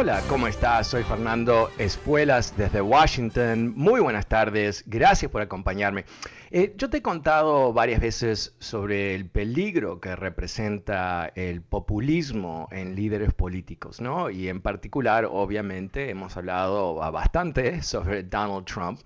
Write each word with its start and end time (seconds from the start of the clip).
Hola, 0.00 0.22
¿cómo 0.30 0.46
estás? 0.46 0.86
Soy 0.86 1.02
Fernando 1.02 1.68
Espuelas 1.76 2.56
desde 2.56 2.80
Washington. 2.80 3.74
Muy 3.76 4.00
buenas 4.00 4.26
tardes, 4.26 4.82
gracias 4.86 5.30
por 5.30 5.42
acompañarme. 5.42 6.06
Eh, 6.50 6.72
yo 6.78 6.88
te 6.88 6.96
he 6.96 7.02
contado 7.02 7.74
varias 7.74 8.00
veces 8.00 8.54
sobre 8.60 9.14
el 9.14 9.28
peligro 9.28 10.00
que 10.00 10.16
representa 10.16 11.30
el 11.34 11.60
populismo 11.60 12.66
en 12.72 12.96
líderes 12.96 13.34
políticos, 13.34 14.00
¿no? 14.00 14.30
Y 14.30 14.48
en 14.48 14.62
particular, 14.62 15.28
obviamente, 15.30 16.08
hemos 16.08 16.34
hablado 16.34 16.94
bastante 17.12 17.82
sobre 17.82 18.22
Donald 18.22 18.64
Trump 18.64 19.00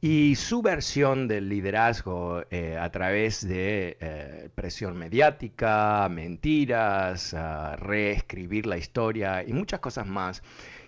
y 0.00 0.34
su 0.36 0.62
versión 0.62 1.28
del 1.28 1.48
liderazgo 1.48 2.42
eh, 2.50 2.78
a 2.78 2.90
través 2.90 3.46
de 3.46 3.98
eh, 4.00 4.48
presión 4.54 4.96
mediática, 4.96 6.08
mentiras, 6.10 7.34
uh, 7.34 7.76
reescribir 7.76 8.66
la 8.66 8.78
historia 8.78 9.44
y 9.46 9.52
muchas 9.52 9.80
cosas 9.80 10.06
más 10.06 10.42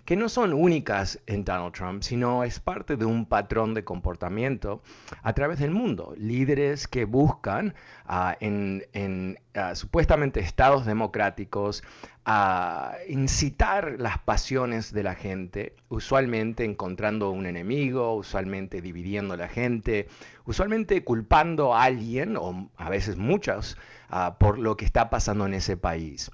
que 0.05 0.15
no 0.17 0.27
son 0.27 0.51
únicas 0.51 1.19
en 1.27 1.45
Donald 1.45 1.73
Trump, 1.73 2.03
sino 2.03 2.43
es 2.43 2.59
parte 2.59 2.97
de 2.97 3.05
un 3.05 3.25
patrón 3.25 3.73
de 3.73 3.85
comportamiento 3.85 4.81
a 5.21 5.33
través 5.33 5.59
del 5.59 5.71
mundo. 5.71 6.13
Líderes 6.17 6.87
que 6.87 7.05
buscan 7.05 7.73
uh, 8.09 8.33
en, 8.39 8.85
en 8.93 9.39
uh, 9.55 9.75
supuestamente 9.75 10.41
estados 10.41 10.85
democráticos 10.85 11.83
a 12.25 12.95
incitar 13.09 13.95
las 13.99 14.17
pasiones 14.17 14.93
de 14.93 15.03
la 15.03 15.15
gente, 15.15 15.75
usualmente 15.89 16.63
encontrando 16.63 17.31
un 17.31 17.45
enemigo, 17.45 18.15
usualmente 18.15 18.81
dividiendo 18.81 19.33
a 19.33 19.37
la 19.37 19.49
gente, 19.49 20.07
usualmente 20.45 21.03
culpando 21.03 21.75
a 21.75 21.83
alguien, 21.83 22.37
o 22.37 22.69
a 22.77 22.89
veces 22.89 23.17
muchos, 23.17 23.77
uh, 24.09 24.37
por 24.39 24.57
lo 24.57 24.77
que 24.77 24.85
está 24.85 25.09
pasando 25.09 25.45
en 25.45 25.53
ese 25.53 25.75
país. 25.75 26.31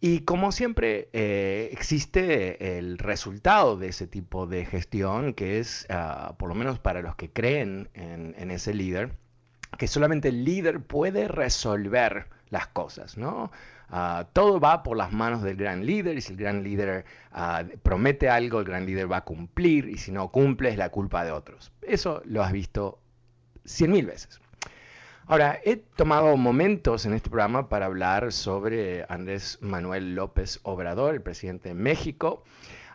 Y 0.00 0.20
como 0.20 0.50
siempre, 0.50 1.10
eh, 1.12 1.68
existe 1.72 2.78
el 2.78 2.98
resultado 2.98 3.76
de 3.76 3.88
ese 3.88 4.06
tipo 4.06 4.46
de 4.46 4.64
gestión, 4.64 5.34
que 5.34 5.60
es, 5.60 5.86
uh, 5.90 6.34
por 6.36 6.48
lo 6.48 6.54
menos 6.54 6.78
para 6.78 7.02
los 7.02 7.14
que 7.16 7.30
creen 7.30 7.90
en, 7.94 8.34
en, 8.38 8.50
ese 8.50 8.72
líder, 8.72 9.12
que 9.78 9.86
solamente 9.86 10.28
el 10.28 10.44
líder 10.44 10.80
puede 10.80 11.28
resolver 11.28 12.28
las 12.48 12.66
cosas, 12.66 13.16
¿no? 13.16 13.52
Uh, 13.92 14.24
todo 14.32 14.60
va 14.60 14.84
por 14.84 14.96
las 14.96 15.12
manos 15.12 15.42
del 15.42 15.56
gran 15.56 15.84
líder 15.84 16.16
y 16.16 16.20
si 16.20 16.32
el 16.32 16.38
gran 16.38 16.62
líder 16.62 17.04
uh, 17.34 17.66
promete 17.82 18.28
algo, 18.28 18.60
el 18.60 18.64
gran 18.64 18.86
líder 18.86 19.10
va 19.10 19.18
a 19.18 19.24
cumplir 19.24 19.88
y 19.88 19.98
si 19.98 20.12
no 20.12 20.28
cumple 20.30 20.68
es 20.68 20.76
la 20.76 20.90
culpa 20.90 21.24
de 21.24 21.32
otros. 21.32 21.72
Eso 21.82 22.22
lo 22.24 22.44
has 22.44 22.52
visto 22.52 23.00
cien 23.64 23.90
mil 23.90 24.06
veces. 24.06 24.40
Ahora, 25.26 25.58
he 25.64 25.76
tomado 25.76 26.36
momentos 26.36 27.04
en 27.04 27.14
este 27.14 27.30
programa 27.30 27.68
para 27.68 27.86
hablar 27.86 28.32
sobre 28.32 29.06
Andrés 29.08 29.58
Manuel 29.60 30.14
López 30.14 30.60
Obrador, 30.62 31.14
el 31.14 31.22
presidente 31.22 31.70
de 31.70 31.74
México, 31.74 32.44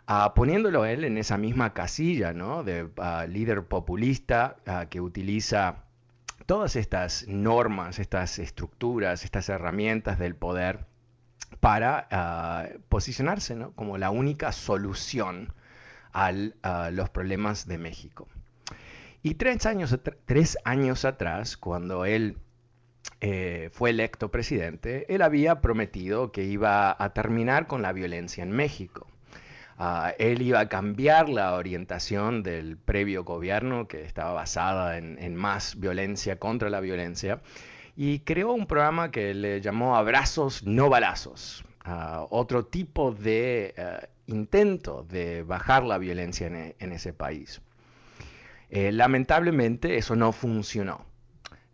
uh, 0.08 0.32
poniéndolo 0.34 0.86
él 0.86 1.04
en 1.04 1.18
esa 1.18 1.36
misma 1.36 1.74
casilla 1.74 2.32
¿no? 2.32 2.62
de 2.64 2.88
líder 3.28 3.64
populista 3.64 4.56
que 4.88 5.00
utiliza 5.02 5.85
todas 6.46 6.76
estas 6.76 7.26
normas, 7.28 7.98
estas 7.98 8.38
estructuras, 8.38 9.24
estas 9.24 9.48
herramientas 9.48 10.18
del 10.18 10.34
poder 10.34 10.86
para 11.60 12.78
posicionarse 12.88 13.54
¿no? 13.56 13.72
como 13.72 13.98
la 13.98 14.10
única 14.10 14.52
solución 14.52 15.52
a 16.12 16.32
los 16.90 17.10
problemas 17.10 17.66
de 17.66 17.78
México. 17.78 18.28
Y 19.22 19.34
tres 19.34 19.66
años, 19.66 19.98
tres 20.24 20.56
años 20.64 21.04
atrás, 21.04 21.56
cuando 21.56 22.04
él 22.04 22.38
eh, 23.20 23.70
fue 23.72 23.90
electo 23.90 24.30
presidente, 24.30 25.12
él 25.12 25.22
había 25.22 25.60
prometido 25.60 26.32
que 26.32 26.44
iba 26.44 26.94
a 26.96 27.12
terminar 27.12 27.66
con 27.66 27.82
la 27.82 27.92
violencia 27.92 28.44
en 28.44 28.52
México. 28.52 29.08
Uh, 29.78 30.12
él 30.18 30.40
iba 30.40 30.60
a 30.60 30.68
cambiar 30.68 31.28
la 31.28 31.54
orientación 31.54 32.42
del 32.42 32.78
previo 32.78 33.24
gobierno, 33.24 33.88
que 33.88 34.02
estaba 34.02 34.32
basada 34.32 34.96
en, 34.96 35.36
más 35.36 35.78
violencia 35.78 36.38
contra 36.38 36.70
la 36.70 36.80
violencia, 36.80 37.40
y 37.94 38.20
creó 38.20 38.52
un 38.52 38.66
programa 38.66 39.10
que 39.10 39.34
le 39.34 39.60
llamó 39.60 39.96
Abrazos 39.96 40.64
no 40.64 40.88
balazos, 40.88 41.64
uh, 41.86 42.26
otro 42.30 42.64
tipo 42.64 43.12
de 43.12 43.74
uh, 43.76 44.06
intento 44.26 45.04
de 45.08 45.42
bajar 45.42 45.84
la 45.84 45.98
violencia 45.98 46.46
en, 46.46 46.74
en 46.78 46.92
ese 46.92 47.12
país. 47.12 47.60
Eh, 48.70 48.92
lamentablemente 48.92 49.96
eso 49.96 50.16
no 50.16 50.32
funcionó. 50.32 51.04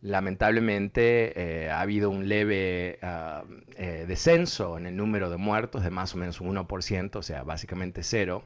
Lamentablemente 0.02 1.32
eh, 1.40 1.70
ha 1.70 1.80
habido 1.80 2.10
un 2.10 2.28
leve 2.28 2.98
uh, 3.04 3.46
eh, 3.76 4.04
descenso 4.08 4.76
en 4.76 4.86
el 4.86 4.96
número 4.96 5.30
de 5.30 5.36
muertos 5.36 5.84
de 5.84 5.90
más 5.90 6.12
o 6.16 6.18
menos 6.18 6.40
un 6.40 6.56
1%, 6.56 7.16
o 7.16 7.22
sea, 7.22 7.44
básicamente 7.44 8.02
cero. 8.02 8.42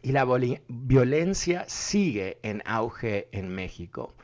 Y 0.00 0.12
la 0.12 0.26
violencia 0.68 1.66
sigue 1.68 2.38
en 2.42 2.62
auge 2.64 3.28
en 3.32 3.54
México, 3.54 4.14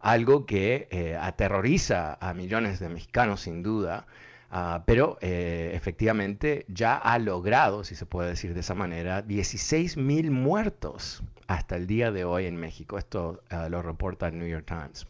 algo 0.00 0.44
que 0.44 0.86
eh, 0.90 1.16
aterroriza 1.18 2.18
a 2.20 2.34
millones 2.34 2.78
de 2.78 2.90
mexicanos 2.90 3.40
sin 3.40 3.62
duda, 3.62 4.06
uh, 4.50 4.82
pero 4.84 5.16
efectivamente 5.20 6.66
ya 6.68 6.96
ha 6.96 7.18
logrado, 7.18 7.84
si 7.84 7.94
se 7.94 8.04
puede 8.04 8.28
decir 8.28 8.52
de 8.52 8.60
esa 8.60 8.74
manera, 8.74 9.22
16 9.22 9.96
mil 9.96 10.30
muertos 10.30 11.22
hasta 11.46 11.76
el 11.76 11.86
día 11.86 12.10
de 12.10 12.26
hoy 12.26 12.44
en 12.44 12.56
México. 12.56 12.98
Esto 12.98 13.42
uh, 13.50 13.70
lo 13.70 13.80
reporta 13.80 14.28
el 14.28 14.38
New 14.38 14.48
York 14.48 14.66
Times. 14.66 15.06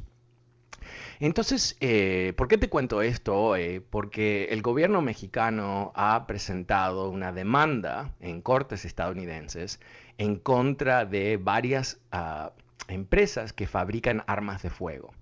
Entonces, 1.23 1.77
eh, 1.79 2.33
¿por 2.37 2.49
qué 2.49 2.59
te 2.59 2.69
cuento 2.69 3.01
esto 3.01 3.41
hoy? 3.41 3.79
Porque 3.79 4.47
el 4.51 4.61
gobierno 4.61 5.03
mexicano 5.03 5.93
ha 5.95 6.27
presentado 6.27 7.11
una 7.11 7.31
demanda 7.31 8.13
en 8.19 8.43
cortes 8.43 8.85
estadounidenses 8.85 9.79
en 10.19 10.35
contra 10.35 11.05
de 11.05 11.37
varias 11.37 12.01
uh, 12.13 12.51
empresas 12.89 13.53
que 13.53 13.69
fabrican 13.69 14.25
armas 14.27 14.65
de 14.65 14.71
fuego. 14.71 15.13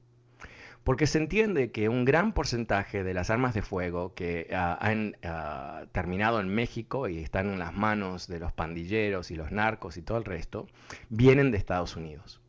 Porque 0.85 1.07
se 1.07 1.19
entiende 1.19 1.71
que 1.71 1.91
un 1.91 2.07
gran 2.07 2.33
porcentaje 2.33 3.05
de 3.05 3.13
las 3.13 3.29
armas 3.29 3.53
de 3.53 3.61
fuego 3.61 4.15
que 4.15 4.49
uh, 4.53 4.55
han 4.81 5.17
uh, 5.23 5.87
terminado 5.93 6.41
en 6.41 6.49
México 6.49 7.11
y 7.11 7.19
están 7.19 7.51
en 7.51 7.59
las 7.59 7.75
manos 7.75 8.27
de 8.27 8.41
los 8.41 8.55
pandilleros 8.55 9.31
y 9.31 9.37
los 9.37 9.53
narcos 9.53 9.99
y 9.99 10.03
todo 10.03 10.17
el 10.17 10.25
resto, 10.25 10.67
vienen 11.11 11.51
de 11.51 11.59
Estados 11.59 11.95
Unidos. 11.95 12.41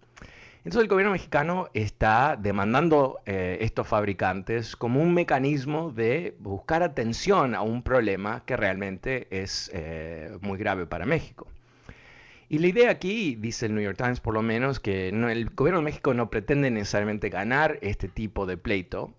Entonces 0.64 0.84
el 0.84 0.90
gobierno 0.90 1.14
mexicano 1.14 1.70
está 1.74 2.38
demandando 2.40 3.20
eh, 3.26 3.58
estos 3.62 3.88
fabricantes 3.88 4.76
como 4.76 5.02
un 5.02 5.12
mecanismo 5.12 5.92
de 5.92 6.36
buscar 6.38 6.84
atención 6.84 7.56
a 7.56 7.64
un 7.64 7.82
problema 7.82 8.44
que 8.46 8.56
realmente 8.56 9.28
es 9.32 9.72
eh, 9.74 10.38
muy 10.42 10.60
grave 10.60 10.86
para 10.86 11.08
México. 11.08 11.48
Y 12.48 12.60
la 12.60 12.68
idea 12.68 12.92
aquí, 12.92 13.36
dice 13.36 13.66
el 13.66 13.74
New 13.74 13.84
York 13.84 13.98
Times 13.98 14.20
por 14.20 14.36
lo 14.36 14.44
menos, 14.44 14.80
que 14.80 15.10
el 15.10 15.50
gobierno 15.50 15.80
de 15.80 15.86
México 15.86 16.14
no 16.14 16.30
pretende 16.30 16.70
necesariamente 16.70 17.30
ganar 17.30 17.80
este 17.82 18.08
tipo 18.08 18.46
de 18.46 18.58
pleito, 18.58 19.12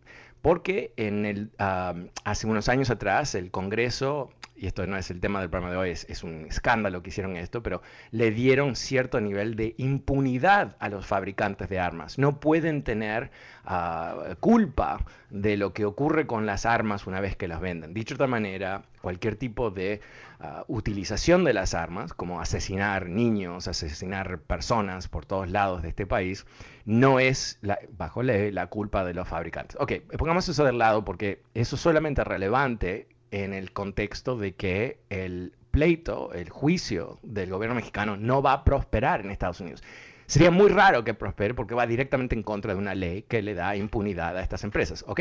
porque 0.42 0.92
en 0.96 1.24
el, 1.24 1.50
hace 1.58 2.46
unos 2.46 2.68
años 2.68 2.88
atrás 2.90 3.34
el 3.34 3.50
Congreso 3.50 4.30
y 4.62 4.68
esto 4.68 4.86
no 4.86 4.96
es 4.96 5.10
el 5.10 5.18
tema 5.18 5.40
del 5.40 5.50
programa 5.50 5.72
de 5.72 5.76
hoy, 5.76 5.90
es, 5.90 6.22
un 6.22 6.46
escándalo 6.46 7.02
que 7.02 7.10
hicieron 7.10 7.36
esto, 7.36 7.64
pero 7.64 7.82
le 8.12 8.30
dieron 8.30 8.76
cierto 8.76 9.20
nivel 9.20 9.56
de 9.56 9.74
impunidad 9.76 10.76
a 10.78 10.88
los 10.88 11.04
fabricantes 11.04 11.68
de 11.68 11.80
armas. 11.80 12.16
No 12.16 12.38
pueden 12.38 12.84
tener 12.84 13.32
ah, 13.64 14.36
culpa 14.38 15.04
de 15.30 15.56
lo 15.56 15.72
que 15.72 15.84
ocurre 15.84 16.28
con 16.28 16.46
las 16.46 16.64
armas 16.64 17.08
una 17.08 17.20
vez 17.20 17.34
que 17.34 17.48
las 17.48 17.60
venden. 17.60 17.92
Dicho 17.92 18.14
de 18.14 18.22
otra 18.22 18.28
manera, 18.28 18.84
cualquier 19.00 19.34
tipo 19.34 19.72
de 19.72 20.00
ah, 20.38 20.62
utilización 20.68 21.42
de 21.42 21.54
las 21.54 21.74
armas, 21.74 22.14
como 22.14 22.40
asesinar 22.40 23.08
niños, 23.08 23.66
asesinar 23.66 24.42
personas 24.42 25.08
por 25.08 25.26
todos 25.26 25.50
lados 25.50 25.82
de 25.82 25.88
este 25.88 26.06
país, 26.06 26.46
no 26.84 27.18
es, 27.18 27.58
bajo 27.98 28.22
ley, 28.22 28.52
la 28.52 28.68
culpa 28.68 29.04
de 29.04 29.12
los 29.12 29.26
fabricantes. 29.26 29.76
Ok, 29.80 29.94
pongamos 30.16 30.48
eso 30.48 30.64
de 30.64 30.72
lado 30.72 31.04
porque 31.04 31.42
eso 31.52 31.74
es 31.74 31.82
solamente 31.82 32.22
relevante 32.22 33.08
en 33.32 33.52
el 33.52 33.72
contexto 33.72 34.36
de 34.36 34.54
que 34.54 35.00
el 35.08 35.56
pleito, 35.72 36.32
el 36.34 36.50
juicio 36.50 37.18
del 37.22 37.50
gobierno 37.50 37.74
mexicano 37.74 38.16
no 38.16 38.42
va 38.42 38.52
a 38.52 38.64
prosperar 38.64 39.22
en 39.22 39.30
Estados 39.30 39.60
Unidos. 39.60 39.82
Sería 40.26 40.50
muy 40.50 40.68
raro 40.68 41.02
que 41.02 41.14
prospere 41.14 41.54
porque 41.54 41.74
va 41.74 41.86
directamente 41.86 42.36
en 42.36 42.42
contra 42.42 42.74
de 42.74 42.78
una 42.78 42.94
ley 42.94 43.22
que 43.22 43.42
le 43.42 43.54
da 43.54 43.74
impunidad 43.74 44.36
a 44.36 44.42
estas 44.42 44.62
empresas, 44.64 45.04
¿ok? 45.08 45.20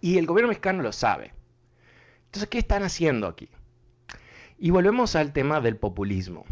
Y 0.00 0.18
el 0.18 0.26
gobierno 0.26 0.48
mexicano 0.48 0.82
lo 0.82 0.92
sabe. 0.92 1.32
Entonces, 2.26 2.48
¿qué 2.48 2.58
están 2.58 2.82
haciendo 2.82 3.26
aquí? 3.26 3.48
Y 4.58 4.70
volvemos 4.70 5.16
al 5.16 5.32
tema 5.32 5.60
del 5.60 5.76
populismo. 5.76 6.44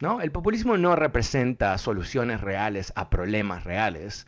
¿no? 0.00 0.20
El 0.20 0.32
populismo 0.32 0.76
no 0.76 0.96
representa 0.96 1.76
soluciones 1.78 2.40
reales 2.40 2.92
a 2.96 3.10
problemas 3.10 3.64
reales. 3.64 4.26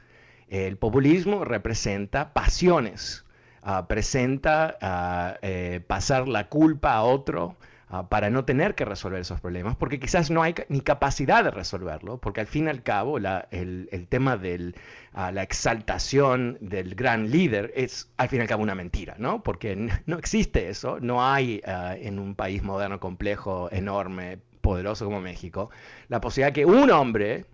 El 0.48 0.76
populismo 0.76 1.44
representa 1.44 2.32
pasiones, 2.32 3.24
Ah, 3.64 3.86
presenta 3.86 4.76
ah, 4.80 5.36
eh, 5.40 5.80
pasar 5.86 6.26
la 6.26 6.48
culpa 6.48 6.94
a 6.94 7.04
otro 7.04 7.56
ah, 7.88 8.08
para 8.08 8.28
no 8.28 8.44
tener 8.44 8.74
que 8.74 8.84
resolver 8.84 9.20
esos 9.20 9.40
problemas, 9.40 9.76
porque 9.76 10.00
quizás 10.00 10.32
no 10.32 10.42
hay 10.42 10.56
ni 10.68 10.80
capacidad 10.80 11.44
de 11.44 11.52
resolverlo, 11.52 12.18
porque 12.18 12.40
al 12.40 12.48
fin 12.48 12.66
y 12.66 12.70
al 12.70 12.82
cabo 12.82 13.18
el, 13.18 14.06
tema 14.08 14.36
de 14.36 14.74
la 15.14 15.42
exaltación 15.44 16.58
del 16.60 16.96
gran 16.96 17.30
líder 17.30 17.72
es 17.76 18.10
al 18.16 18.28
fin 18.30 18.40
y 18.40 18.42
al 18.42 18.48
cabo 18.48 18.64
una 18.64 18.74
mentira, 18.74 19.14
¿no? 19.18 19.44
Porque 19.44 19.76
no 20.06 20.18
existe 20.18 20.68
eso, 20.68 20.98
no 21.00 21.24
hay 21.24 21.60
en 21.64 22.18
un 22.18 22.34
país 22.34 22.64
moderno, 22.64 22.98
complejo, 22.98 23.68
enorme, 23.70 24.38
poderoso 24.60 25.04
como 25.04 25.20
México, 25.20 25.70
la 26.08 26.20
posibilidad 26.20 26.52
que 26.52 26.66
un 26.66 26.90
hombre 26.90 27.46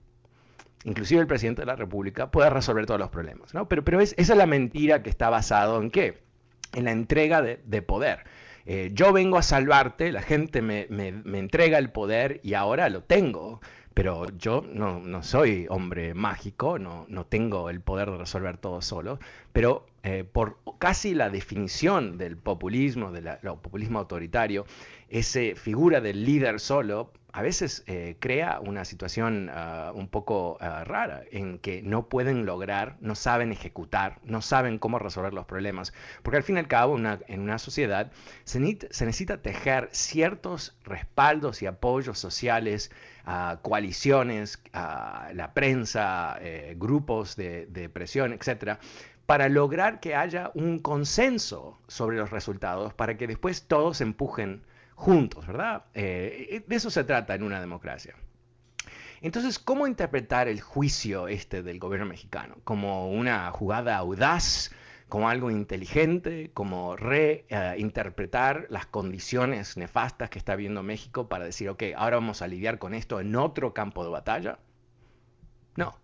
inclusive 0.84 1.20
el 1.20 1.26
presidente 1.26 1.62
de 1.62 1.66
la 1.66 1.76
República, 1.76 2.30
pueda 2.30 2.50
resolver 2.50 2.86
todos 2.86 3.00
los 3.00 3.10
problemas. 3.10 3.54
¿no? 3.54 3.69
Pero, 3.69 3.84
pero 3.84 4.00
es, 4.00 4.14
esa 4.16 4.32
es 4.32 4.38
la 4.38 4.46
mentira 4.46 5.02
que 5.02 5.10
está 5.10 5.30
basado 5.30 5.80
en 5.80 5.90
qué? 5.90 6.19
En 6.75 6.84
la 6.84 6.92
entrega 6.92 7.42
de, 7.42 7.82
poder. 7.82 8.25
Eh, 8.66 8.90
yo 8.92 9.12
vengo 9.12 9.38
a 9.38 9.42
salvarte, 9.42 10.12
la 10.12 10.22
gente 10.22 10.60
me, 10.62 10.86
entrega 11.38 11.78
el 11.78 11.90
poder 11.90 12.40
y 12.42 12.54
ahora 12.54 12.88
lo 12.90 13.02
tengo, 13.02 13.60
pero 13.94 14.26
yo 14.36 14.62
no, 14.70 15.22
soy 15.22 15.66
hombre 15.70 16.14
mágico, 16.14 16.78
no, 16.78 17.06
no, 17.08 17.24
tengo 17.24 17.70
el 17.70 17.81
poder 17.81 18.10
de 18.10 18.19
resolver 18.19 18.58
todo 18.58 18.82
solo, 18.82 19.19
pero 19.52 19.86
eh, 20.02 20.24
por 20.31 20.58
casi 20.78 21.14
la 21.14 21.31
definición 21.31 22.19
del 22.19 22.36
populismo, 22.36 23.10
del 23.10 23.38
populismo 23.62 23.98
autoritario, 23.98 24.66
esa 25.08 25.40
figura 25.56 26.00
del 26.00 26.24
líder 26.24 26.60
solo 26.60 27.10
a 27.32 27.42
veces 27.42 27.84
eh, 27.86 28.16
crea 28.20 28.58
una 28.60 28.84
situación 28.84 29.50
ah, 29.52 29.92
un 29.94 30.08
poco 30.08 30.56
ah, 30.60 30.84
rara 30.84 31.22
en 31.30 31.58
que 31.58 31.82
no 31.82 32.08
pueden 32.08 32.46
lograr, 32.46 32.96
no 33.00 33.14
saben 33.14 33.52
ejecutar, 33.52 34.19
no 34.25 34.40
saben 34.40 34.78
cómo 34.78 34.98
resolver 34.98 35.34
los 35.34 35.44
problemas, 35.44 35.92
porque 36.22 36.38
al 36.38 36.42
fin 36.42 36.56
y 36.56 36.60
al 36.60 36.69
cabo 36.69 36.96
en 36.98 37.40
una 37.40 37.58
sociedad 37.58 38.10
se, 38.44 38.60
necesita 38.60 39.42
tejer 39.42 39.90
ciertos 39.92 40.76
respaldos 40.84 41.60
y 41.62 41.66
apoyos 41.66 42.19
sociales, 42.19 42.90
uh, 43.26 43.60
coaliciones, 43.60 44.62
la 44.72 45.52
prensa, 45.54 46.38
eh, 46.40 46.74
grupos 46.78 47.36
de, 47.36 47.66
de 47.66 47.88
presión, 47.90 48.32
etcétera, 48.32 48.81
para 49.26 49.50
lograr 49.50 50.00
que 50.00 50.14
haya 50.14 50.50
un 50.54 50.78
consenso 50.78 51.78
sobre 51.88 52.16
los 52.16 52.31
resultados, 52.31 52.94
para 52.94 53.19
que 53.19 53.26
después 53.26 53.64
todos 53.64 54.00
empujen 54.00 54.62
juntos, 54.98 55.46
¿verdad? 55.46 55.84
Eh, 55.94 56.64
de 56.66 56.76
eso 56.76 56.90
se 56.90 57.04
trata 57.04 57.36
en 57.36 57.44
una 57.44 57.60
democracia. 57.60 58.16
Entonces, 59.20 59.60
¿cómo 59.60 59.86
interpretar 59.86 60.48
el 60.48 60.60
juicio 60.60 61.28
este 61.28 61.62
del 61.62 61.78
gobierno 61.78 62.06
mexicano? 62.06 62.56
¿Como 62.64 63.08
una 63.10 63.50
jugada 63.52 63.96
audaz? 63.96 64.72
¿Como 65.08 65.28
algo 65.28 65.52
inteligente? 65.52 66.50
¿Como 66.52 66.96
reinterpretar 66.96 68.66
las 68.70 68.86
condiciones 68.86 69.76
nefastas 69.76 70.30
que 70.30 70.38
está 70.38 70.56
viendo 70.56 70.82
México 70.82 71.28
para 71.28 71.44
decir, 71.44 71.68
ok, 71.68 71.84
ahora 71.96 72.16
vamos 72.16 72.42
a 72.42 72.48
lidiar 72.48 72.78
con 72.78 72.92
esto 72.92 73.20
en 73.20 73.34
otro 73.36 73.72
campo 73.72 74.02
de 74.02 74.10
batalla? 74.10 74.58
No. 75.76 75.96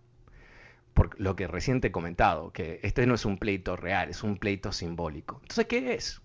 Por 0.93 1.19
lo 1.19 1.35
que 1.35 1.47
recién 1.47 1.81
te 1.81 1.89
he 1.89 1.91
comentado, 1.91 2.53
que 2.53 2.79
este 2.81 3.05
no 3.05 3.15
es 3.15 3.25
un 3.25 3.37
pleito 3.37 3.75
real, 3.75 4.09
es 4.09 4.23
un 4.23 4.37
pleito 4.37 4.71
simbólico. 4.71 5.39
Entonces, 5.41 5.65
¿qué 5.65 5.93
es? 5.93 6.21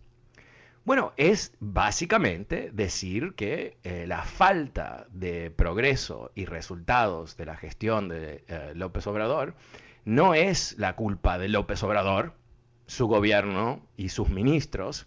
Bueno, 0.91 1.13
es 1.17 1.53
básicamente 1.61 2.71
decir 2.73 3.35
que 3.37 3.79
eh, 3.85 4.07
la 4.09 4.25
falta 4.25 5.07
de 5.13 5.53
progreso 5.53 6.33
y 6.35 6.47
resultados 6.47 7.37
de 7.37 7.47
la 7.47 7.55
gestión 7.55 8.09
de 8.09 8.43
eh, 8.49 8.73
López 8.75 9.07
Obrador 9.07 9.55
no 10.05 10.35
es 10.35 10.77
la 10.79 10.97
culpa 10.97 11.39
de 11.39 11.47
López 11.47 11.81
Obrador, 11.85 12.35
su 12.89 13.07
gobierno 13.07 13.87
y 13.97 14.09
sus 14.09 14.31
ministros, 14.31 15.07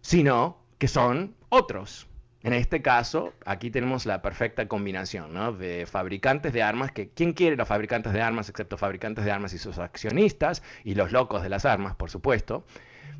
sino 0.00 0.56
que 0.78 0.88
son 0.88 1.36
otros. 1.50 2.08
En 2.42 2.54
este 2.54 2.80
caso, 2.80 3.34
aquí 3.44 3.70
tenemos 3.70 4.06
la 4.06 4.22
perfecta 4.22 4.68
combinación 4.68 5.34
¿no? 5.34 5.52
de 5.52 5.84
fabricantes 5.84 6.54
de 6.54 6.62
armas, 6.62 6.92
que 6.92 7.10
¿quién 7.10 7.34
quiere 7.34 7.56
los 7.56 7.68
fabricantes 7.68 8.14
de 8.14 8.22
armas 8.22 8.48
excepto 8.48 8.78
fabricantes 8.78 9.26
de 9.26 9.32
armas 9.32 9.52
y 9.52 9.58
sus 9.58 9.76
accionistas 9.76 10.62
y 10.82 10.94
los 10.94 11.12
locos 11.12 11.42
de 11.42 11.50
las 11.50 11.66
armas, 11.66 11.94
por 11.94 12.08
supuesto? 12.08 12.64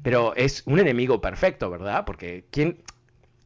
Pero 0.03 0.35
es 0.37 0.63
un 0.67 0.79
enemigo 0.79 1.21
perfecto, 1.21 1.71
¿verdad? 1.71 2.05
Porque 2.05 2.45
¿quién, 2.51 2.83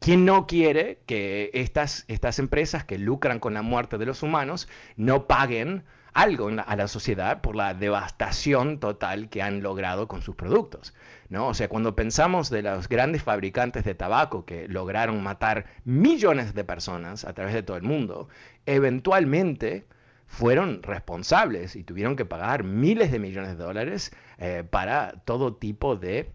¿quién 0.00 0.24
no 0.24 0.46
quiere 0.46 1.00
que 1.06 1.50
estas, 1.54 2.04
estas 2.08 2.38
empresas 2.38 2.84
que 2.84 2.98
lucran 2.98 3.40
con 3.40 3.54
la 3.54 3.62
muerte 3.62 3.98
de 3.98 4.06
los 4.06 4.22
humanos 4.22 4.68
no 4.96 5.26
paguen 5.26 5.84
algo 6.14 6.48
a 6.64 6.76
la 6.76 6.88
sociedad 6.88 7.40
por 7.40 7.56
la 7.56 7.74
devastación 7.74 8.78
total 8.78 9.28
que 9.28 9.42
han 9.42 9.62
logrado 9.62 10.06
con 10.06 10.22
sus 10.22 10.36
productos. 10.36 10.94
¿no? 11.28 11.48
O 11.48 11.54
sea, 11.54 11.68
cuando 11.68 11.96
pensamos 11.96 12.50
de 12.50 12.62
los 12.62 12.88
grandes 12.88 13.24
fabricantes 13.24 13.84
de 13.84 13.96
tabaco 13.96 14.44
que 14.44 14.68
lograron 14.68 15.22
matar 15.22 15.66
millones 15.84 16.54
de 16.54 16.64
personas 16.64 17.24
a 17.24 17.34
través 17.34 17.52
de 17.52 17.64
todo 17.64 17.76
el 17.76 17.82
mundo, 17.82 18.28
eventualmente 18.64 19.86
fueron 20.34 20.82
responsables 20.82 21.76
y 21.76 21.84
tuvieron 21.84 22.16
que 22.16 22.24
pagar 22.24 22.64
miles 22.64 23.12
de 23.12 23.20
millones 23.20 23.56
de 23.56 23.64
dólares 23.64 24.12
eh, 24.38 24.64
para 24.68 25.12
todo 25.24 25.54
tipo 25.54 25.94
de 25.94 26.32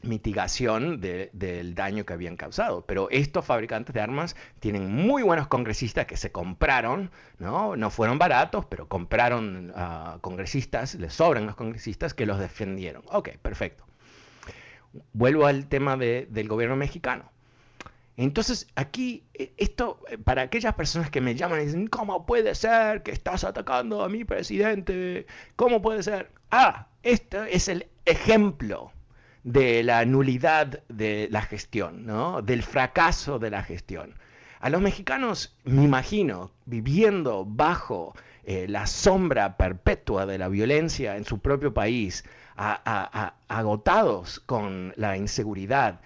mitigación 0.00 1.00
del 1.00 1.74
daño 1.74 2.04
que 2.04 2.14
habían 2.14 2.36
causado. 2.36 2.84
Pero 2.86 3.08
estos 3.10 3.44
fabricantes 3.44 3.94
de 3.94 4.00
armas 4.00 4.36
tienen 4.58 4.90
muy 4.90 5.22
buenos 5.22 5.48
congresistas 5.48 6.06
que 6.06 6.16
se 6.16 6.32
compraron, 6.32 7.10
no, 7.38 7.76
no 7.76 7.90
fueron 7.90 8.18
baratos, 8.18 8.64
pero 8.64 8.88
compraron 8.88 9.72
congresistas, 10.22 10.94
les 10.96 11.12
sobran 11.12 11.46
los 11.46 11.54
congresistas 11.54 12.14
que 12.14 12.26
los 12.26 12.38
defendieron. 12.38 13.04
Ok, 13.12 13.36
perfecto. 13.42 13.84
Vuelvo 15.12 15.46
al 15.46 15.66
tema 15.66 15.96
del 15.96 16.48
gobierno 16.48 16.74
mexicano. 16.74 17.30
Entonces, 18.16 18.68
aquí, 18.74 19.24
eh, 19.34 19.52
esto, 19.56 20.00
eh, 20.08 20.18
para 20.18 20.42
aquellas 20.42 20.74
personas 20.74 21.10
que 21.10 21.20
me 21.20 21.34
llaman 21.34 21.62
y 21.62 21.66
dicen, 21.66 21.86
¿cómo 21.86 22.26
puede 22.26 22.54
ser 22.54 23.02
que 23.02 23.10
estás 23.10 23.44
atacando 23.44 24.04
a 24.04 24.08
mi 24.08 24.24
presidente? 24.24 25.26
¿Cómo 25.56 25.80
puede 25.80 26.02
ser? 26.02 26.30
Ah, 26.50 26.88
esto 27.02 27.44
es 27.44 27.68
el 27.68 27.86
ejemplo 28.04 28.92
de 29.44 29.82
la 29.82 30.04
nulidad 30.04 30.82
de 30.88 31.28
la 31.30 31.42
gestión, 31.42 32.06
¿no? 32.06 32.42
del 32.42 32.62
fracaso 32.62 33.38
de 33.38 33.50
la 33.50 33.62
gestión. 33.62 34.14
A 34.60 34.70
los 34.70 34.80
mexicanos, 34.80 35.56
me 35.64 35.82
imagino, 35.82 36.52
viviendo 36.66 37.44
bajo 37.44 38.14
eh, 38.44 38.66
la 38.68 38.86
sombra 38.86 39.56
perpetua 39.56 40.26
de 40.26 40.38
la 40.38 40.48
violencia 40.48 41.16
en 41.16 41.24
su 41.24 41.40
propio 41.40 41.74
país, 41.74 42.24
agotados 43.48 44.38
con 44.40 44.92
la 44.96 45.16
inseguridad, 45.16 46.00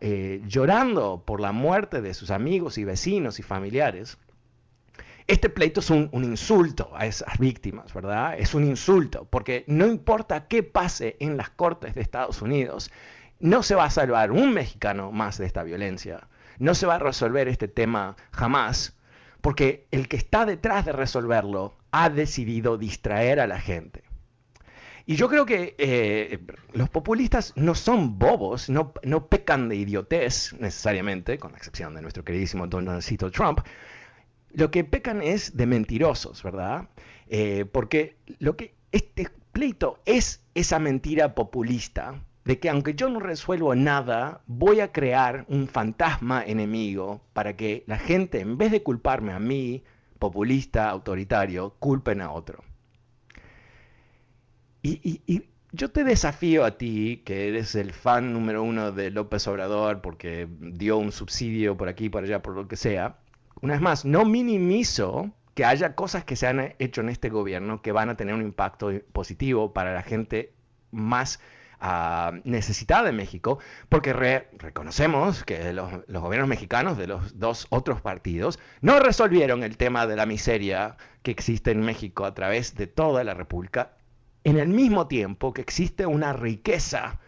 eh, 0.00 0.42
llorando 0.46 1.22
por 1.24 1.40
la 1.40 1.52
muerte 1.52 2.02
de 2.02 2.12
sus 2.12 2.30
amigos 2.30 2.76
y 2.76 2.84
vecinos 2.84 3.38
y 3.38 3.42
familiares, 3.42 4.18
este 5.26 5.48
pleito 5.48 5.80
es 5.80 5.90
un, 5.90 6.10
insulto 6.12 6.90
a 6.94 7.06
esas 7.06 7.38
víctimas, 7.38 7.92
¿verdad? 7.92 8.38
Es 8.38 8.54
un 8.54 8.64
insulto, 8.64 9.26
porque 9.28 9.64
no 9.66 9.86
importa 9.86 10.48
qué 10.48 10.62
pase 10.62 11.16
en 11.20 11.36
las 11.36 11.50
cortes 11.50 11.94
de 11.94 12.00
Estados 12.00 12.42
Unidos, 12.42 12.90
no 13.40 13.62
se 13.62 13.74
va 13.74 13.84
a 13.84 13.90
salvar 13.90 14.32
un 14.32 14.52
mexicano 14.52 15.12
más 15.12 15.38
de 15.38 15.46
esta 15.46 15.62
violencia. 15.62 16.28
No 16.58 16.74
se 16.74 16.86
va 16.86 16.96
a 16.96 16.98
resolver 16.98 17.46
este 17.46 17.68
tema 17.68 18.16
jamás, 18.32 18.96
porque 19.40 19.86
el 19.90 20.08
que 20.08 20.16
está 20.16 20.44
detrás 20.44 20.84
de 20.84 20.92
resolverlo 20.92 21.74
ha 21.90 22.10
decidido 22.10 22.78
distraer 22.78 23.38
a 23.40 23.46
la 23.46 23.60
gente. 23.60 24.02
Y 25.08 25.16
yo 25.16 25.30
creo 25.30 25.46
que 25.46 25.74
eh, 25.78 26.38
los 26.74 26.90
populistas 26.90 27.54
no 27.56 27.74
son 27.74 28.18
bobos, 28.18 28.68
no, 28.68 28.92
no 29.02 29.26
pecan 29.28 29.70
de 29.70 29.76
idiotez 29.76 30.54
necesariamente, 30.60 31.38
con 31.38 31.52
la 31.52 31.56
excepción 31.56 31.94
de 31.94 32.02
nuestro 32.02 32.24
queridísimo 32.24 32.66
Donaldcito 32.66 33.30
Trump. 33.30 33.60
Lo 34.52 34.70
que 34.70 34.84
pecan 34.84 35.22
es 35.22 35.56
de 35.56 35.64
mentirosos, 35.64 36.42
¿verdad? 36.42 36.90
Eh, 37.26 37.64
porque 37.72 38.16
lo 38.38 38.58
que 38.58 38.74
este 38.92 39.30
pleito 39.52 39.98
es 40.04 40.42
esa 40.54 40.78
mentira 40.78 41.34
populista 41.34 42.22
de 42.44 42.58
que 42.58 42.68
aunque 42.68 42.92
yo 42.92 43.08
no 43.08 43.18
resuelvo 43.18 43.74
nada, 43.74 44.42
voy 44.46 44.80
a 44.80 44.92
crear 44.92 45.46
un 45.48 45.68
fantasma 45.68 46.44
enemigo 46.44 47.22
para 47.32 47.56
que 47.56 47.82
la 47.86 47.96
gente, 47.96 48.40
en 48.40 48.58
vez 48.58 48.72
de 48.72 48.82
culparme 48.82 49.32
a 49.32 49.38
mí, 49.38 49.82
populista, 50.18 50.90
autoritario, 50.90 51.76
culpen 51.78 52.20
a 52.20 52.30
otro. 52.30 52.67
Y, 54.88 55.48
yo 55.72 55.90
te 55.90 56.02
desafío 56.02 56.64
a 56.64 56.78
ti, 56.78 57.22
que 57.26 57.48
eres 57.48 57.74
el 57.74 57.92
fan 57.92 58.32
número 58.32 58.62
uno 58.62 58.90
de 58.90 59.10
López 59.10 59.46
Obrador 59.48 60.00
porque 60.00 60.48
dio 60.60 60.96
un 60.96 61.12
subsidio 61.12 61.76
por 61.76 61.88
aquí, 61.88 62.08
por 62.08 62.24
allá, 62.24 62.40
por 62.40 62.54
lo 62.54 62.66
que 62.68 62.76
sea. 62.76 63.18
Una 63.60 63.74
vez 63.74 63.82
más, 63.82 64.04
no 64.04 64.24
minimizo 64.24 65.30
que 65.54 65.64
haya 65.64 65.94
cosas 65.94 66.24
que 66.24 66.36
se 66.36 66.46
han 66.46 66.74
hecho 66.78 67.00
en 67.02 67.10
este 67.10 67.28
gobierno 67.28 67.82
que 67.82 67.92
van 67.92 68.08
a 68.08 68.16
tener 68.16 68.34
un 68.34 68.42
impacto 68.42 68.90
positivo 69.12 69.74
para 69.74 69.92
la 69.92 70.02
gente 70.02 70.54
más 70.90 71.40
uh, 71.82 72.38
necesitada 72.44 73.02
de 73.02 73.12
México, 73.12 73.58
porque 73.88 74.12
reconocemos 74.12 75.44
que 75.44 75.72
los, 75.72 75.92
los, 76.06 76.22
gobiernos 76.22 76.48
mexicanos 76.48 76.96
de 76.96 77.08
los 77.08 77.38
dos 77.38 77.66
otros 77.70 78.00
partidos 78.00 78.58
no 78.80 79.00
resolvieron 79.00 79.64
el 79.64 79.76
tema 79.76 80.06
de 80.06 80.16
la 80.16 80.24
miseria 80.24 80.96
que 81.22 81.32
existe 81.32 81.72
en 81.72 81.80
México 81.80 82.24
a 82.24 82.34
través 82.34 82.74
de 82.74 82.86
toda 82.86 83.22
la 83.24 83.34
República 83.34 83.97
en 84.48 84.58
el 84.58 84.68
mismo 84.68 85.06
tiempo 85.08 85.52
que 85.52 85.60
existe 85.60 86.06
una 86.06 86.32
riqueza 86.32 87.18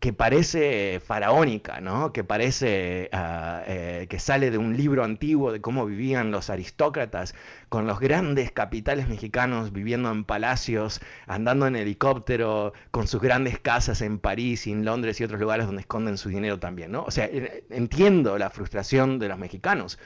que 0.00 0.12
parece 0.12 0.98
faraónica, 0.98 1.80
¿no? 1.80 2.12
que 2.12 2.24
parece 2.24 3.08
ah, 3.12 3.62
eh, 3.66 4.06
que 4.10 4.18
sale 4.18 4.50
de 4.50 4.58
un 4.58 4.76
libro 4.76 5.04
antiguo 5.04 5.52
de 5.52 5.60
cómo 5.60 5.86
vivían 5.86 6.32
los 6.32 6.50
aristócratas, 6.50 7.36
con 7.68 7.86
los 7.86 8.00
grandes 8.00 8.50
capitales 8.50 9.08
mexicanos 9.08 9.72
viviendo 9.72 10.10
en 10.10 10.24
palacios, 10.24 11.00
andando 11.26 11.68
en 11.68 11.76
helicóptero, 11.76 12.72
con 12.90 13.06
sus 13.06 13.20
grandes 13.20 13.60
casas 13.60 14.00
en 14.00 14.18
París 14.18 14.66
en 14.66 14.84
Londres 14.84 15.20
y 15.20 15.24
otros 15.24 15.38
lugares 15.38 15.66
donde 15.66 15.82
esconden 15.82 16.16
su 16.18 16.30
dinero 16.30 16.58
también. 16.58 16.90
¿no? 16.90 17.04
O 17.04 17.12
sea, 17.12 17.28
entiendo 17.68 18.38
la 18.38 18.50
frustración 18.50 19.20
de 19.20 19.28
los 19.28 19.38
mexicanos, 19.38 20.00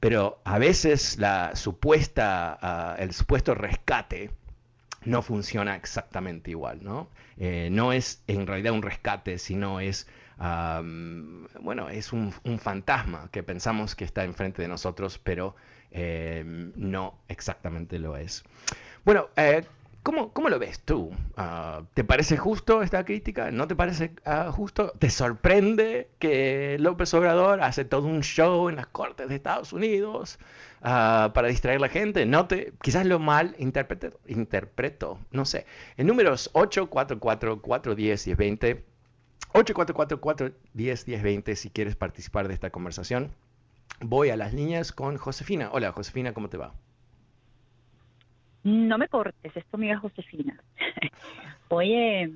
pero 0.00 0.40
a 0.44 0.58
veces 0.58 1.16
ah, 1.22 2.96
el 2.98 3.12
supuesto 3.12 3.54
rescate, 3.54 4.30
no 5.06 5.22
funciona 5.22 5.76
exactamente 5.76 6.50
igual, 6.50 6.82
¿no? 6.82 7.08
Eh, 7.38 7.68
no 7.70 7.92
es 7.92 8.22
en 8.26 8.46
realidad 8.46 8.72
un 8.72 8.82
rescate, 8.82 9.38
sino 9.38 9.80
es, 9.80 10.06
bueno, 10.38 11.88
es 11.88 12.12
un, 12.12 12.32
fantasma 12.58 13.28
que 13.32 13.42
pensamos 13.42 13.94
que 13.94 14.04
está 14.04 14.24
enfrente 14.24 14.62
de 14.62 14.68
nosotros, 14.68 15.18
pero 15.18 15.54
eh, 15.90 16.44
no 16.76 17.18
exactamente 17.28 17.98
lo 17.98 18.16
es. 18.16 18.44
Bueno, 19.04 19.28
eh, 19.36 19.64
¿Cómo, 20.06 20.32
¿Cómo, 20.32 20.48
lo 20.50 20.60
ves 20.60 20.78
tú? 20.78 21.10
Ah, 21.36 21.82
¿Te 21.92 22.04
parece 22.04 22.36
justo 22.36 22.80
esta 22.80 23.04
crítica? 23.04 23.50
¿No 23.50 23.66
te 23.66 23.74
parece 23.74 24.12
ah, 24.24 24.52
justo? 24.52 24.92
¿Te 25.00 25.10
sorprende 25.10 26.10
que 26.20 26.76
López 26.78 27.12
Obrador 27.12 27.60
hace 27.60 27.84
todo 27.84 28.06
un 28.06 28.22
show 28.22 28.68
en 28.68 28.76
las 28.76 28.86
cortes 28.86 29.28
de 29.28 29.34
Estados 29.34 29.72
Unidos 29.72 30.38
uh, 30.82 31.32
para 31.32 31.48
distraer 31.48 31.78
a 31.78 31.80
la 31.80 31.88
gente? 31.88 32.24
No 32.24 32.46
te, 32.46 32.72
quizás 32.82 33.04
lo 33.04 33.18
mal 33.18 33.56
interpreto, 33.58 34.12
interpreto, 34.28 35.18
no 35.32 35.44
sé. 35.44 35.66
El 35.96 36.06
número 36.06 36.34
es 36.34 36.52
844-410-1020. 36.52 38.84
844-410-1020 39.54 41.56
si 41.56 41.70
quieres 41.70 41.96
participar 41.96 42.46
de 42.46 42.54
esta 42.54 42.70
conversación. 42.70 43.32
Voy 43.98 44.30
a 44.30 44.36
las 44.36 44.54
líneas 44.54 44.92
con 44.92 45.16
Josefina. 45.16 45.70
Hola, 45.72 45.90
Josefina, 45.90 46.32
¿cómo 46.32 46.48
te 46.48 46.58
va? 46.58 46.74
No 48.66 48.98
me 48.98 49.06
cortes, 49.06 49.56
es 49.56 49.64
tu 49.66 49.76
amiga 49.76 49.96
Josefina. 49.96 50.60
Oye, 51.68 52.32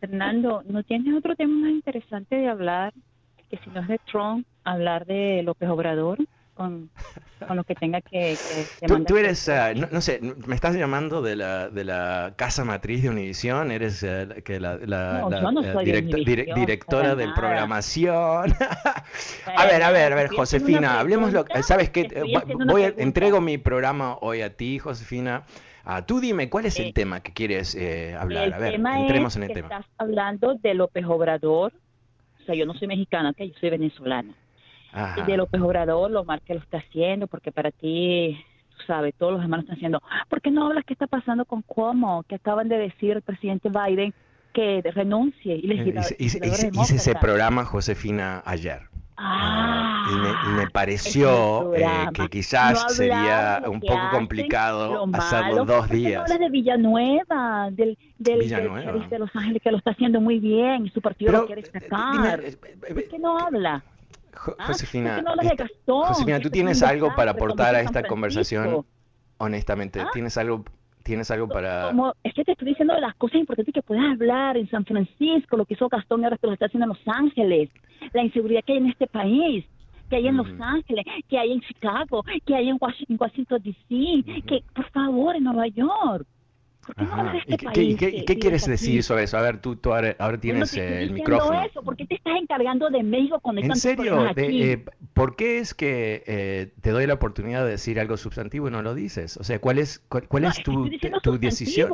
Fernando, 0.00 0.62
¿no 0.66 0.82
tienes 0.84 1.14
otro 1.14 1.36
tema 1.36 1.54
más 1.54 1.70
interesante 1.70 2.36
de 2.36 2.48
hablar 2.48 2.94
que 3.50 3.58
si 3.58 3.68
no 3.68 3.80
es 3.80 3.88
de 3.88 3.98
Trump, 4.10 4.46
hablar 4.64 5.04
de 5.04 5.42
López 5.42 5.68
Obrador? 5.68 6.16
Con, 7.48 7.56
lo 7.56 7.64
que 7.64 7.74
tenga 7.74 8.02
que, 8.02 8.36
tú, 9.06 9.16
eres, 9.16 9.48
uh, 9.48 9.74
no, 9.90 10.00
sé, 10.02 10.20
me 10.46 10.54
estás 10.54 10.76
llamando 10.76 11.22
de 11.22 11.34
la, 11.36 11.70
de 11.70 11.84
la 11.84 12.34
casa 12.36 12.66
matriz 12.66 13.02
de 13.02 13.08
Univision, 13.08 13.70
eres 13.70 14.02
uh, 14.02 14.42
que 14.44 14.60
la, 14.60 14.76
la, 14.76 15.26
directora 16.54 17.14
de 17.14 17.28
programación. 17.34 18.52
a 19.56 19.64
ver, 19.64 19.82
a 19.82 19.90
ver, 19.90 20.12
a 20.12 20.16
ver, 20.16 20.28
Josefina, 20.28 21.00
hablemos 21.00 21.32
lo 21.32 21.46
¿sabes 21.62 21.88
qué? 21.88 22.22
Voy, 22.66 22.92
entrego 22.98 23.40
mi 23.40 23.56
programa 23.56 24.18
hoy 24.20 24.42
a 24.42 24.54
ti, 24.54 24.78
Josefina. 24.78 25.44
Ah, 25.84 26.04
tú 26.04 26.20
dime, 26.20 26.50
¿cuál 26.50 26.66
es 26.66 26.78
el 26.78 26.92
tema 26.92 27.20
que 27.20 27.32
quieres 27.32 27.74
eh, 27.74 28.14
hablar? 28.18 28.52
a 28.52 28.58
ver, 28.58 28.74
entremos 28.74 29.34
en 29.36 29.44
el 29.44 29.52
tema. 29.54 29.68
Estás 29.68 29.86
hablando 29.96 30.56
de 30.56 30.74
López 30.74 31.06
Obrador, 31.06 31.72
o 32.42 32.44
sea, 32.44 32.54
yo 32.54 32.66
no 32.66 32.74
soy 32.74 32.86
mexicana, 32.86 33.32
que 33.32 33.48
yo 33.48 33.54
soy 33.58 33.70
venezolana 33.70 34.34
y 35.16 35.22
de 35.22 35.36
López 35.36 35.60
Obrador, 35.60 36.10
lo 36.10 36.24
mal 36.24 36.40
que 36.42 36.54
lo 36.54 36.60
está 36.60 36.78
haciendo, 36.78 37.26
porque 37.26 37.52
para 37.52 37.70
ti, 37.70 38.44
tú 38.76 38.84
sabes, 38.86 39.14
todos 39.14 39.32
los 39.32 39.42
hermanos 39.42 39.64
están 39.64 39.76
diciendo, 39.76 40.02
¿por 40.28 40.40
qué 40.40 40.50
no 40.50 40.66
hablas 40.66 40.84
qué 40.84 40.94
está 40.94 41.06
pasando 41.06 41.44
con 41.44 41.62
Cuomo? 41.62 42.24
Que 42.24 42.36
acaban 42.36 42.68
de 42.68 42.78
decir 42.78 43.12
el 43.12 43.22
presidente 43.22 43.68
Biden 43.68 44.14
que 44.52 44.82
renuncie. 44.94 45.56
Y 45.56 45.66
les 45.66 46.14
hice, 46.18 46.70
ese 46.94 47.14
programa, 47.14 47.64
Josefina, 47.64 48.42
ayer. 48.44 48.90
Ah, 49.22 50.06
y, 50.46 50.48
me, 50.56 50.70
pareció 50.70 51.74
eh, 51.74 51.84
que 52.14 52.28
quizás 52.28 52.96
sería 52.96 53.62
un 53.66 53.78
poco 53.78 54.00
complicado 54.12 55.06
hacerlo 55.12 55.66
dos 55.66 55.90
días. 55.90 56.26
No 56.26 56.34
habla 56.34 56.38
de 56.38 56.50
Villanueva, 56.50 57.68
del, 57.70 57.98
del, 58.18 58.38
Villanueva. 58.40 58.92
de 58.92 59.18
Los 59.18 59.28
Ángeles, 59.36 59.60
que 59.62 59.70
lo 59.70 59.76
está 59.76 59.90
haciendo 59.90 60.22
muy 60.22 60.38
bien, 60.38 60.86
y 60.86 60.90
su 60.90 61.02
partido 61.02 61.32
lo 61.32 61.46
quiere 61.46 61.62
sacar. 61.66 62.40
Eh, 62.42 62.56
¿Por 62.94 63.08
qué 63.08 63.18
no 63.18 63.38
habla? 63.38 63.84
Ah, 64.58 64.66
Josefina, 64.66 65.22
Josefina, 65.86 66.40
¿tú 66.40 66.50
tienes 66.50 66.82
algo 66.82 67.14
para 67.14 67.32
aportar 67.32 67.74
a 67.74 67.80
esta 67.80 68.02
conversación? 68.02 68.84
Honestamente, 69.38 70.00
¿Ah? 70.00 70.10
¿tienes 70.12 70.36
algo 70.36 70.64
¿Tienes 71.02 71.30
algo 71.30 71.48
para...? 71.48 71.92
es 72.22 72.34
que 72.34 72.44
te 72.44 72.52
estoy 72.52 72.68
diciendo 72.68 72.94
las 72.98 73.14
cosas 73.16 73.40
importantes 73.40 73.74
que 73.74 73.82
puedes 73.82 74.04
hablar 74.04 74.56
en 74.56 74.68
San 74.68 74.84
Francisco, 74.84 75.56
lo 75.56 75.64
que 75.64 75.74
hizo 75.74 75.88
Gastón 75.88 76.20
y 76.20 76.24
ahora 76.24 76.36
que 76.36 76.46
lo 76.46 76.52
está 76.52 76.66
haciendo 76.66 76.84
en 76.84 76.90
Los 76.90 77.08
Ángeles, 77.08 77.70
la 78.12 78.22
inseguridad 78.22 78.62
que 78.64 78.72
hay 78.72 78.78
en 78.78 78.86
este 78.88 79.06
país, 79.06 79.64
que 80.10 80.16
hay 80.16 80.26
en 80.26 80.36
Los 80.36 80.48
Ángeles, 80.60 81.04
que 81.28 81.38
hay 81.38 81.52
en 81.52 81.60
Chicago, 81.62 82.22
que 82.44 82.54
hay 82.54 82.68
en 82.68 82.76
Washington, 82.80 83.16
Washington 83.18 83.62
D.C., 83.62 84.42
que 84.46 84.62
por 84.74 84.90
favor 84.90 85.36
en 85.36 85.44
Nueva 85.44 85.68
York. 85.68 86.26
¿Qué, 87.74 88.24
qué, 88.26 88.38
quieres 88.38 88.66
decir 88.66 89.02
sobre 89.02 89.24
eso? 89.24 89.36
A 89.36 89.42
ver, 89.42 89.60
tú, 89.60 89.76
tú 89.76 89.92
ahora, 89.92 90.40
tienes 90.40 90.74
el 90.76 91.12
micrófono. 91.12 91.62
Eso, 91.62 91.82
¿Por 91.82 91.96
qué 91.96 92.06
te 92.06 92.14
estás 92.14 92.34
encargando 92.40 92.88
de 92.90 93.02
México 93.02 93.38
con 93.40 93.58
¿En 93.58 93.76
serio? 93.76 94.30
Eh, 94.36 94.84
¿Por 95.12 95.36
qué 95.36 95.58
es 95.58 95.74
que 95.74 96.24
eh, 96.26 96.72
te 96.80 96.90
doy 96.90 97.06
la 97.06 97.14
oportunidad 97.14 97.64
de 97.64 97.72
decir 97.72 98.00
algo 98.00 98.16
sustantivo 98.16 98.68
y 98.68 98.70
no 98.70 98.82
lo 98.82 98.94
dices? 98.94 99.36
O 99.36 99.44
sea, 99.44 99.60
¿cuál 99.60 99.78
es, 99.78 100.00
cuál, 100.08 100.44
es 100.44 100.62
tu, 100.62 100.90
tu 101.22 101.38
decisión? 101.38 101.90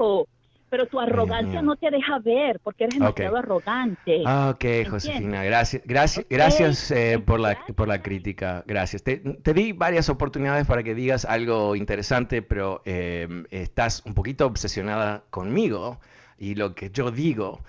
Pero 0.69 0.87
tu 0.87 0.99
arrogancia 0.99 1.63
no 1.63 1.77
te 1.77 1.91
deja 1.91 2.19
ver 2.19 2.61
porque 2.61 2.85
eres 2.85 2.99
demasiado 2.99 3.37
arrogante. 3.37 4.23
Ah, 4.27 4.53
ok, 4.55 4.89
Josefina, 4.91 5.45
gracias, 5.45 5.83
gracias, 5.85 6.27
gracias 6.29 6.91
eh, 6.91 7.19
por 7.25 7.41
la 7.41 7.57
por 7.75 7.89
la 7.89 8.03
crítica, 8.03 8.65
gracias. 8.67 9.03
Te, 9.03 9.21
di 9.55 9.73
varias 9.73 10.09
oportunidades 10.09 10.67
para 10.67 10.83
que 10.83 10.95
digas 10.95 11.25
algo 11.25 11.77
interesante, 11.77 12.43
pero 12.43 12.83
eh, 12.85 13.45
estás 13.51 14.03
un 14.05 14.15
poquito 14.15 14.47
obsesionada 14.47 15.25
conmigo 15.31 16.01
y 16.39 16.55
lo 16.55 16.75
que 16.75 16.91
yo 16.91 17.11
digo 17.11 17.61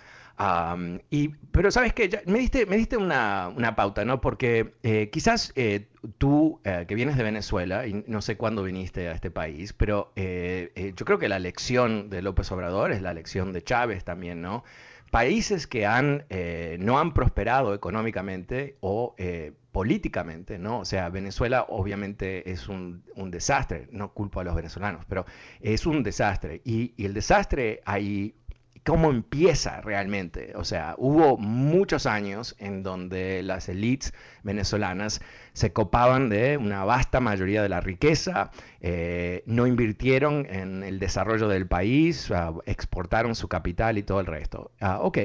y, 1.10 1.30
pero 1.52 1.72
sabes 1.72 1.94
que 1.94 2.22
me 2.28 2.40
diste, 2.40 2.66
me 2.68 2.78
diste 2.78 2.98
una, 2.98 3.74
pauta, 3.76 4.06
¿no? 4.06 4.22
Porque 4.22 4.74
eh, 4.84 5.10
quizás 5.12 5.52
eh, 5.56 5.88
tú, 6.18 6.62
eh, 6.64 6.86
que 6.88 6.96
vienes 6.96 7.18
de 7.18 7.24
Venezuela, 7.24 7.88
y 7.88 8.04
no 8.08 8.22
sé 8.22 8.38
cuándo 8.38 8.64
viniste 8.64 9.08
a 9.08 9.14
este 9.14 9.32
país, 9.32 9.74
pero 9.74 10.12
yo 10.16 11.06
creo 11.06 11.18
que 11.18 11.28
la 11.28 11.38
elección 11.38 12.10
de 12.10 12.22
López 12.22 12.52
Obrador 12.52 12.92
es 12.92 13.02
la 13.02 13.12
elección 13.12 13.52
de 13.52 13.64
Chávez 13.64 14.04
también, 14.04 14.42
¿no? 14.42 14.64
Países 15.10 15.68
que 15.68 15.86
han, 15.86 16.26
no 16.80 17.00
han 17.00 17.14
prosperado 17.14 17.74
económicamente 17.74 18.78
o 18.82 19.16
políticamente, 19.72 20.60
¿no? 20.60 20.80
O 20.80 20.86
sea, 20.86 21.10
Venezuela 21.10 21.66
obviamente 21.70 22.52
es 22.52 22.68
un, 22.68 23.04
desastre, 23.32 23.88
no 23.92 24.14
culpo 24.14 24.40
a 24.40 24.44
los 24.44 24.56
venezolanos, 24.56 25.06
pero 25.08 25.26
es 25.62 25.86
un 25.86 26.04
desastre. 26.04 26.62
Y, 26.64 26.94
y 26.98 27.06
el 27.06 27.14
desastre 27.14 27.82
ahí 27.86 28.36
cómo 28.88 29.10
empieza 29.10 29.82
realmente. 29.82 30.54
O 30.56 30.64
sea, 30.64 30.96
hubo 30.98 31.38
muchos 31.38 32.06
años 32.06 32.56
en 32.58 32.84
donde 32.84 33.44
las 33.44 33.68
élites 33.68 34.14
venezolanas 34.44 35.20
se 35.52 35.74
copaban 35.74 36.30
de 36.30 36.56
una 36.56 36.86
vasta 36.86 37.20
mayoría 37.20 37.62
de 37.62 37.68
la 37.68 37.82
riqueza, 37.82 38.50
eh, 38.80 39.44
no 39.46 39.68
invirtieron 39.68 40.48
en 40.50 40.84
el 40.84 41.00
desarrollo 41.00 41.50
del 41.50 41.68
país, 41.68 42.32
exportaron 42.66 43.36
su 43.36 43.50
capital 43.50 43.98
y 43.98 44.04
todo 44.04 44.22
el 44.22 44.26
resto. 44.26 44.72
Ah, 44.80 45.00
ok, 45.02 45.18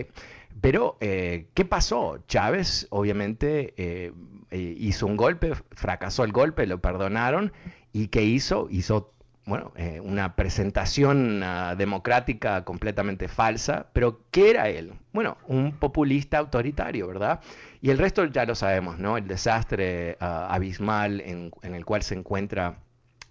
pero 0.61 0.97
eh, 1.01 1.47
¿qué 1.55 1.65
pasó? 1.65 2.19
Chávez 2.27 2.89
obviamente 2.91 3.75
eh, 3.77 4.13
hizo 4.51 5.07
un 5.07 5.17
golpe, 5.17 5.53
fracasó 5.71 6.25
el 6.25 6.33
golpe, 6.33 6.67
lo 6.67 6.81
perdonaron 6.81 7.53
y 7.93 8.09
¿qué 8.09 8.23
hizo? 8.23 8.67
Hizo 8.71 9.12
bueno, 9.45 9.73
eh, 9.77 10.01
una 10.01 10.37
presentación 10.37 11.43
ah, 11.43 11.75
democrática 11.77 12.65
completamente 12.65 13.27
falsa, 13.27 13.87
pero 13.93 14.21
¿qué 14.31 14.51
era 14.51 14.69
él? 14.69 14.93
Bueno, 15.13 15.37
un 15.49 15.73
populista 15.73 16.39
autoritario, 16.39 17.09
¿verdad? 17.09 17.41
Y 17.81 17.91
el 17.91 17.99
resto 17.99 18.25
ya 18.27 18.45
lo 18.45 18.55
sabemos, 18.55 18.99
¿no? 18.99 19.17
El 19.17 19.27
desastre 19.27 20.17
ah, 20.21 20.47
abismal 20.49 21.21
en, 21.21 21.51
el 21.63 21.85
cual 21.85 22.03
se 22.03 22.15
encuentra 22.15 22.77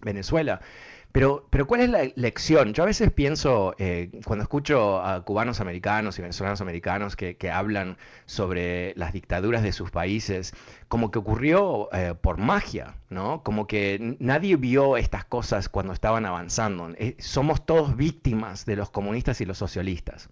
Venezuela. 0.01 0.59
Pero, 1.11 1.45
pero 1.49 1.67
¿cuál 1.67 1.81
es 1.81 1.89
la 1.89 2.03
lección? 2.15 2.73
Yo 2.73 2.83
a 2.83 2.85
veces 2.85 3.11
pienso, 3.11 3.75
eh, 3.79 4.11
cuando 4.25 4.43
escucho 4.43 5.01
a 5.01 5.23
cubanos 5.25 5.59
americanos 5.59 6.17
y 6.17 6.21
venezolanos 6.21 6.61
americanos 6.61 7.15
que, 7.15 7.51
hablan 7.51 7.97
sobre 8.25 8.93
las 8.95 9.11
dictaduras 9.11 9.61
de 9.61 9.73
sus 9.73 9.91
países, 9.91 10.53
como 10.87 11.11
que 11.11 11.19
ocurrió 11.19 11.89
eh, 11.91 12.15
por 12.19 12.37
magia, 12.37 12.95
¿no? 13.09 13.43
Como 13.43 13.67
que 13.67 14.15
nadie 14.19 14.55
vio 14.55 14.95
estas 14.95 15.25
cosas 15.25 15.67
cuando 15.67 15.91
estaban 15.91 16.25
avanzando. 16.25 16.89
Eh, 16.97 17.17
somos 17.19 17.65
todos 17.65 17.97
víctimas 17.97 18.65
de 18.65 18.77
los 18.77 18.89
comunistas 18.89 19.41
y 19.41 19.45
los 19.45 19.57
socialistas. 19.57 20.29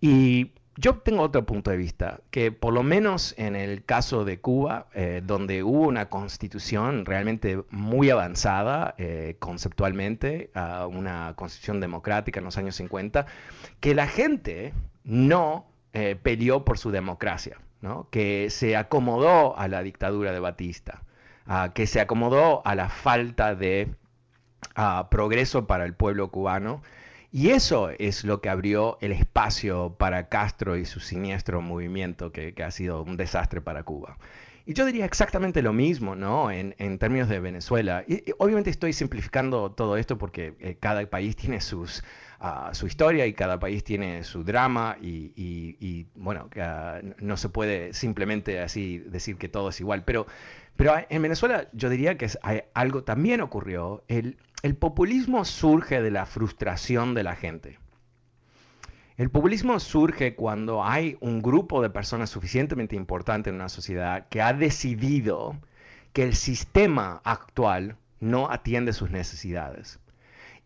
Y 0.00 0.52
yo 0.78 0.98
tengo 0.98 1.22
otro 1.22 1.44
punto 1.44 1.72
de 1.72 1.76
vista, 1.76 2.20
que 2.30 2.52
por 2.52 2.72
lo 2.72 2.84
menos 2.84 3.34
en 3.36 3.56
el 3.56 3.84
caso 3.84 4.24
de 4.24 4.38
Cuba, 4.38 4.86
eh, 4.94 5.22
donde 5.24 5.64
hubo 5.64 5.88
una 5.88 6.08
constitución 6.08 7.04
realmente 7.04 7.64
muy 7.70 8.10
avanzada 8.10 8.94
eh, 8.96 9.34
conceptualmente, 9.40 10.50
una 10.88 11.32
constitución 11.34 11.80
democrática 11.80 12.38
en 12.38 12.44
los 12.44 12.58
años 12.58 12.76
50, 12.76 13.26
que 13.80 13.96
la 13.96 14.06
gente 14.06 14.72
no 15.02 15.66
eh, 15.94 16.16
peleó 16.22 16.64
por 16.64 16.78
su 16.78 16.92
democracia, 16.92 17.58
que 18.10 18.48
se 18.50 18.76
acomodó 18.76 19.58
a 19.58 19.66
la 19.66 19.82
dictadura 19.82 20.30
de 20.30 20.38
Batista, 20.38 21.02
que 21.74 21.88
se 21.88 22.00
acomodó 22.00 22.64
a 22.64 22.76
la 22.76 22.88
falta 22.88 23.56
de 23.56 23.88
progreso 25.10 25.66
para 25.66 25.84
el 25.84 25.94
pueblo 25.94 26.30
cubano 26.30 26.82
y 27.30 27.50
eso 27.50 27.90
es 27.90 28.24
lo 28.24 28.40
que 28.40 28.48
abrió 28.48 28.96
el 29.02 29.12
espacio 29.12 29.94
para 29.98 30.28
Castro 30.28 30.78
y 30.78 30.86
su 30.86 30.98
siniestro 31.00 31.60
movimiento 31.60 32.32
que, 32.32 32.54
ha 32.64 32.70
sido 32.70 33.02
un 33.02 33.18
desastre 33.18 33.60
para 33.60 33.82
Cuba. 33.82 34.16
Y 34.64 34.74
yo 34.74 34.84
diría 34.86 35.04
exactamente 35.04 35.62
lo 35.62 35.72
mismo, 35.72 36.14
¿no? 36.14 36.50
En, 36.50 36.98
términos 36.98 37.28
de 37.28 37.40
Venezuela. 37.40 38.04
Y, 38.06 38.22
obviamente 38.38 38.70
estoy 38.70 38.92
simplificando 38.94 39.70
todo 39.72 39.96
esto 39.98 40.16
porque 40.16 40.54
eh, 40.60 40.76
cada 40.80 41.04
país 41.06 41.36
tiene 41.36 41.60
sus, 41.60 42.02
ah, 42.40 42.70
su 42.72 42.86
historia 42.86 43.26
y 43.26 43.34
cada 43.34 43.58
país 43.58 43.84
tiene 43.84 44.24
su 44.24 44.42
drama 44.42 44.96
y, 45.00 46.06
bueno, 46.14 46.48
ah, 46.60 47.00
no 47.18 47.36
se 47.36 47.50
puede 47.50 47.92
simplemente 47.92 48.60
así 48.60 48.98
decir 48.98 49.36
que 49.36 49.48
todo 49.50 49.68
es 49.68 49.80
igual. 49.80 50.02
Pero, 50.04 50.26
pero 50.76 50.94
en 51.08 51.22
Venezuela 51.22 51.68
yo 51.72 51.90
diría 51.90 52.16
que 52.16 52.30
algo 52.72 53.04
también 53.04 53.42
ocurrió. 53.42 54.02
El, 54.08 54.38
el 54.62 54.74
populismo 54.74 55.44
surge 55.44 56.02
de 56.02 56.10
la 56.10 56.26
frustración 56.26 57.14
de 57.14 57.22
la 57.22 57.36
gente. 57.36 57.78
El 59.16 59.30
populismo 59.30 59.78
surge 59.78 60.34
cuando 60.34 60.84
hay 60.84 61.16
un 61.20 61.42
grupo 61.42 61.80
de 61.82 61.90
personas 61.90 62.30
suficientemente 62.30 62.96
importante 62.96 63.50
en 63.50 63.56
una 63.56 63.68
sociedad 63.68 64.26
que 64.28 64.42
ha 64.42 64.52
decidido 64.52 65.56
que 66.12 66.24
el 66.24 66.34
sistema 66.34 67.20
actual 67.24 67.96
no 68.20 68.50
atiende 68.50 68.92
sus 68.92 69.10
necesidades. 69.10 70.00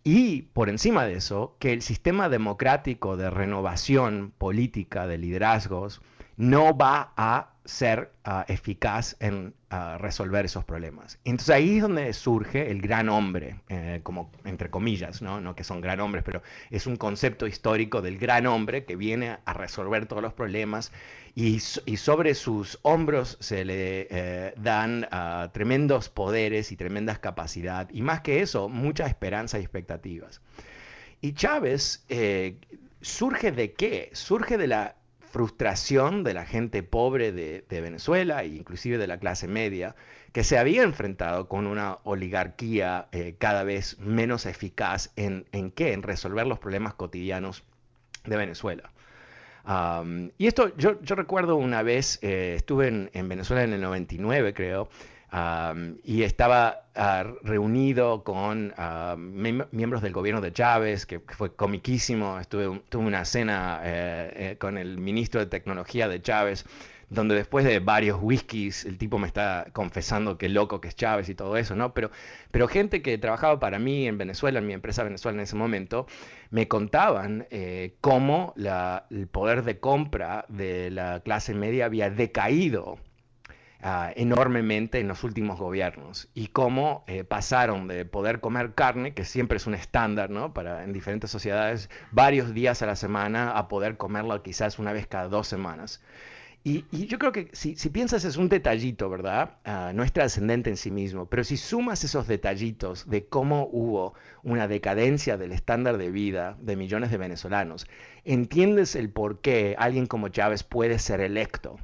Y 0.04 0.42
por 0.52 0.68
encima 0.68 1.04
de 1.04 1.14
eso, 1.14 1.56
que 1.58 1.72
el 1.72 1.82
sistema 1.82 2.28
democrático 2.28 3.16
de 3.16 3.30
renovación 3.30 4.32
política 4.36 5.06
de 5.06 5.18
liderazgos 5.18 6.02
no 6.36 6.76
va 6.76 7.12
a 7.16 7.52
ser 7.64 8.12
ah, 8.24 8.44
eficaz 8.48 9.16
en 9.20 9.54
resolver 9.98 10.44
esos 10.44 10.64
problemas. 10.64 11.18
Entonces 11.24 11.54
ahí 11.54 11.76
es 11.76 11.82
donde 11.82 12.12
surge 12.12 12.70
el 12.70 12.82
gran 12.82 13.08
hombre, 13.08 13.56
eh, 13.68 14.00
como 14.02 14.30
entre 14.44 14.70
comillas, 14.70 15.22
¿no? 15.22 15.40
¿no? 15.40 15.54
que 15.54 15.64
son 15.64 15.80
gran 15.80 16.00
hombres, 16.00 16.24
pero 16.24 16.42
es 16.70 16.86
un 16.86 16.96
concepto 16.96 17.46
histórico 17.46 18.02
del 18.02 18.18
gran 18.18 18.46
hombre 18.46 18.84
que 18.84 18.96
viene 18.96 19.38
a 19.44 19.52
resolver 19.54 20.06
todos 20.06 20.22
los 20.22 20.34
problemas 20.34 20.92
y, 21.34 21.60
sobre 21.60 22.34
sus 22.34 22.78
hombros 22.82 23.38
se 23.40 23.64
le 23.64 24.06
eh, 24.10 24.54
dan 24.58 25.08
ah, 25.10 25.50
tremendos 25.54 26.10
poderes 26.10 26.70
y 26.72 26.76
tremendas 26.76 27.18
capacidad 27.18 27.88
y 27.90 28.02
más 28.02 28.20
que 28.20 28.42
eso, 28.42 28.68
mucha 28.68 29.06
esperanza 29.06 29.58
y 29.58 29.62
expectativas. 29.62 30.42
Y 31.22 31.32
Chávez 31.32 32.04
eh, 32.10 32.58
surge 33.00 33.52
de 33.52 33.72
qué? 33.72 34.10
Surge 34.12 34.58
de 34.58 34.66
la 34.66 34.96
frustración 35.32 36.24
de 36.24 36.34
la 36.34 36.44
gente 36.44 36.82
pobre 36.82 37.32
de, 37.32 37.64
Venezuela 37.68 38.42
e 38.42 38.48
inclusive 38.48 38.98
de 38.98 39.06
la 39.06 39.18
clase 39.18 39.48
media, 39.48 39.96
que 40.32 40.44
se 40.44 40.58
había 40.58 40.82
enfrentado 40.82 41.48
con 41.48 41.66
una 41.66 41.98
oligarquía 42.04 43.08
eh, 43.12 43.34
cada 43.38 43.64
vez 43.64 43.98
menos 43.98 44.44
eficaz 44.44 45.10
en, 45.16 45.46
en 45.52 45.70
qué, 45.70 45.94
en 45.94 46.02
resolver 46.02 46.46
los 46.46 46.58
problemas 46.58 46.92
cotidianos 46.94 47.64
de 48.24 48.36
Venezuela. 48.36 48.92
y 50.36 50.46
esto, 50.46 50.76
yo, 50.76 51.00
yo, 51.00 51.14
recuerdo 51.14 51.56
una 51.56 51.82
vez, 51.82 52.18
eh, 52.22 52.52
estuve 52.54 52.88
en, 52.88 53.10
en, 53.14 53.28
Venezuela 53.28 53.64
en 53.64 53.72
el 53.72 53.80
99, 53.80 54.52
creo, 54.52 54.90
y 56.04 56.24
estaba 56.24 56.88
ah, 56.94 57.24
reunido 57.42 58.22
con 58.22 58.74
ah, 58.76 59.16
miembros 59.16 60.02
del 60.02 60.12
gobierno 60.12 60.42
de 60.42 60.52
Chávez, 60.52 61.06
que, 61.06 61.20
fue 61.20 61.54
comiquísimo. 61.54 62.38
Estuve, 62.38 62.82
tuve 62.90 63.06
una 63.06 63.24
cena 63.24 63.80
eh, 63.82 64.32
eh, 64.36 64.56
con 64.58 64.76
el 64.76 64.98
ministro 64.98 65.40
de 65.40 65.46
Tecnología 65.46 66.06
de 66.08 66.20
Chávez, 66.20 66.66
donde 67.08 67.34
después 67.34 67.64
de 67.64 67.78
varios 67.78 68.18
whiskies 68.20 68.84
el 68.84 68.98
tipo 68.98 69.18
me 69.18 69.26
está 69.26 69.68
confesando 69.72 70.36
que 70.36 70.50
loco 70.50 70.82
que 70.82 70.88
es 70.88 70.96
Chávez 70.96 71.30
y 71.30 71.34
todo 71.34 71.56
eso, 71.56 71.76
¿no? 71.76 71.94
Pero, 71.94 72.10
pero 72.50 72.68
gente 72.68 73.00
que 73.00 73.16
trabajaba 73.16 73.58
para 73.58 73.78
mí 73.78 74.06
en 74.06 74.18
Venezuela, 74.18 74.58
en 74.58 74.66
mi 74.66 74.74
empresa 74.74 75.02
Venezuela 75.02 75.38
en 75.38 75.44
ese 75.44 75.56
momento, 75.56 76.06
me 76.50 76.68
contaban 76.68 77.46
eh, 77.50 77.94
cómo 78.02 78.54
el 79.10 79.28
poder 79.28 79.62
de 79.64 79.80
compra 79.80 80.44
de 80.48 80.90
la 80.90 81.20
clase 81.20 81.54
media 81.54 81.86
había 81.86 82.10
decaído 82.10 82.98
Ah, 83.84 84.12
enormemente 84.14 85.00
en 85.00 85.08
los 85.08 85.24
últimos 85.24 85.58
gobiernos 85.58 86.28
y 86.34 86.46
cómo 86.46 87.02
eh, 87.08 87.24
pasaron 87.24 87.88
de 87.88 88.04
poder 88.04 88.38
comer 88.38 88.74
carne, 88.74 89.12
que 89.12 89.24
siempre 89.24 89.56
es 89.56 89.66
un 89.66 89.74
estándar 89.74 90.30
¿no? 90.30 90.54
Para, 90.54 90.84
en 90.84 90.92
diferentes 90.92 91.32
sociedades, 91.32 91.90
varios 92.12 92.54
días 92.54 92.80
a 92.82 92.86
la 92.86 92.94
semana 92.94 93.50
a 93.50 93.66
poder 93.66 93.96
comerlo 93.96 94.40
quizás 94.44 94.78
una 94.78 94.92
vez 94.92 95.08
cada 95.08 95.26
dos 95.26 95.48
semanas. 95.48 96.00
Y, 96.62 96.84
yo 97.08 97.18
creo 97.18 97.32
que 97.32 97.48
si, 97.54 97.74
piensas 97.90 98.24
es 98.24 98.36
un 98.36 98.48
detallito, 98.48 99.10
¿verdad? 99.10 99.56
Ah, 99.64 99.90
no 99.92 100.04
es 100.04 100.12
trascendente 100.12 100.70
en 100.70 100.76
sí 100.76 100.92
mismo, 100.92 101.26
pero 101.26 101.42
si 101.42 101.56
sumas 101.56 102.04
esos 102.04 102.28
detallitos 102.28 103.10
de 103.10 103.26
cómo 103.26 103.68
hubo 103.72 104.14
una 104.44 104.68
decadencia 104.68 105.36
del 105.36 105.50
estándar 105.50 105.98
de 105.98 106.12
vida 106.12 106.56
de 106.60 106.76
millones 106.76 107.10
de 107.10 107.18
venezolanos, 107.18 107.88
entiendes 108.24 108.94
el 108.94 109.10
por 109.10 109.40
qué 109.40 109.74
alguien 109.76 110.06
como 110.06 110.28
Chávez 110.28 110.62
puede 110.62 111.00
ser 111.00 111.20
electo 111.20 111.80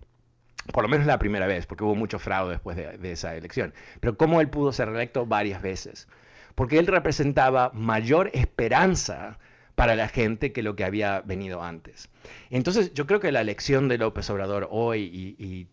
por 0.72 0.82
lo 0.84 0.88
menos 0.88 1.06
la 1.06 1.18
primera 1.18 1.46
vez, 1.46 1.66
porque 1.66 1.84
hubo 1.84 1.94
mucho 1.94 2.18
fraude 2.18 2.52
después 2.52 2.76
de, 2.76 3.12
esa 3.12 3.34
elección, 3.34 3.74
pero 4.00 4.16
cómo 4.16 4.40
él 4.40 4.48
pudo 4.48 4.72
ser 4.72 4.88
reelecto 4.88 5.26
varias 5.26 5.62
veces, 5.62 6.08
porque 6.54 6.78
él 6.78 6.86
representaba 6.86 7.70
mayor 7.74 8.30
esperanza 8.34 9.38
para 9.74 9.94
la 9.94 10.08
gente 10.08 10.52
que 10.52 10.62
lo 10.62 10.74
que 10.74 10.84
había 10.84 11.20
venido 11.20 11.62
antes. 11.62 12.10
Entonces 12.50 12.92
yo 12.94 13.06
creo 13.06 13.20
que 13.20 13.30
la 13.30 13.40
elección 13.40 13.88
de 13.88 13.98
López 13.98 14.28
Obrador 14.28 14.66
hoy 14.70 15.02
y, 15.02 15.36
y 15.38 15.68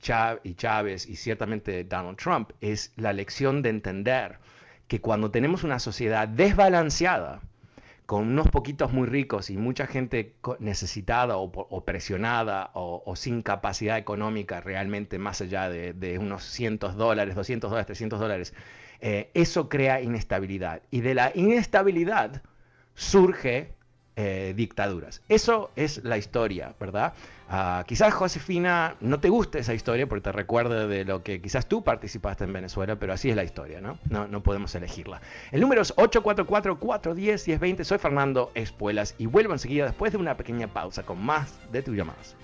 Chávez 0.56 1.08
y 1.10 1.16
ciertamente 1.16 1.84
Donald 1.84 2.18
Trump 2.18 2.52
es 2.62 2.94
la 2.98 3.14
lección 3.14 3.64
de 3.64 3.70
entender 3.70 4.38
que 4.88 5.02
cuando 5.02 5.32
tenemos 5.32 5.64
una 5.64 5.80
sociedad 5.80 6.28
desbalanceada, 6.28 7.42
con 8.06 8.28
unos 8.28 8.48
poquitos 8.50 8.94
muy 8.94 9.08
ricos 9.08 9.50
y 9.50 9.58
mucha 9.58 9.88
gente 9.88 10.36
necesitada 10.60 11.38
o, 11.38 11.86
presionada 11.86 12.70
o, 12.74 13.16
sin 13.16 13.42
capacidad 13.42 13.98
económica 13.98 14.62
realmente 14.62 15.18
más 15.18 15.42
allá 15.42 15.70
de, 15.70 16.18
unos 16.20 16.44
cientos 16.44 16.96
dólares, 16.96 17.36
200 17.36 17.70
dólares, 17.70 17.88
300 17.88 18.20
dólares, 18.20 18.54
eh, 19.02 19.32
eso 19.34 19.70
crea 19.70 20.02
inestabilidad. 20.02 20.82
Y 20.92 21.02
de 21.02 21.16
la 21.16 21.32
inestabilidad 21.34 22.44
surge 22.94 23.74
eh, 24.16 24.54
dictaduras. 24.56 25.22
Eso 25.28 25.72
es 25.76 26.04
la 26.04 26.18
historia, 26.18 26.76
¿verdad? 26.80 27.14
Ah, 27.50 27.84
quizás 27.88 28.14
Josefina 28.14 28.96
no 29.02 29.20
te 29.20 29.30
guste 29.30 29.60
esa 29.60 29.74
historia 29.74 30.08
porque 30.08 30.24
te 30.24 30.32
recuerda 30.32 30.88
de 30.88 31.06
lo 31.06 31.22
que 31.22 31.42
quizás 31.42 31.68
tú 31.68 31.84
participaste 31.84 32.44
en 32.44 32.54
Venezuela, 32.54 32.96
pero 32.98 33.14
así 33.14 33.30
es 33.30 33.36
la 33.36 33.44
historia, 33.44 33.82
¿no? 33.82 34.00
No, 34.10 34.42
podemos 34.42 34.74
elegirla. 34.76 35.22
El 35.52 35.62
número 35.62 35.82
es 35.82 35.96
844-410-1020. 35.96 37.84
Soy 37.84 37.98
Fernando 37.98 38.52
Espuelas 38.56 39.16
y 39.18 39.28
vuelvo 39.28 39.54
enseguida 39.54 39.86
después 39.86 40.12
de 40.12 40.18
una 40.18 40.38
pequeña 40.38 40.68
pausa 40.68 41.04
con 41.04 41.24
más 41.24 41.60
de 41.72 41.84
tus 41.84 41.96
llamadas. 41.96 42.36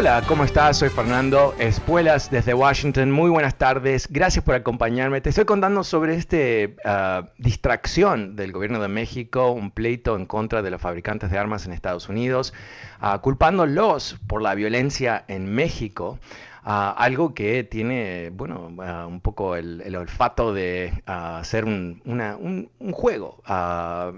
Hola, 0.00 0.22
¿cómo 0.26 0.44
estás? 0.44 0.78
Soy 0.78 0.88
Fernando 0.88 1.54
Espuelas 1.58 2.30
desde 2.30 2.54
Washington. 2.54 3.10
Muy 3.10 3.28
buenas 3.28 3.56
tardes. 3.56 4.08
Gracias 4.10 4.42
por 4.42 4.54
acompañarme. 4.54 5.20
Te 5.20 5.28
estoy 5.28 5.44
contando 5.44 5.84
sobre 5.84 6.14
esta 6.14 6.38
ah, 6.86 7.28
distracción 7.36 8.34
del 8.34 8.50
gobierno 8.50 8.80
de 8.80 8.88
México, 8.88 9.50
un 9.50 9.70
pleito 9.70 10.16
en 10.16 10.24
contra 10.24 10.62
de 10.62 10.70
los 10.70 10.80
fabricantes 10.80 11.30
de 11.30 11.36
armas 11.36 11.66
en 11.66 11.74
Estados 11.74 12.08
Unidos, 12.08 12.54
uh, 13.02 13.18
culpándolos 13.18 14.16
por 14.26 14.40
la 14.40 14.54
violencia 14.54 15.22
en 15.28 15.52
México 15.52 16.18
algo 16.62 17.34
que 17.34 17.64
tiene, 17.64 18.30
bueno, 18.30 18.72
un 19.08 19.20
poco 19.20 19.56
el, 19.56 19.94
olfato 19.96 20.52
de 20.52 21.02
hacer 21.06 21.64
un, 21.64 22.02
un, 22.04 22.92
juego, 22.92 23.42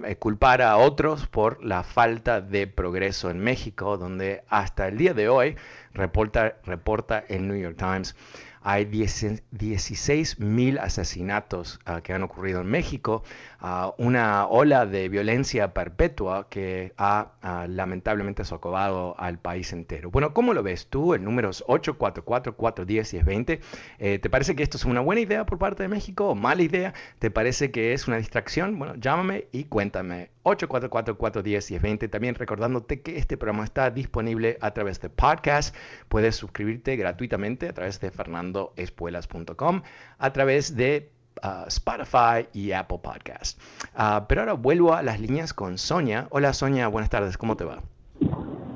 eh, 0.05 0.17
culpar 0.17 0.63
a 0.63 0.77
otros 0.77 1.27
por 1.27 1.65
la 1.65 1.83
falta 1.83 2.41
de 2.41 2.67
progreso 2.67 3.31
en 3.31 3.39
México, 3.39 3.97
donde 3.97 4.45
hasta 4.49 4.89
el 4.89 4.99
día 4.99 5.15
de 5.15 5.29
hoy, 5.29 5.57
reporta, 5.95 6.57
reporta 6.65 7.25
el 7.29 7.47
New 7.47 7.57
York 7.57 7.77
Times, 7.77 8.17
hay 8.65 8.85
16 8.85 10.39
mil 10.41 10.79
asesinatos 10.79 11.81
ah, 11.85 12.01
que 12.01 12.13
han 12.13 12.23
ocurrido 12.23 12.61
en 12.61 12.69
México, 12.69 13.23
uh, 13.61 13.93
una 13.99 14.47
ola 14.47 14.87
de 14.87 15.09
violencia 15.09 15.75
perpetua 15.75 16.49
que 16.49 16.93
ha 16.97 17.33
uh, 17.43 17.69
lamentablemente 17.69 18.45
socavado 18.45 19.15
al 19.19 19.39
país 19.39 19.73
entero. 19.73 20.11
Bueno, 20.11 20.33
¿cómo 20.33 20.55
lo 20.55 20.63
ves 20.63 20.87
tú? 20.87 21.15
El 21.15 21.25
número 21.25 21.51
es 21.51 21.65
844-410-1020. 21.65 23.61
Eh, 23.99 24.19
¿Te 24.19 24.31
parece 24.31 24.55
que 24.55 24.63
esto 24.63 24.77
es 24.77 24.85
una 24.85 25.01
buena 25.01 25.21
idea 25.21 25.45
por 25.47 25.59
parte 25.59 25.83
de 25.83 25.89
México 25.89 26.29
o 26.29 26.35
mala 26.35 26.63
idea? 26.63 26.95
¿Te 27.19 27.31
parece 27.31 27.71
que 27.71 27.93
es 27.93 28.07
una 28.09 28.19
distracción? 28.19 28.79
Bueno, 28.79 28.95
llámame 28.97 29.47
y 29.53 29.65
cuéntame. 29.65 30.31
844-410-1020. 30.45 32.11
También 32.11 32.35
recordándote 32.35 33.03
que 33.03 33.17
este 33.17 33.37
programa 33.37 33.65
está 33.65 33.91
disponible 33.91 34.59
a 34.61 34.73
través 34.73 35.01
de 35.01 35.11
podcast. 35.11 35.75
Puedes 36.09 36.37
suscribirte 36.37 36.97
gratuitamente 36.97 37.69
a 37.69 37.73
través 37.73 38.01
de 38.01 38.11
fernandoespuelas.com, 38.11 39.83
a 40.19 40.33
través 40.33 40.77
de 40.77 41.11
uh, 41.43 41.67
Spotify 41.67 42.49
y 42.53 42.73
Apple 42.73 42.99
Podcast. 43.03 43.61
Uh, 43.95 44.25
pero 44.29 44.43
ahora 44.43 44.55
vuelvo 44.55 44.95
a 44.95 45.03
las 45.03 45.21
líneas 45.21 45.55
con 45.55 45.79
Sonia. 45.79 46.27
Hola 46.31 46.53
Sonia, 46.53 46.89
buenas 46.89 47.11
tardes, 47.11 47.39
¿cómo 47.39 47.57
te 47.57 47.65
va? 47.65 47.83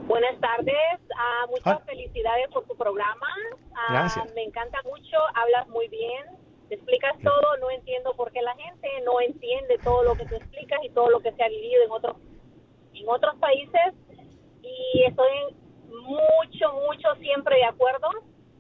Buenas 0.07 0.41
tardes, 0.41 1.01
uh, 1.11 1.51
muchas 1.51 1.83
felicidades 1.85 2.49
por 2.53 2.65
tu 2.65 2.77
programa. 2.77 3.27
Gracias. 3.91 4.33
Me 4.35 4.45
encanta 4.45 4.79
mucho, 4.85 5.17
hablas 5.35 5.69
muy 5.69 5.89
bien, 5.89 6.25
te 6.69 6.75
explicas 6.75 7.15
todo, 7.23 7.57
no 7.61 7.71
entiendo 7.71 8.15
por 8.17 8.33
qué 8.33 8.43
la 8.43 8.55
gente 8.57 8.89
no 9.05 9.21
entiende 9.21 9.79
todo 9.83 10.03
lo 10.03 10.15
que 10.15 10.27
tú 10.27 10.35
explicas 10.35 10.81
y 10.85 10.91
todo 10.91 11.11
lo 11.11 11.21
que 11.21 11.33
se 11.33 11.43
ha 11.43 11.49
vivido 11.49 11.85
en 11.85 11.91
otros, 11.91 12.17
en 12.95 13.09
otros 13.09 13.37
países. 13.37 13.95
Y 14.63 15.05
estoy 15.05 15.57
mucho, 15.89 16.73
mucho 16.87 17.15
siempre 17.21 17.57
de 17.57 17.65
acuerdo 17.65 18.09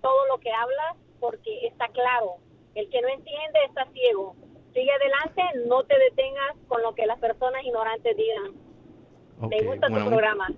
todo 0.00 0.26
lo 0.28 0.38
que 0.38 0.50
hablas 0.52 0.96
porque 1.20 1.66
está 1.66 1.88
claro. 1.88 2.36
El 2.74 2.88
que 2.90 3.00
no 3.00 3.08
entiende 3.08 3.58
está 3.66 3.86
ciego. 3.92 4.36
Sigue 4.72 4.92
adelante, 4.92 5.42
no 5.66 5.82
te 5.84 5.98
detengas 5.98 6.56
con 6.68 6.82
lo 6.82 6.94
que 6.94 7.06
las 7.06 7.18
personas 7.18 7.64
ignorantes 7.64 8.16
digan. 8.16 8.52
Me 9.48 9.62
gusta 9.62 9.88
tu 9.88 9.94
programa. 9.94 10.48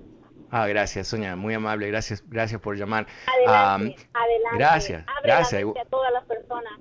Ah, 0.51 0.67
gracias, 0.67 1.09
Sonia, 1.09 1.37
muy 1.37 1.55
amable, 1.55 1.89
gracias, 1.89 2.23
gracias 2.27 2.61
por 2.61 2.77
llamar. 2.77 3.07
Adelante, 3.27 4.09
adelante. 4.15 4.59
Gracias, 4.59 5.07
gracias. 5.23 5.63
a 5.63 5.85
todas 5.91 6.13
las 6.13 6.25
personas. 6.25 6.73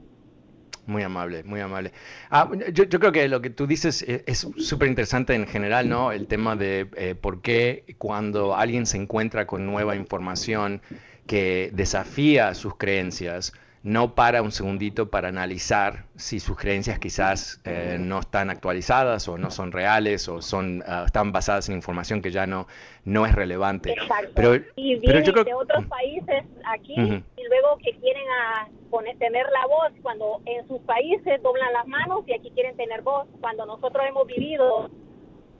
Muy 0.87 1.03
amable, 1.03 1.43
muy 1.43 1.59
amable. 1.59 1.91
Ah, 2.29 2.49
yo, 2.71 2.85
yo, 2.85 2.99
creo 2.99 3.11
que 3.11 3.27
lo 3.27 3.41
que 3.41 3.49
tú 3.49 3.67
dices 3.67 4.01
e, 4.03 4.23
es 4.25 4.47
súper 4.57 4.87
interesante 4.87 5.35
en 5.35 5.45
general, 5.45 5.89
¿no? 5.89 6.13
El 6.13 6.27
tema 6.27 6.55
de 6.55 6.87
eh, 6.95 7.13
por 7.13 7.41
qué 7.41 7.83
cuando 7.97 8.55
alguien 8.55 8.85
se 8.85 8.95
encuentra 8.95 9.45
con 9.45 9.65
nueva 9.65 9.97
información 9.97 10.81
que 11.27 11.71
desafía 11.73 12.53
sus 12.53 12.77
creencias, 12.77 13.51
no 13.83 14.15
para 14.15 14.41
un 14.41 14.51
segundito 14.51 15.09
para 15.09 15.29
analizar 15.29 16.05
si 16.15 16.39
sus 16.39 16.57
creencias 16.57 16.99
quizás 16.99 17.61
eh, 17.63 17.97
no 17.99 18.19
están 18.19 18.49
actualizadas 18.49 19.27
o 19.27 19.37
no 19.37 19.51
son 19.51 19.71
reales 19.71 20.27
o 20.27 20.41
son 20.41 20.83
ah, 20.87 21.03
están 21.05 21.31
basadas 21.31 21.69
en 21.69 21.75
información 21.75 22.21
que 22.21 22.31
ya 22.31 22.47
no 22.47 22.67
no 23.05 23.25
es 23.25 23.33
relevante. 23.33 23.91
Exacto. 23.93 24.31
Pero, 24.35 24.55
y 24.75 24.95
vienen 24.99 25.23
de 25.23 25.53
otros 25.53 25.85
países 25.85 26.43
aquí 26.65 26.93
y 26.93 27.47
luego 27.47 27.77
que 27.81 27.93
quieren 27.99 28.25
a 28.29 28.67
poner, 28.89 29.17
tener 29.17 29.45
la 29.45 29.65
voz 29.67 29.93
cuando 30.01 30.41
en 30.45 30.67
sus 30.67 30.81
países 30.81 31.41
doblan 31.41 31.71
las 31.71 31.87
manos 31.87 32.27
y 32.27 32.33
aquí 32.33 32.51
quieren 32.51 32.75
tener 32.75 33.01
voz. 33.03 33.27
Cuando 33.39 33.65
nosotros 33.65 34.03
hemos 34.07 34.27
vivido 34.27 34.89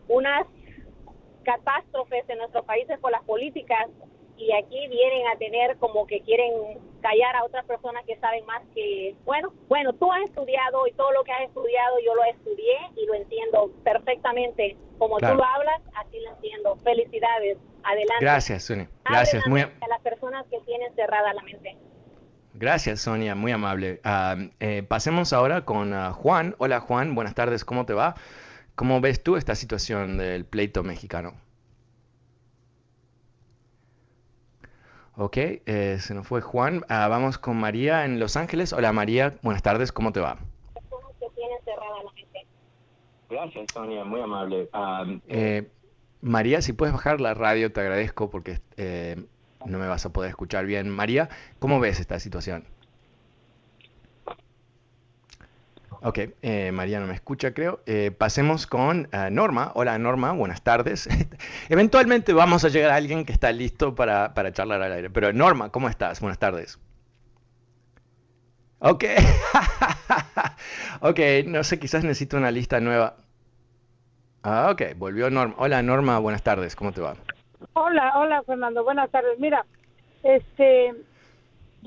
unas 0.09 0.45
catástrofes 1.43 2.25
en 2.27 2.39
nuestros 2.39 2.65
países 2.65 2.99
por 2.99 3.11
las 3.11 3.23
políticas 3.23 3.87
y 4.37 4.51
aquí 4.53 4.87
vienen 4.87 5.27
a 5.27 5.37
tener 5.37 5.77
como 5.77 6.05
que 6.05 6.21
quieren 6.21 6.79
callar 7.01 7.35
a 7.35 7.43
otras 7.43 7.65
personas 7.65 8.05
que 8.05 8.17
saben 8.17 8.45
más 8.45 8.61
que, 8.73 9.15
bueno, 9.25 9.53
bueno, 9.67 9.93
tú 9.93 10.11
has 10.11 10.23
estudiado 10.23 10.87
y 10.87 10.93
todo 10.93 11.11
lo 11.11 11.23
que 11.23 11.31
has 11.31 11.41
estudiado 11.41 11.99
yo 12.05 12.15
lo 12.15 12.23
estudié 12.25 12.77
y 12.95 13.05
lo 13.05 13.13
entiendo 13.15 13.71
perfectamente. 13.83 14.77
Como 14.97 15.17
tú 15.17 15.25
lo 15.25 15.43
hablas, 15.43 15.81
así 15.95 16.19
lo 16.19 16.31
entiendo. 16.31 16.75
Felicidades. 16.77 17.57
Adelante. 17.83 18.15
Gracias, 18.19 18.63
Sonia. 18.63 18.89
Gracias. 19.05 19.47
Muy... 19.47 19.61
A 19.61 19.87
las 19.87 20.01
personas 20.01 20.45
que 20.49 20.59
tienen 20.61 20.93
cerrada 20.95 21.33
la 21.33 21.43
mente. 21.43 21.77
Gracias, 22.53 23.01
Sonia, 23.01 23.35
muy 23.35 23.51
amable. 23.51 24.01
Ah, 24.03 24.35
eh, 24.59 24.81
pasemos 24.81 25.31
ahora 25.31 25.61
con 25.63 25.93
uh, 25.93 26.11
Juan. 26.13 26.55
Hola, 26.57 26.79
Juan, 26.79 27.13
buenas 27.13 27.35
tardes, 27.35 27.63
¿cómo 27.63 27.85
te 27.85 27.93
va? 27.93 28.15
¿Cómo 28.73 28.99
ves 28.99 29.21
tú 29.21 29.35
esta 29.35 29.53
situación 29.53 30.17
del 30.17 30.45
pleito 30.45 30.83
mexicano? 30.83 31.35
Ok, 35.19 35.37
eh, 35.37 35.97
se 35.99 36.13
nos 36.13 36.27
fue 36.27 36.41
Juan. 36.41 36.83
Ah, 36.89 37.07
vamos 37.07 37.39
con 37.39 37.57
María 37.57 38.05
en 38.05 38.19
Los 38.19 38.37
Ángeles. 38.37 38.71
Hola 38.71 38.93
María, 38.93 39.33
buenas 39.41 39.63
tardes, 39.63 39.91
¿cómo 39.91 40.11
te 40.11 40.19
va? 40.19 40.37
Gracias, 43.27 43.65
Sonia, 43.73 44.03
muy 44.03 44.21
amable. 44.21 44.69
Ah, 44.73 45.05
eh, 45.27 45.71
María, 46.21 46.61
si 46.61 46.73
puedes 46.73 46.93
bajar 46.93 47.19
la 47.19 47.33
radio, 47.33 47.71
te 47.71 47.81
agradezco 47.81 48.29
porque 48.29 48.59
eh, 48.77 49.25
no 49.65 49.79
me 49.79 49.87
vas 49.87 50.05
a 50.05 50.13
poder 50.13 50.29
escuchar 50.29 50.67
bien. 50.67 50.87
María, 50.87 51.29
¿cómo 51.57 51.79
ves 51.79 51.99
esta 51.99 52.19
situación? 52.19 52.65
Ok, 56.01 56.19
eh, 56.41 56.71
María 56.71 56.99
no 56.99 57.07
me 57.07 57.13
escucha, 57.13 57.53
creo. 57.53 57.79
Eh, 57.85 58.11
pasemos 58.15 58.67
con 58.67 59.09
eh, 59.11 59.29
Norma. 59.31 59.71
Hola, 59.73 59.97
Norma, 59.97 60.31
buenas 60.31 60.61
tardes. 60.61 61.09
Eventualmente 61.69 62.33
vamos 62.33 62.63
a 62.65 62.69
llegar 62.69 62.91
a 62.91 62.95
alguien 62.95 63.25
que 63.25 63.33
está 63.33 63.51
listo 63.51 63.95
para, 63.95 64.33
para 64.33 64.51
charlar 64.51 64.81
al 64.81 64.91
aire. 64.91 65.09
Pero 65.09 65.33
Norma, 65.33 65.71
¿cómo 65.71 65.89
estás? 65.89 66.21
Buenas 66.21 66.37
tardes. 66.37 66.79
Ok. 68.79 69.05
ok, 71.01 71.19
no 71.47 71.63
sé, 71.63 71.79
quizás 71.79 72.03
necesito 72.03 72.37
una 72.37 72.51
lista 72.51 72.79
nueva. 72.79 73.15
Ah, 74.43 74.69
ok, 74.71 74.95
volvió 74.97 75.29
Norma. 75.31 75.55
Hola, 75.57 75.81
Norma, 75.81 76.19
buenas 76.19 76.43
tardes. 76.43 76.75
¿Cómo 76.75 76.91
te 76.91 77.01
va? 77.01 77.15
Hola, 77.73 78.13
hola, 78.17 78.43
Fernando. 78.43 78.83
Buenas 78.83 79.09
tardes. 79.09 79.39
Mira, 79.39 79.65
este, 80.21 80.93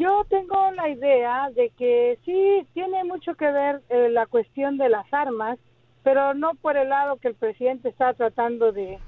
yo 0.00 0.24
tengo 0.30 0.70
la 0.72 0.88
idea 0.88 1.50
de 1.50 1.68
que 1.76 2.18
sí 2.24 2.66
tiene 2.72 3.04
mucho 3.04 3.34
que 3.34 3.52
ver 3.52 3.82
eh, 3.90 4.08
la 4.08 4.26
cuestión 4.26 4.78
de 4.78 4.88
las 4.88 5.04
armas, 5.12 5.58
pero 6.02 6.32
no 6.32 6.54
por 6.54 6.78
el 6.78 6.88
lado 6.88 7.18
que 7.18 7.28
el 7.28 7.34
presidente 7.34 7.90
está 7.90 8.14
tratando 8.14 8.72
de, 8.72 8.98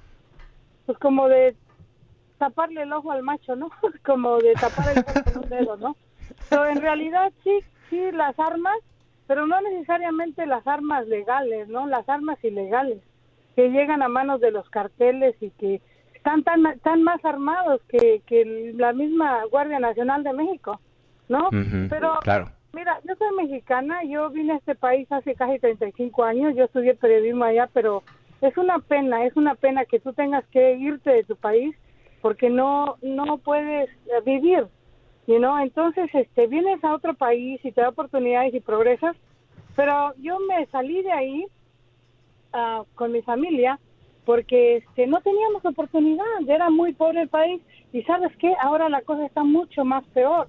pues 0.85 0.99
como 0.99 1.29
de 1.29 1.57
taparle 2.37 2.83
el 2.83 2.93
ojo 2.93 3.11
al 3.11 3.23
macho, 3.23 3.57
¿no? 3.57 3.71
como 4.05 4.37
de 4.39 4.53
tapar 4.55 4.91
el 4.91 4.99
ojo 4.99 5.25
con 5.25 5.45
un 5.45 5.49
dedo, 5.49 5.77
¿no? 5.79 5.97
Pero 6.51 6.67
en 6.67 6.83
realidad 6.83 7.33
sí, 7.43 7.61
sí 7.89 8.13
las 8.13 8.39
armas, 8.39 8.77
pero 9.27 9.47
no 9.47 9.63
necesariamente 9.63 10.45
las 10.45 10.67
armas 10.67 11.09
legales, 11.09 11.69
¿no? 11.69 11.87
Las 11.87 12.07
armas 12.07 12.37
ilegales 12.45 12.99
que 13.57 13.71
llegan 13.71 14.03
a 14.03 14.09
manos 14.09 14.41
de 14.41 14.51
los 14.51 14.69
carteles 14.69 15.35
y 15.41 15.51
que 15.53 15.81
están 16.23 16.45
tan, 16.45 16.79
tan 16.79 17.03
más 17.03 17.23
armados 17.25 17.81
que, 17.89 18.23
que 18.27 18.73
la 18.77 18.93
misma 18.93 19.45
Guardia 19.51 19.81
Nacional 19.81 20.23
de 20.23 20.33
México, 20.33 20.81
¿no? 21.29 21.49
Pero, 21.91 22.21
mira, 22.73 23.01
yo 23.03 23.17
soy 23.17 23.45
mexicana, 23.45 24.05
yo 24.05 24.31
vine 24.31 24.53
a 24.53 24.57
este 24.59 24.77
país 24.77 25.11
hace 25.11 25.35
casi 25.35 25.59
35 25.59 26.23
años, 26.23 26.55
yo 26.55 26.65
estudié 26.65 26.95
periodismo 26.95 27.43
allá, 27.43 27.69
pero 27.73 28.05
es 28.41 28.57
una 28.57 28.79
pena, 28.79 29.25
es 29.27 29.35
una 29.35 29.57
pena 29.57 29.85
que 29.85 29.99
tú 29.99 30.13
tengas 30.13 30.45
que 30.47 30.77
irte 30.77 31.11
de 31.11 31.25
tu 31.25 31.35
país 31.35 31.75
porque 32.21 32.49
no, 32.51 32.99
no 33.03 33.39
puedes 33.39 33.91
vivir. 34.25 34.69
You 35.27 35.39
know? 35.39 35.59
Entonces, 35.59 36.09
este, 36.15 36.47
vienes 36.47 36.85
a 36.85 36.95
otro 36.95 37.15
país 37.15 37.61
y 37.65 37.73
te 37.73 37.81
da 37.81 37.89
oportunidades 37.89 38.55
y 38.55 38.61
progresas, 38.61 39.17
pero 39.75 40.15
yo 40.19 40.39
me 40.39 40.67
salí 40.67 41.03
de 41.03 41.11
ahí 41.11 41.47
uh, 42.55 42.85
con 42.95 43.11
mi 43.11 43.23
familia 43.23 43.81
porque 44.25 44.77
este, 44.77 45.07
no 45.07 45.21
teníamos 45.21 45.65
oportunidad, 45.65 46.25
era 46.47 46.71
muy 46.71 46.93
pobre 46.93 47.23
el 47.23 47.29
país 47.29 47.61
y 47.93 48.03
sabes 48.03 48.31
qué, 48.39 48.55
ahora 48.61 48.89
la 48.89 49.03
cosa 49.03 49.27
está 49.27 49.43
mucho 49.45 49.85
más 49.85 50.05
peor. 50.15 50.49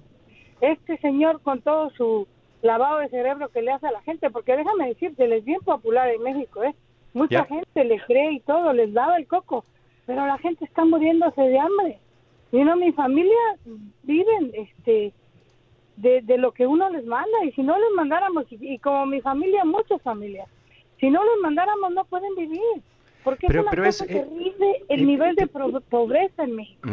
Este 0.60 0.96
señor 0.98 1.40
con 1.42 1.60
todo 1.60 1.90
su 1.90 2.26
lavado 2.62 2.98
de 2.98 3.08
cerebro 3.08 3.48
que 3.48 3.62
le 3.62 3.72
hace 3.72 3.86
a 3.86 3.92
la 3.92 4.02
gente, 4.02 4.30
porque 4.30 4.56
déjame 4.56 4.88
decirte, 4.88 5.24
él 5.24 5.32
es 5.32 5.44
bien 5.44 5.60
popular 5.60 6.08
en 6.08 6.22
México, 6.22 6.62
¿eh? 6.62 6.74
Mucha 7.12 7.44
gente 7.44 7.84
le 7.84 8.00
cree 8.00 8.32
y 8.32 8.40
todo, 8.40 8.72
les 8.72 8.92
daba 8.92 9.16
el 9.16 9.28
coco, 9.28 9.64
pero 10.06 10.26
la 10.26 10.38
gente 10.38 10.64
está 10.64 10.84
muriéndose 10.84 11.40
de 11.42 11.58
hambre. 11.58 11.98
Y 12.50 12.64
no, 12.64 12.76
mi 12.76 12.92
familia 12.92 13.38
viven 14.02 14.50
este 14.54 15.12
de, 15.96 16.22
de 16.22 16.38
lo 16.38 16.52
que 16.52 16.66
uno 16.66 16.88
les 16.90 17.04
manda 17.04 17.44
y 17.44 17.52
si 17.52 17.62
no 17.62 17.78
les 17.78 17.90
mandáramos, 17.94 18.46
y, 18.50 18.78
como 18.78 19.06
mi 19.06 19.20
familia, 19.20 19.64
muchas 19.64 20.02
familias, 20.02 20.48
si 20.98 21.10
no 21.10 21.22
les 21.22 21.42
mandáramos 21.42 21.92
no 21.92 22.04
pueden 22.04 22.34
vivir. 22.34 22.82
Porque 23.24 23.46
es 23.46 23.54
una 23.54 23.70
cosa 23.70 24.04
eh, 24.06 24.26
el 24.88 25.00
eh, 25.00 25.04
nivel 25.04 25.34
de 25.34 25.46
pobreza 25.46 26.44
en 26.44 26.56
México. 26.56 26.88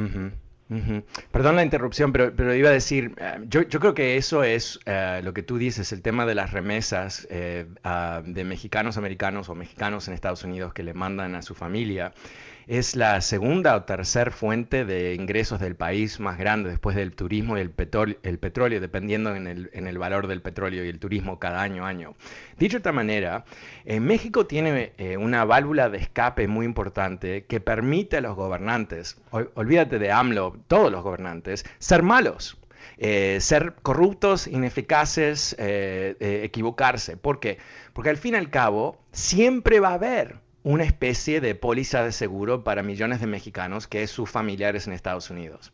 Perdón 1.32 1.58
la 1.58 1.64
interrupción, 1.64 2.14
pero, 2.14 2.34
pero 2.34 2.56
iba 2.56 2.70
a 2.70 2.72
decir, 2.72 3.14
eh, 3.18 3.40
yo, 3.50 3.64
yo, 3.64 3.82
creo 3.82 3.94
que 3.94 4.16
eso 4.16 4.44
es 4.44 4.80
lo 5.22 5.34
que 5.34 5.44
tú 5.44 5.58
dices, 5.58 5.92
el 5.92 6.02
tema 6.02 6.26
de 6.26 6.34
las 6.34 6.54
remesas 6.54 7.28
de 7.30 8.44
mexicanos 8.46 8.98
americanos 8.98 9.50
o 9.50 9.56
mexicanos 9.56 10.08
en 10.08 10.14
Estados 10.14 10.44
Unidos 10.46 10.74
que 10.74 10.84
le 10.84 10.94
mandan 10.94 11.36
a 11.36 11.42
su 11.42 11.54
familia 11.54 12.14
es 12.72 12.96
la 12.96 13.20
segunda 13.20 13.76
o 13.76 13.84
tercera 13.84 14.32
fuente 14.32 14.86
de 14.86 15.14
ingresos 15.14 15.60
del 15.60 15.76
país 15.76 16.22
más 16.22 16.38
grande 16.38 16.70
después 16.70 16.96
del 16.96 17.14
turismo 17.14 17.58
y 17.58 17.60
el 17.60 17.70
petróleo, 17.70 18.80
dependiendo 18.80 19.36
en 19.36 19.46
el, 19.46 19.70
en 19.74 19.88
el, 19.88 19.98
valor 19.98 20.28
del 20.28 20.42
petróleo 20.42 20.86
y 20.86 20.88
el 20.88 20.98
turismo 20.98 21.38
cada 21.38 21.62
año 21.64 21.86
año. 21.86 22.16
Dicho 22.58 22.78
de 22.78 22.80
otra 22.80 22.94
manera, 22.94 23.44
en 23.84 24.06
México 24.06 24.48
tiene 24.48 24.94
eh, 24.98 25.18
una 25.18 25.44
válvula 25.44 25.90
de 25.90 25.98
escape 25.98 26.48
muy 26.48 26.66
importante 26.66 27.44
que 27.44 27.60
permite 27.60 28.16
a 28.16 28.22
los 28.22 28.38
gobernantes, 28.38 29.18
olvídate 29.32 30.00
de 30.00 30.14
AMLO, 30.14 30.56
todos 30.70 30.90
los 30.94 31.04
gobernantes, 31.04 31.66
ser 31.78 32.04
malos. 32.04 32.58
Eh, 32.98 33.40
ser 33.42 33.74
corruptos, 33.82 34.48
ineficaces, 34.48 35.56
eh, 35.60 36.16
equivocarse. 36.44 37.18
¿Por 37.18 37.40
qué? 37.40 37.58
Porque 37.94 38.10
al 38.10 38.18
fin 38.18 38.36
y 38.36 38.38
al 38.38 38.50
cabo 38.50 39.04
siempre 39.12 39.80
va 39.80 39.90
a 39.90 39.94
haber 39.96 40.40
una 40.64 40.84
especie 40.84 41.42
de 41.42 41.56
póliza 41.56 42.04
de 42.04 42.12
seguro 42.12 42.64
para 42.64 42.84
millones 42.84 43.22
de 43.22 43.28
mexicanos 43.28 43.88
que 43.88 44.04
es 44.04 44.12
sus 44.12 44.30
familiares 44.30 44.88
en 44.88 44.94
Estados 44.94 45.30
Unidos. 45.30 45.72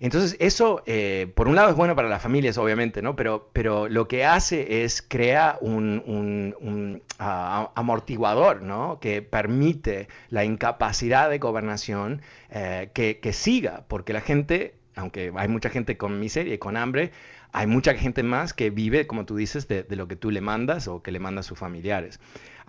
Entonces, 0.00 0.36
eso, 0.38 0.82
eh, 0.86 1.32
por 1.34 1.48
un 1.48 1.56
lado, 1.56 1.70
es 1.70 1.76
bueno 1.76 1.96
para 1.96 2.08
las 2.08 2.22
familias, 2.22 2.56
obviamente, 2.56 3.02
¿no? 3.02 3.16
Pero, 3.16 3.50
pero 3.52 3.88
lo 3.88 4.06
que 4.06 4.24
hace 4.24 4.84
es 4.84 5.02
crear 5.02 5.58
un, 5.60 7.02
amortiguador, 7.18 8.62
¿no? 8.62 9.00
Que 9.00 9.22
permite 9.22 10.08
la 10.30 10.44
incapacidad 10.44 11.28
de 11.28 11.38
gobernación 11.38 12.22
eh, 12.50 12.90
que, 12.94 13.32
siga, 13.32 13.84
porque 13.88 14.12
la 14.12 14.20
gente, 14.20 14.76
aunque 14.94 15.32
hay 15.34 15.48
mucha 15.48 15.68
gente 15.68 15.96
con 15.96 16.20
miseria 16.20 16.54
y 16.54 16.58
con 16.58 16.76
hambre, 16.76 17.10
hay 17.52 17.66
mucha 17.66 17.94
gente 17.94 18.22
más 18.22 18.52
que 18.52 18.70
vive, 18.70 19.06
como 19.06 19.24
tú 19.24 19.34
dices, 19.36 19.66
de, 19.66 19.84
lo 19.90 20.06
que 20.06 20.14
tú 20.14 20.30
le 20.30 20.40
mandas 20.40 20.86
o 20.86 21.02
que 21.02 21.10
le 21.10 21.18
manda 21.18 21.40
a 21.40 21.42
sus 21.42 21.58
familiares. 21.58 22.20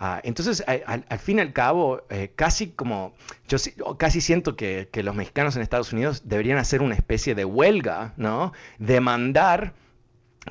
Ah, 0.02 0.18
entonces, 0.24 0.64
al, 0.66 1.18
fin 1.18 1.38
y 1.38 1.40
al 1.42 1.52
cabo, 1.52 2.04
eh, 2.08 2.32
casi 2.34 2.68
como, 2.68 3.12
yo 3.48 3.58
casi 3.98 4.22
siento 4.22 4.56
que, 4.56 4.88
los 4.94 5.14
mexicanos 5.14 5.56
en 5.56 5.62
Estados 5.62 5.92
Unidos 5.92 6.22
deberían 6.24 6.56
hacer 6.56 6.80
una 6.80 6.94
especie 6.94 7.34
de 7.34 7.44
huelga, 7.44 8.14
¿no? 8.16 8.54
Demandar 8.78 9.74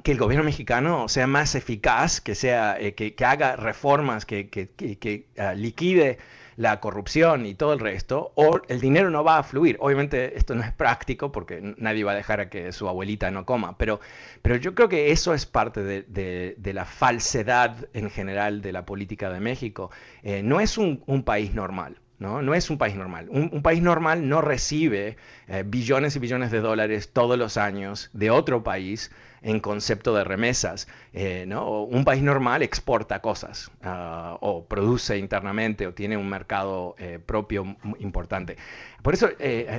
que 0.03 0.12
el 0.12 0.19
gobierno 0.19 0.43
mexicano 0.45 1.07
sea 1.09 1.25
más 1.25 1.55
eficaz, 1.55 2.21
que, 2.21 2.35
sea, 2.35 2.79
eh, 2.79 2.93
que, 2.93 3.15
haga 3.25 3.55
reformas, 3.55 4.27
que, 4.27 4.49
que 4.49 5.25
ah, 5.39 5.55
liquide 5.55 6.19
la 6.60 6.82
corrupción 6.82 7.45
y 7.45 7.56
todo 7.56 7.72
el 7.72 7.80
resto, 7.80 8.34
o 8.36 8.60
el 8.67 8.82
dinero 8.82 9.10
no 9.10 9.24
va 9.24 9.38
a 9.38 9.43
fluir. 9.43 9.78
Obviamente 9.80 10.38
esto 10.38 10.56
no 10.56 10.62
es 10.62 10.74
práctico 10.74 11.32
porque 11.32 11.74
nadie 11.78 12.04
va 12.04 12.12
a 12.12 12.15
dejar 12.15 12.41
a 12.41 12.50
que 12.50 12.74
su 12.74 12.89
abuelita 12.89 13.32
no 13.32 13.45
coma, 13.45 13.78
pero, 13.78 14.02
pero 14.41 14.58
yo 14.58 14.76
creo 14.76 14.89
que 14.89 15.12
eso 15.12 15.34
es 15.34 15.45
parte 15.45 15.82
de, 15.84 16.74
la 16.74 16.84
falsedad 16.84 17.88
en 17.93 18.10
general 18.10 18.62
de 18.62 18.74
la 18.74 18.86
política 18.86 19.30
de 19.30 19.39
México. 19.39 19.89
Eh, 20.22 20.43
no 20.43 20.60
es 20.60 20.78
un, 20.78 21.24
país 21.24 21.56
normal. 21.56 21.95
¿No? 22.19 22.41
No 22.41 22.53
es 22.53 22.69
un 22.69 22.77
país 22.77 22.95
normal. 22.95 23.27
Un, 23.29 23.62
país 23.62 23.82
normal 23.82 24.27
no 24.27 24.41
recibe 24.41 25.17
eh, 25.47 25.63
billones 25.65 26.15
y 26.15 26.19
billones 26.19 26.51
de 26.51 26.60
dólares 26.60 27.12
todos 27.12 27.38
los 27.38 27.58
años 27.58 28.10
de 28.13 28.29
otro 28.29 28.63
país 28.63 29.12
en 29.41 29.62
concepto 29.62 30.13
de 30.13 30.25
remesas. 30.25 30.89
Eh, 31.13 31.45
¿no? 31.47 31.84
Un 31.84 32.03
país 32.03 32.21
normal 32.21 32.62
exporta 32.62 33.21
cosas 33.21 33.71
ah, 33.84 34.38
o 34.41 34.65
produce 34.65 35.17
internamente 35.17 35.88
o 35.88 35.93
tiene 35.93 36.17
un 36.17 36.29
mercado 36.29 36.95
eh, 36.99 37.19
propio 37.25 37.77
importante. 37.99 38.58
Por 39.01 39.13
eso 39.13 39.29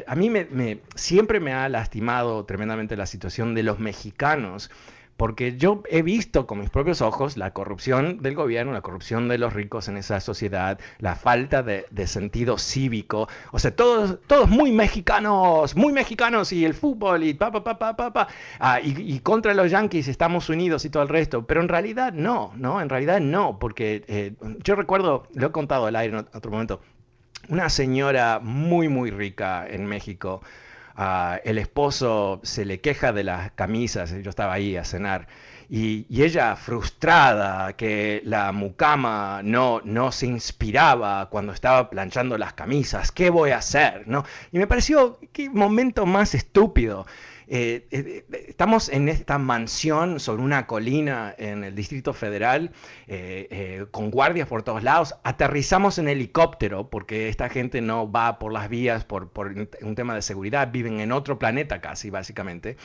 a 0.07 0.15
mí 0.15 0.31
me, 0.31 0.81
siempre 0.95 1.41
me 1.41 1.53
ha 1.53 1.69
lastimado 1.69 2.47
tremendamente 2.47 2.97
la 2.97 3.05
situación 3.05 3.55
de 3.55 3.63
los 3.63 3.79
mexicanos 3.79 4.71
porque 5.21 5.59
yo 5.59 5.83
he 5.91 6.01
visto 6.01 6.47
con 6.47 6.61
mis 6.61 6.71
propios 6.71 7.03
ojos 7.03 7.37
la 7.37 7.51
corrupción 7.53 8.23
del 8.23 8.35
gobierno, 8.35 8.73
la 8.73 8.81
corrupción 8.81 9.29
de 9.29 9.37
los 9.37 9.53
ricos 9.53 9.87
en 9.89 9.99
esa 9.99 10.19
sociedad, 10.19 10.81
la 10.99 11.15
falta 11.15 11.63
de, 11.63 11.85
sentido 12.07 12.57
cívico, 12.57 13.29
o 13.53 13.59
sea, 13.59 13.77
todos, 13.77 14.19
todos 14.27 14.49
muy 14.49 14.73
mexicanos, 14.73 15.77
muy 15.77 15.93
mexicanos 15.93 16.55
y 16.55 16.65
el 16.65 16.73
fútbol 16.73 17.23
y 17.23 17.35
pa, 17.35 17.53
pa, 17.53 17.63
pa, 17.63 17.79
pa, 17.79 17.95
pa, 17.95 18.15
pa. 18.15 18.29
Ah, 18.59 18.81
y, 18.83 19.21
contra 19.21 19.53
los 19.53 19.71
yanquis 19.71 20.09
estamos 20.09 20.49
unidos 20.49 20.87
y 20.87 20.89
todo 20.89 21.03
el 21.03 21.11
resto, 21.11 21.47
pero 21.47 21.61
en 21.61 21.69
realidad 21.69 22.15
no, 22.15 22.55
¿no? 22.57 22.81
En 22.81 22.89
realidad 22.89 23.21
no, 23.21 23.59
porque 23.59 24.03
eh, 24.09 24.33
yo 24.65 24.75
recuerdo, 24.75 25.25
lo 25.35 25.49
he 25.49 25.53
contado 25.53 25.85
al 25.85 25.97
aire 25.97 26.17
en 26.17 26.27
otro 26.33 26.51
momento, 26.51 26.81
una 27.51 27.69
señora 27.69 28.41
muy, 28.43 28.89
muy 28.89 29.11
rica 29.11 29.67
en 29.69 29.85
México, 29.85 30.41
el 31.45 31.59
esposo 31.59 32.41
se 32.43 32.65
le 32.65 32.81
queja 32.81 33.13
de 33.13 33.25
las 33.25 33.53
camisas, 33.53 34.15
yo 34.23 34.31
estaba 34.31 34.53
ahí 34.53 34.77
a 34.77 34.85
cenar, 34.85 35.29
y, 35.73 36.07
ella 36.23 36.57
frustrada 36.57 37.75
que 37.75 38.23
la 38.25 38.51
mucama 38.51 39.41
no, 39.45 39.81
no 39.85 40.11
se 40.11 40.27
inspiraba 40.27 41.29
cuando 41.31 41.53
estaba 41.53 41.89
planchando 41.89 42.37
las 42.37 42.55
camisas, 42.55 43.13
¿qué 43.13 43.31
voy 43.31 43.51
a 43.51 43.59
hacer? 43.59 44.09
¿No? 44.09 44.25
Y 44.51 44.59
me 44.59 44.67
pareció, 44.67 45.19
qué 45.33 45.49
momento 45.49 46.07
más 46.07 46.35
estúpido. 46.35 47.07
Eh, 47.53 47.89
eh, 47.91 48.25
estamos 48.47 48.89
en 48.89 49.09
esta 49.09 49.37
mansión 49.39 50.21
sobre 50.21 50.41
una 50.41 50.69
colina 50.69 51.35
en 51.37 51.65
el 51.65 51.75
Distrito 51.75 52.13
Federal, 52.13 52.71
eh, 53.09 53.87
con 53.91 54.13
guardias 54.13 54.47
por 54.47 54.63
todos 54.63 54.85
lados. 54.85 55.17
Aterrizamos 55.25 55.99
en 55.99 56.07
helicóptero 56.09 56.89
porque 56.89 57.29
esta 57.29 57.49
gente 57.49 57.81
no 57.81 58.11
va 58.11 58.39
por 58.39 58.53
las 58.53 58.69
vías 58.69 59.05
por, 59.05 59.33
un 59.83 59.95
tema 59.97 60.15
de 60.15 60.23
seguridad, 60.23 60.71
viven 60.71 61.01
en 61.01 61.11
otro 61.11 61.41
planeta 61.41 61.81
casi, 61.81 62.09
básicamente. 62.09 62.77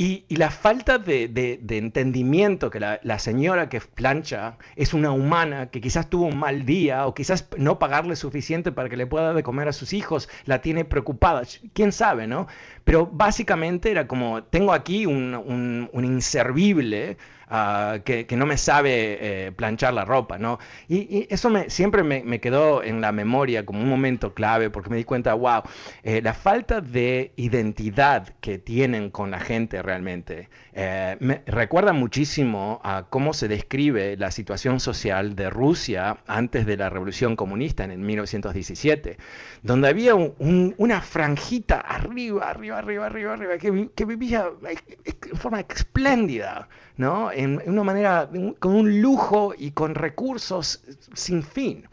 Y, 0.00 0.26
la 0.28 0.52
falta 0.52 0.98
de, 0.98 1.58
entendimiento 1.70 2.70
que 2.70 2.78
la, 2.78 3.18
señora 3.18 3.68
que 3.68 3.80
plancha 3.80 4.56
es 4.76 4.94
una 4.94 5.10
humana 5.10 5.70
que 5.70 5.80
quizás 5.80 6.08
tuvo 6.08 6.26
un 6.26 6.38
mal 6.38 6.64
día 6.64 7.04
o 7.08 7.14
quizás 7.14 7.48
no 7.56 7.80
pagarle 7.80 8.14
suficiente 8.14 8.70
para 8.70 8.88
que 8.88 8.96
le 8.96 9.08
pueda 9.08 9.34
de 9.34 9.42
comer 9.42 9.66
a 9.66 9.72
sus 9.72 9.92
hijos, 9.92 10.28
la 10.44 10.60
tiene 10.60 10.84
preocupada. 10.84 11.42
¿Quién 11.72 11.90
sabe, 11.90 12.28
no? 12.28 12.46
Pero 12.84 13.06
básicamente 13.06 13.90
era 13.90 14.06
como, 14.06 14.44
tengo 14.44 14.72
aquí 14.72 15.04
un 15.04 15.90
inservible 15.92 17.16
Ah, 17.50 18.00
que, 18.04 18.26
no 18.36 18.44
me 18.44 18.58
sabe 18.58 19.46
eh, 19.46 19.52
planchar 19.52 19.94
la 19.94 20.04
ropa, 20.04 20.38
¿no? 20.38 20.58
Y, 20.86 21.26
eso 21.30 21.48
me, 21.48 21.70
siempre 21.70 22.02
me, 22.02 22.40
quedó 22.40 22.82
en 22.82 23.00
la 23.00 23.10
memoria 23.10 23.64
como 23.64 23.80
un 23.80 23.88
momento 23.88 24.34
clave 24.34 24.68
porque 24.68 24.90
me 24.90 24.96
di 24.96 25.04
cuenta, 25.04 25.32
wow, 25.32 25.62
eh, 26.02 26.20
la 26.20 26.34
falta 26.34 26.82
de 26.82 27.32
identidad 27.36 28.28
que 28.40 28.58
tienen 28.58 29.10
con 29.10 29.30
la 29.30 29.40
gente 29.40 29.80
realmente 29.82 30.50
eh, 30.80 31.16
me 31.18 31.42
recuerda 31.46 31.92
muchísimo 31.92 32.80
a 32.84 33.06
cómo 33.10 33.32
se 33.32 33.48
describe 33.48 34.16
la 34.16 34.30
situación 34.30 34.78
social 34.78 35.34
de 35.34 35.50
Rusia 35.50 36.18
antes 36.28 36.66
de 36.66 36.76
la 36.76 36.88
revolución 36.88 37.34
comunista 37.34 37.82
en 37.82 38.00
1917, 38.06 39.16
donde 39.62 39.88
había 39.88 40.14
una 40.14 41.00
franjita 41.00 41.80
arriba, 41.80 42.50
arriba, 42.50 42.78
arriba, 42.78 43.06
arriba, 43.06 43.32
arriba, 43.32 43.58
que, 43.58 43.88
que 43.92 44.04
vivía 44.04 44.50
en 44.62 45.36
forma 45.36 45.58
espléndida, 45.60 46.68
¿no? 46.96 47.32
En, 47.38 47.62
una 47.70 47.84
manera, 47.84 48.28
con 48.58 48.74
un 48.74 49.00
lujo 49.00 49.54
y 49.56 49.70
con 49.70 49.94
recursos 49.94 50.82
sin 51.14 51.44
fin. 51.44 51.88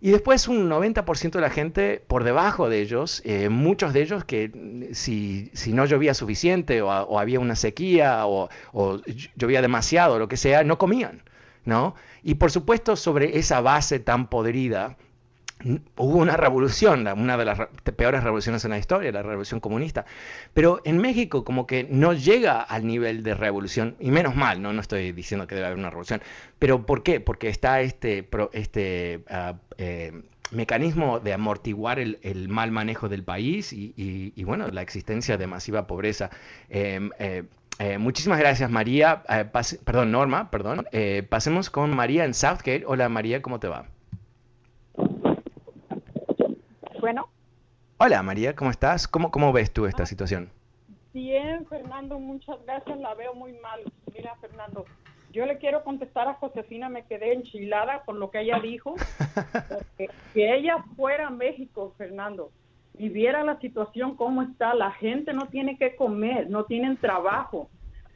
Y 0.00 0.10
después 0.10 0.46
un 0.46 0.70
90% 0.70 1.30
de 1.32 1.40
la 1.40 1.50
gente 1.50 2.00
por 2.06 2.22
debajo 2.22 2.68
de 2.68 2.80
ellos, 2.80 3.20
eh, 3.24 3.48
muchos 3.48 3.92
de 3.92 4.02
ellos 4.02 4.24
que 4.24 4.90
si, 4.92 5.50
si 5.52 5.72
no 5.72 5.84
llovía 5.84 6.14
suficiente 6.14 6.80
o, 6.80 7.18
había 7.18 7.40
una 7.40 7.56
sequía 7.56 8.24
o, 8.26 8.50
o, 8.72 9.00
llovía 9.34 9.62
demasiado, 9.62 10.20
lo 10.20 10.28
que 10.28 10.36
sea, 10.36 10.62
no 10.62 10.78
comían, 10.78 11.22
¿no? 11.64 11.96
Y 12.22 12.36
por 12.36 12.52
supuesto 12.52 12.94
sobre 12.94 13.38
esa 13.38 13.60
base 13.62 13.98
tan 13.98 14.28
podrida 14.28 14.96
hubo 15.96 16.18
una 16.18 16.36
revolución, 16.36 17.06
una 17.06 17.36
de 17.36 17.44
las 17.44 17.58
peores 17.96 18.22
revoluciones 18.22 18.64
en 18.64 18.72
la 18.72 18.78
historia, 18.78 19.12
la 19.12 19.22
revolución 19.22 19.60
comunista. 19.60 20.04
Pero 20.52 20.80
en 20.84 20.98
México 20.98 21.44
como 21.44 21.66
que 21.66 21.86
no 21.90 22.12
llega 22.12 22.60
al 22.60 22.86
nivel 22.86 23.22
de 23.22 23.34
revolución, 23.34 23.96
y 23.98 24.10
menos 24.10 24.34
mal, 24.34 24.60
no, 24.60 24.72
no 24.72 24.80
estoy 24.80 25.12
diciendo 25.12 25.46
que 25.46 25.54
debe 25.54 25.66
haber 25.68 25.78
una 25.78 25.90
revolución. 25.90 26.20
Pero 26.58 26.84
¿por 26.84 27.02
qué? 27.02 27.20
Porque 27.20 27.48
está 27.48 27.80
este, 27.80 28.28
este 28.52 29.24
ah, 29.30 29.54
eh, 29.78 30.22
mecanismo 30.50 31.20
de 31.20 31.32
amortiguar 31.32 31.98
el, 31.98 32.48
mal 32.48 32.70
manejo 32.70 33.08
del 33.08 33.24
país 33.24 33.72
y, 33.72 34.44
bueno, 34.44 34.68
la 34.68 34.82
existencia 34.82 35.36
de 35.36 35.46
masiva 35.46 35.86
pobreza. 35.86 36.30
Em, 36.68 37.10
eh, 37.18 37.44
eh, 37.80 37.98
muchísimas 37.98 38.38
gracias 38.38 38.70
María, 38.70 39.24
perdón 39.84 40.12
Norma, 40.12 40.50
perdón. 40.50 40.86
pasemos 41.28 41.70
con 41.70 41.96
María 41.96 42.24
en 42.24 42.34
Southgate. 42.34 42.84
Hola 42.86 43.08
María, 43.08 43.42
¿cómo 43.42 43.58
te 43.58 43.68
va? 43.68 43.86
Bueno. 47.04 47.28
Hola 47.98 48.22
María, 48.22 48.56
¿cómo 48.56 48.70
estás? 48.70 49.06
¿Cómo, 49.06 49.30
cómo 49.30 49.52
ves 49.52 49.70
tú 49.70 49.84
esta 49.84 50.04
ah, 50.04 50.06
situación? 50.06 50.48
Bien, 51.12 51.66
Fernando, 51.66 52.18
muchas 52.18 52.56
gracias, 52.64 52.98
la 52.98 53.12
veo 53.12 53.34
muy 53.34 53.52
mal. 53.60 53.80
Mira, 54.14 54.34
Fernando, 54.40 54.86
yo 55.30 55.44
le 55.44 55.58
quiero 55.58 55.84
contestar 55.84 56.28
a 56.28 56.32
Josefina, 56.32 56.88
me 56.88 57.04
quedé 57.04 57.34
enchilada 57.34 58.04
por 58.04 58.14
lo 58.14 58.30
que 58.30 58.40
ella 58.40 58.58
dijo, 58.58 58.94
porque 59.68 60.08
si 60.32 60.44
ella 60.44 60.82
fuera 60.96 61.26
a 61.26 61.30
México, 61.30 61.92
Fernando, 61.98 62.50
y 62.96 63.10
viera 63.10 63.44
la 63.44 63.60
situación 63.60 64.16
cómo 64.16 64.40
está, 64.40 64.72
la 64.72 64.92
gente 64.92 65.34
no 65.34 65.48
tiene 65.48 65.76
que 65.76 65.96
comer, 65.96 66.48
no 66.48 66.64
tienen 66.64 66.96
trabajo, 66.96 67.68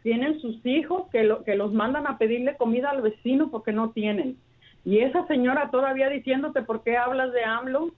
tienen 0.02 0.40
sus 0.40 0.64
hijos 0.64 1.10
que, 1.12 1.24
lo, 1.24 1.44
que 1.44 1.56
los 1.56 1.74
mandan 1.74 2.06
a 2.06 2.16
pedirle 2.16 2.56
comida 2.56 2.88
al 2.88 3.02
vecino 3.02 3.50
porque 3.50 3.72
no 3.72 3.90
tienen. 3.90 4.38
Y 4.82 5.00
esa 5.00 5.26
señora 5.26 5.70
todavía 5.70 6.08
diciéndote 6.08 6.62
por 6.62 6.82
qué 6.82 6.96
hablas 6.96 7.34
de 7.34 7.44
AMLO, 7.44 7.92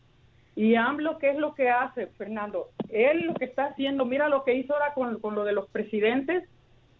y 0.61 0.75
AMLO, 0.75 1.17
¿qué 1.17 1.31
es 1.31 1.39
lo 1.39 1.55
que 1.55 1.71
hace, 1.71 2.09
Fernando? 2.19 2.69
Él 2.91 3.23
lo 3.23 3.33
que 3.33 3.47
está 3.47 3.65
haciendo, 3.65 4.05
mira 4.05 4.29
lo 4.29 4.45
que 4.45 4.53
hizo 4.53 4.75
ahora 4.75 4.93
con, 4.93 5.19
con 5.19 5.35
lo 5.35 5.45
de 5.45 5.55
los 5.55 5.67
presidentes, 5.71 6.45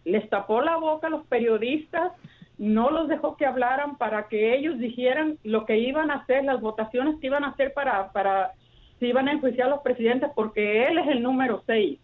les 0.03 0.27
tapó 0.31 0.61
la 0.61 0.77
boca 0.77 1.05
a 1.05 1.09
los 1.11 1.27
periodistas, 1.27 2.11
no 2.57 2.89
los 2.89 3.07
dejó 3.07 3.37
que 3.37 3.45
hablaran 3.45 3.99
para 3.99 4.27
que 4.29 4.55
ellos 4.55 4.79
dijeran 4.79 5.37
lo 5.43 5.67
que 5.67 5.77
iban 5.77 6.09
a 6.09 6.15
hacer, 6.15 6.43
las 6.43 6.59
votaciones 6.59 7.19
que 7.19 7.27
iban 7.27 7.43
a 7.43 7.49
hacer 7.49 7.71
para, 7.75 8.11
para 8.13 8.53
si 8.99 9.05
iban 9.05 9.27
a 9.27 9.33
enjuiciar 9.33 9.67
a 9.67 9.75
los 9.75 9.81
presidentes, 9.83 10.31
porque 10.33 10.87
él 10.87 10.97
es 10.97 11.09
el 11.09 11.21
número 11.21 11.61
6. 11.67 11.99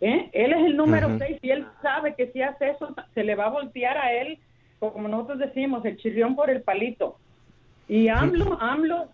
¿Eh? 0.00 0.30
Él 0.32 0.52
es 0.52 0.64
el 0.64 0.76
número 0.76 1.16
6 1.16 1.38
y 1.42 1.50
él 1.50 1.64
sabe 1.80 2.16
que 2.16 2.32
si 2.32 2.42
hace 2.42 2.70
eso, 2.70 2.92
se 3.14 3.22
le 3.22 3.36
va 3.36 3.44
a 3.44 3.50
voltear 3.50 3.96
a 3.98 4.12
él, 4.12 4.40
como 4.80 5.06
nosotros 5.06 5.38
decimos, 5.38 5.84
el 5.84 5.96
chirrión 5.96 6.34
por 6.34 6.50
el 6.50 6.62
palito. 6.62 7.18
Y 7.86 8.08
AMLO, 8.08 8.58
AMLO 8.60 9.13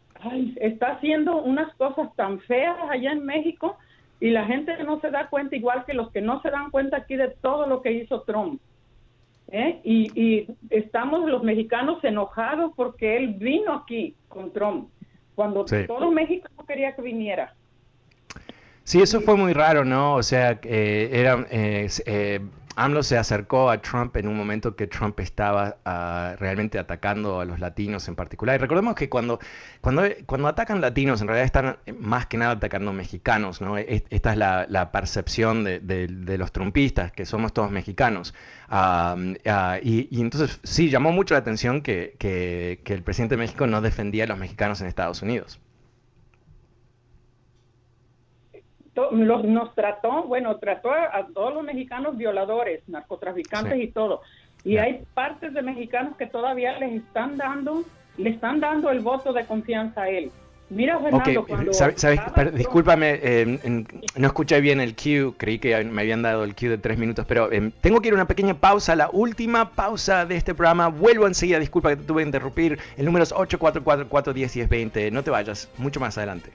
está 0.56 0.92
haciendo 0.92 1.42
unas 1.42 1.74
cosas 1.76 2.14
tan 2.16 2.40
feas 2.40 2.76
allá 2.88 3.12
en 3.12 3.24
México 3.24 3.76
y 4.20 4.30
la 4.30 4.44
gente 4.44 4.72
no 4.84 5.00
se 5.00 5.10
da 5.10 5.28
cuenta, 5.28 5.56
igual 5.56 5.84
que 5.86 5.94
los 5.94 6.10
que 6.10 6.20
no 6.20 6.42
se 6.42 6.50
dan 6.50 6.70
cuenta 6.70 6.98
aquí 6.98 7.16
de 7.16 7.28
todo 7.40 7.66
lo 7.66 7.80
que 7.80 7.92
hizo 7.92 8.22
Trump. 8.22 8.60
¿eh? 9.50 9.80
Y, 9.82 10.46
estamos 10.68 11.28
los 11.28 11.42
mexicanos 11.42 12.02
enojados 12.04 12.72
porque 12.76 13.16
él 13.16 13.34
vino 13.34 13.72
aquí 13.72 14.14
con 14.28 14.52
Trump, 14.52 14.90
cuando 15.34 15.64
todo 15.64 16.10
México 16.10 16.48
no 16.56 16.64
quería 16.66 16.94
que 16.94 17.02
viniera. 17.02 17.54
Sí, 18.84 19.00
eso 19.00 19.20
fue 19.20 19.36
muy 19.36 19.52
raro, 19.52 19.84
¿no? 19.84 20.14
O 20.16 20.22
sea, 20.22 20.58
eh, 20.64 21.10
era, 21.12 21.46
eh, 21.50 21.86
eh 22.06 22.40
AMLO 22.76 23.02
se 23.02 23.18
acercó 23.18 23.70
a 23.70 23.80
Trump 23.82 24.16
en 24.16 24.28
un 24.28 24.36
momento 24.36 24.76
que 24.76 24.86
Trump 24.86 25.18
estaba 25.20 25.76
ah, 25.84 26.36
realmente 26.38 26.78
atacando 26.78 27.40
a 27.40 27.44
los 27.44 27.58
latinos 27.60 28.06
en 28.08 28.14
particular. 28.16 28.56
Y 28.56 28.58
recordemos 28.58 28.94
que 28.94 29.08
cuando, 29.08 29.40
cuando, 29.80 30.48
atacan 30.48 30.80
latinos, 30.80 31.20
en 31.20 31.28
realidad 31.28 31.46
están 31.46 31.78
más 31.98 32.26
que 32.26 32.36
nada 32.36 32.52
atacando 32.52 32.92
mexicanos. 32.92 33.60
¿no? 33.60 33.76
Esta 33.76 34.32
es 34.32 34.38
la, 34.38 34.90
percepción 34.92 35.64
de, 35.64 36.36
los 36.38 36.52
trumpistas, 36.52 37.12
que 37.12 37.26
somos 37.26 37.52
todos 37.52 37.70
mexicanos. 37.70 38.34
Ah, 38.68 39.16
y, 39.82 40.20
entonces 40.20 40.60
sí, 40.62 40.90
llamó 40.90 41.12
mucho 41.12 41.34
la 41.34 41.40
atención 41.40 41.82
que, 41.82 42.16
que 42.18 42.94
el 42.94 43.02
presidente 43.02 43.36
de 43.36 43.40
México 43.40 43.66
no 43.66 43.80
defendía 43.80 44.24
a 44.24 44.26
los 44.26 44.38
mexicanos 44.38 44.80
en 44.80 44.86
Estados 44.86 45.22
Unidos. 45.22 45.60
Los, 48.94 49.44
nos 49.44 49.74
trató, 49.74 50.24
bueno, 50.24 50.56
trató 50.56 50.92
a, 50.92 51.26
todos 51.32 51.54
los 51.54 51.64
mexicanos 51.64 52.16
violadores, 52.16 52.82
narcotraficantes 52.88 53.80
y 53.80 53.88
todo. 53.88 54.22
Y 54.64 54.76
hay 54.76 55.04
partes 55.14 55.54
de 55.54 55.62
mexicanos 55.62 56.16
que 56.16 56.26
todavía 56.26 56.78
les 56.78 56.92
están 57.02 57.36
dando, 57.36 57.82
le 58.18 58.30
están 58.30 58.60
dando 58.60 58.90
el 58.90 59.00
voto 59.00 59.32
de 59.32 59.44
confianza 59.46 60.02
a 60.02 60.08
él. 60.08 60.30
Mira, 60.70 61.00
Fernando, 61.00 61.46
cuando 61.46 61.72
discúlpame, 62.52 63.18
eh, 63.20 63.84
no 64.14 64.26
escuché 64.26 64.60
bien 64.60 64.80
el 64.80 64.94
cue, 64.94 65.32
creí 65.36 65.58
que 65.58 65.82
me 65.82 66.02
habían 66.02 66.22
dado 66.22 66.44
el 66.44 66.54
cue 66.54 66.68
de 66.68 66.78
tres 66.78 66.96
minutos, 66.96 67.26
pero 67.26 67.50
eh, 67.50 67.72
tengo 67.80 68.00
que 68.00 68.06
ir 68.06 68.14
a 68.14 68.16
una 68.16 68.28
pequeña 68.28 68.54
pausa, 68.54 68.94
la 68.94 69.10
última 69.10 69.70
pausa 69.70 70.26
de 70.26 70.36
este 70.36 70.54
programa. 70.54 70.86
Vuelvo 70.86 71.26
enseguida, 71.26 71.58
disculpa 71.58 71.90
que 71.90 71.96
te 71.96 72.04
tuve 72.04 72.22
que 72.22 72.28
interrumpir. 72.28 72.78
El 72.96 73.04
número 73.04 73.24
es 73.24 73.32
844 73.32 74.32
10 74.32 74.68
20 74.68 75.10
No 75.10 75.24
te 75.24 75.30
vayas, 75.30 75.68
mucho 75.76 75.98
más 75.98 76.16
adelante. 76.16 76.52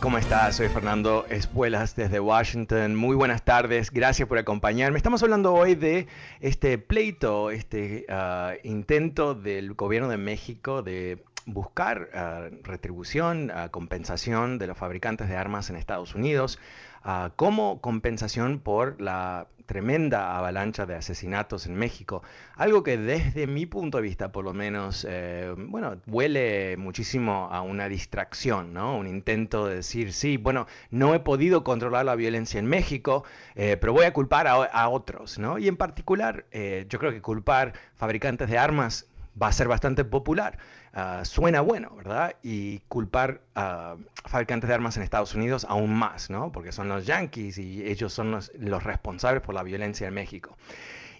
¿Cómo 0.00 0.16
estás? 0.16 0.56
Soy 0.56 0.68
Fernando 0.68 1.26
Espuelas 1.28 1.94
desde 1.94 2.20
Washington. 2.20 2.94
Muy 2.94 3.16
buenas 3.16 3.42
tardes, 3.42 3.90
gracias 3.90 4.26
por 4.26 4.38
acompañarme. 4.38 4.96
Estamos 4.96 5.22
hablando 5.22 5.52
hoy 5.52 5.74
de 5.74 6.06
este 6.40 6.78
pleito, 6.78 7.50
este 7.50 8.06
ah, 8.08 8.54
intento 8.62 9.34
del 9.34 9.74
gobierno 9.74 10.08
de 10.08 10.16
México 10.16 10.82
de 10.82 11.22
buscar 11.44 12.08
ah, 12.14 12.48
retribución, 12.62 13.50
uh, 13.50 13.70
compensación 13.70 14.58
de 14.58 14.68
los 14.68 14.78
fabricantes 14.78 15.28
de 15.28 15.36
armas 15.36 15.68
en 15.70 15.76
Estados 15.76 16.14
Unidos 16.14 16.58
como 17.36 17.80
compensación 17.80 18.58
por 18.58 19.00
la 19.00 19.46
tremenda 19.70 20.36
avalancha 20.36 20.84
de 20.84 20.96
asesinatos 20.96 21.66
en 21.66 21.76
México. 21.76 22.24
Algo 22.56 22.82
que 22.82 22.98
desde 22.98 23.46
mi 23.46 23.66
punto 23.66 23.98
de 23.98 24.02
vista, 24.02 24.32
por 24.32 24.44
lo 24.44 24.52
menos, 24.52 25.06
eh, 25.08 25.54
bueno, 25.56 25.96
huele 26.08 26.76
muchísimo 26.76 27.48
a 27.52 27.60
una 27.60 27.88
distracción, 27.88 28.74
¿no? 28.74 28.96
Un 28.96 29.06
intento 29.06 29.68
de 29.68 29.76
decir, 29.76 30.12
sí, 30.12 30.38
bueno, 30.38 30.66
no 30.90 31.14
he 31.14 31.20
podido 31.20 31.62
controlar 31.62 32.04
la 32.04 32.16
violencia 32.16 32.58
en 32.58 32.66
México, 32.66 33.22
eh, 33.54 33.76
pero 33.80 33.92
voy 33.92 34.06
a 34.06 34.12
culpar 34.12 34.48
a, 34.48 34.88
otros, 34.88 35.38
¿no? 35.38 35.56
Y 35.56 35.68
en 35.68 35.76
particular, 35.76 36.46
eh, 36.50 36.86
yo 36.88 36.98
creo 36.98 37.12
que 37.12 37.22
culpar 37.22 37.74
fabricantes 37.94 38.50
de 38.50 38.58
armas 38.58 39.06
va 39.40 39.46
a 39.46 39.52
ser 39.52 39.68
bastante 39.68 40.04
popular. 40.04 40.58
Ah, 40.92 41.24
suena 41.24 41.60
bueno, 41.60 41.94
¿verdad? 41.94 42.34
Y 42.42 42.80
culpar 42.88 43.42
a 43.54 43.96
fabricantes 44.26 44.66
de 44.66 44.74
armas 44.74 44.96
en 44.96 45.04
Estados 45.04 45.34
Unidos 45.36 45.64
aún 45.68 45.94
más, 45.94 46.30
¿no? 46.30 46.50
Porque 46.50 46.72
son 46.72 46.88
los 46.88 47.06
yanquis 47.06 47.58
y 47.58 47.84
ellos 47.84 48.12
son 48.12 48.32
los, 48.32 48.50
responsables 48.82 49.42
por 49.42 49.54
la 49.54 49.62
violencia 49.62 50.08
en 50.08 50.14
México. 50.14 50.56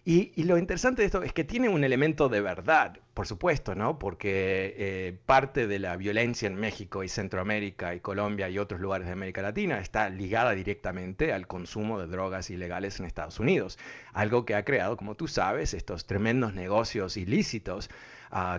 Y, 0.05 0.33
lo 0.45 0.57
interesante 0.59 1.03
de 1.03 1.07
esto 1.07 1.23
es 1.23 1.33
que 1.33 1.45
tiene 1.45 1.69
un 1.69 1.85
elemento 1.85 2.29
de 2.29 2.41
verdad, 2.41 2.99
por 3.15 3.27
supuesto, 3.27 3.75
¿no? 3.75 3.99
Porque 3.99 4.75
eh, 4.77 5.19
parte 5.27 5.67
de 5.67 5.79
la 5.79 5.97
violencia 5.97 6.49
en 6.49 6.57
México 6.57 7.05
y 7.05 7.09
Centroamérica 7.09 7.95
y 7.95 8.01
Colombia 8.01 8.49
y 8.49 8.59
otros 8.59 8.81
lugares 8.81 9.07
de 9.07 9.13
América 9.13 9.43
Latina 9.43 9.79
está 9.79 10.09
ligada 10.09 10.53
directamente 10.53 11.33
al 11.33 11.47
consumo 11.47 12.01
de 12.01 12.07
drogas 12.07 12.51
ilegales 12.51 12.99
en 12.99 13.07
Estados 13.07 13.39
Unidos. 13.39 13.79
Algo 14.15 14.47
que 14.47 14.55
ha 14.55 14.65
creado, 14.65 14.97
como 14.97 15.15
tú 15.17 15.29
sabes, 15.29 15.75
estos 15.75 16.07
tremendos 16.07 16.55
negocios 16.55 17.17
ilícitos 17.19 17.91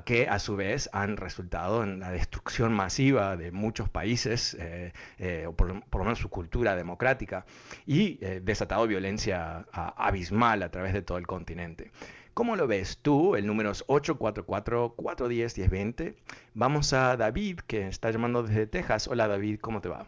que 0.05 0.27
a 0.27 0.39
su 0.39 0.55
vez 0.55 0.89
han 0.93 1.17
resultado 1.17 1.83
en 1.83 1.99
la 1.99 2.11
destrucción 2.11 2.73
masiva 2.73 3.35
de 3.37 3.51
muchos 3.51 3.89
países, 3.89 4.55
eh, 4.59 4.91
eh, 5.17 5.45
o 5.47 5.53
por, 5.53 5.69
lo 5.69 6.03
menos 6.03 6.19
su 6.19 6.29
cultura 6.29 6.75
democrática, 6.75 7.45
y 7.85 8.19
eh, 8.21 8.41
desatado 8.43 8.85
violencia 8.87 9.65
abismal 9.71 10.61
a 10.63 10.69
través 10.69 10.93
de 10.93 11.01
todo 11.01 11.17
el 11.17 11.25
continente. 11.25 11.91
¿Cómo 12.33 12.55
lo 12.55 12.65
ves 12.67 12.99
tú? 13.01 13.35
El 13.35 13.45
número 13.45 13.71
es 13.71 13.85
844-410-1020. 13.87 16.15
Vamos 16.53 16.93
a 16.93 17.17
David, 17.17 17.59
que 17.67 17.87
está 17.87 18.09
llamando 18.11 18.43
desde 18.43 18.67
Texas. 18.67 19.09
Hola 19.09 19.27
David, 19.27 19.59
¿cómo 19.59 19.81
te 19.81 19.89
va? 19.89 20.05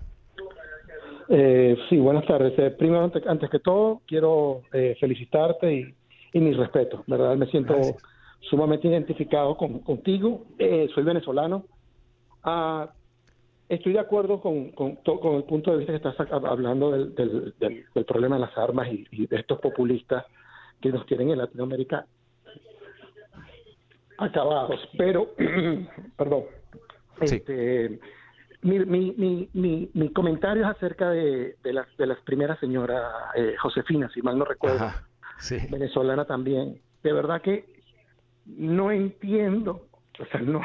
sí, 1.90 1.98
buenas 1.98 2.26
tardes. 2.28 2.54
primero, 2.74 3.12
antes, 3.26 3.50
que 3.50 3.60
todo, 3.60 4.04
quiero 4.06 4.62
felicitarte 5.00 5.74
y, 5.74 5.96
y 6.34 6.40
mi 6.40 6.54
respeto, 6.54 7.04
¿verdad? 7.08 7.36
Me 7.38 7.48
siento 7.48 7.74
sumamente 8.50 8.88
identificado 8.88 9.56
con, 9.56 9.80
contigo. 9.80 10.46
Eh, 10.58 10.90
soy 10.94 11.04
venezolano. 11.04 11.66
Ah, 12.44 12.90
estoy 13.70 13.94
de 13.94 14.00
acuerdo 14.00 14.42
con, 14.42 14.72
con, 14.72 14.96
con, 14.98 15.36
el 15.36 15.44
punto 15.44 15.72
de 15.72 15.78
vista 15.78 15.94
que 15.94 16.10
estás 16.10 16.28
hablando 16.32 16.92
del, 16.92 17.16
del, 17.16 17.54
del, 17.60 18.06
problema 18.06 18.36
de 18.36 18.42
las 18.42 18.58
armas 18.58 18.88
y, 18.92 19.28
de 19.28 19.38
estos 19.38 19.60
populistas 19.60 20.26
que 20.82 20.90
nos 20.90 21.06
tienen 21.06 21.32
en 21.32 21.38
Latinoamérica 21.38 22.06
acabados. 24.18 24.80
Pero, 24.98 25.34
perdón, 26.18 26.44
este, 27.22 28.00
mi, 28.62 28.80
mi, 28.80 29.50
mi, 29.54 29.90
mi, 29.94 30.10
comentario 30.10 30.64
es 30.64 30.70
acerca 30.70 31.10
de, 31.10 31.56
de, 31.64 31.74
la, 31.74 31.88
de 31.98 32.08
la 32.08 32.16
primera 32.24 32.58
señora 32.60 33.10
eh, 33.36 33.56
Josefina, 33.60 34.10
si 34.14 34.22
mal 34.22 34.38
no 34.38 34.46
recuerdo, 34.46 34.92
venezolana 35.70 36.26
también. 36.26 36.82
De 37.02 37.14
verdad 37.14 37.42
que 37.42 37.73
no 38.46 38.92
entiendo, 38.92 39.88
o 40.20 40.26
sea, 40.26 40.42
no 40.42 40.62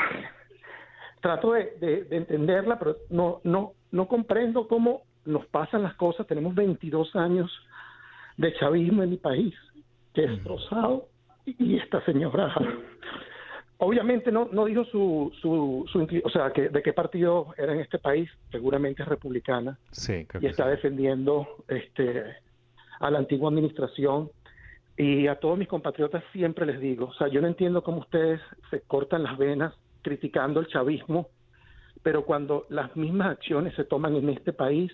trato 1.21 1.53
de, 1.53 1.77
de, 1.81 2.17
entenderla, 2.17 2.79
pero 2.79 2.97
no, 3.11 3.41
no, 3.45 3.73
no 3.91 4.09
comprendo 4.09 4.69
cómo 4.69 5.03
nos 5.25 5.47
pasan 5.47 5.83
las 5.83 5.95
cosas. 5.95 6.27
Tenemos 6.27 6.55
22 6.55 7.15
años 7.17 7.51
de 8.37 8.55
chavismo 8.55 9.03
en 9.03 9.11
mi 9.11 9.17
país, 9.17 9.55
destrozado, 10.15 11.09
y 11.45 11.77
esta 11.79 12.05
señora 12.05 12.55
Obviamente 13.81 14.33
no, 14.33 14.49
no 14.51 14.65
dijo 14.65 14.85
su, 14.87 15.33
su, 15.41 15.87
o 16.25 16.31
sea, 16.31 16.51
que, 16.51 16.69
de 16.69 16.83
qué 16.83 16.93
partido 16.93 17.55
era 17.57 17.73
en 17.73 17.79
este 17.79 18.01
país, 18.01 18.29
seguramente 18.51 19.05
es 19.05 19.09
republicana, 19.09 19.79
sí, 19.93 20.27
y 20.41 20.47
está 20.47 20.67
defendiendo 20.67 21.47
este, 21.69 22.25
a 22.99 23.11
la 23.11 23.19
antigua 23.19 23.51
administración. 23.51 24.31
Y 24.99 25.29
a 25.29 25.37
todos 25.37 25.57
mis 25.57 25.69
compatriotas 25.69 26.23
siempre 26.33 26.67
les 26.67 26.81
digo, 26.81 27.07
o 27.07 27.15
sea, 27.15 27.29
yo 27.29 27.41
no 27.41 27.47
entiendo 27.47 27.83
cómo 27.83 28.01
ustedes 28.01 28.41
se 28.69 28.81
cortan 28.83 29.23
las 29.23 29.39
venas 29.39 29.73
criticando 30.03 30.61
el 30.61 30.67
chavismo, 30.67 31.29
pero 32.03 32.25
cuando 32.25 32.67
las 32.69 32.95
mismas 32.97 33.31
acciones 33.31 33.75
se 33.75 33.85
toman 33.85 34.17
en 34.17 34.29
este 34.29 34.53
país, 34.53 34.93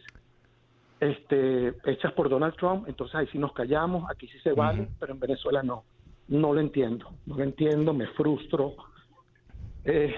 este, 1.00 1.74
hechas 1.86 2.12
por 2.12 2.28
Donald 2.28 2.55
Trump, 2.57 2.86
entonces 2.86 3.14
ahí 3.16 3.26
sí 3.32 3.38
nos 3.38 3.52
callamos, 3.52 4.09
aquí 4.11 4.28
sí 4.28 4.38
se 4.40 4.52
vale, 4.52 4.88
pero 5.00 5.14
en 5.14 5.20
Venezuela 5.20 5.62
no 5.62 5.84
no 6.28 6.52
lo 6.52 6.61
entiendo, 6.61 7.12
no 7.26 7.36
lo 7.36 7.44
entiendo, 7.44 7.92
me 7.92 8.07
frustro. 8.09 8.74
Eh, 9.84 10.14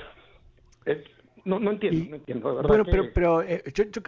no, 1.47 1.61
no 1.61 1.71
entiendo, 1.71 2.11
no 2.11 2.17
entiendo, 2.17 2.49
de 2.51 2.57
verdad. 2.57 2.69
Bueno, 2.69 2.85
pero, 2.85 3.13
pero 3.15 3.43
eh, 3.43 3.63
yo, 3.73 3.85
yo 3.85 4.03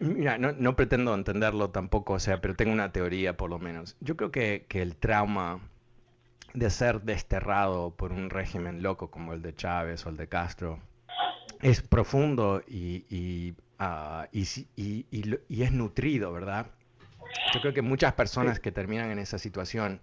mira, 0.00 0.38
no, 0.38 0.52
no, 0.52 0.76
pretendo 0.76 1.14
entenderlo 1.14 1.70
tampoco, 1.70 2.14
o 2.14 2.18
sea, 2.18 2.40
pero 2.40 2.54
tengo 2.54 2.72
una 2.72 2.92
teoría 2.92 3.36
por 3.36 3.50
lo 3.50 3.58
menos. 3.58 3.96
Yo 4.00 4.16
creo 4.16 4.30
que, 4.30 4.66
que 4.68 4.82
el 4.82 4.96
trauma 4.96 5.60
de 6.54 6.70
ser 6.70 7.02
desterrado 7.02 7.90
por 7.90 8.12
un 8.12 8.30
régimen 8.30 8.82
loco 8.82 9.10
como 9.10 9.34
el 9.34 9.42
de 9.42 9.54
Chávez 9.54 10.06
o 10.06 10.10
el 10.10 10.16
de 10.16 10.28
Castro 10.28 10.80
es 11.60 11.82
profundo 11.82 12.62
y, 12.66 13.04
y, 13.10 13.54
uh, 13.80 14.24
y, 14.32 14.46
y, 14.76 15.06
y, 15.48 15.62
es 15.62 15.72
nutrido, 15.72 16.32
¿verdad? 16.32 16.66
Yo 17.52 17.60
creo 17.60 17.74
que 17.74 17.82
muchas 17.82 18.12
personas 18.14 18.60
que 18.60 18.72
terminan 18.72 19.10
en 19.10 19.18
esa 19.18 19.38
situación 19.38 20.00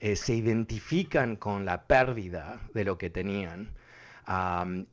eh, 0.00 0.16
se 0.16 0.34
identifican 0.34 1.36
con 1.36 1.64
la 1.64 1.84
pérdida 1.84 2.60
de 2.74 2.84
lo 2.84 2.98
que 2.98 3.10
tenían 3.10 3.70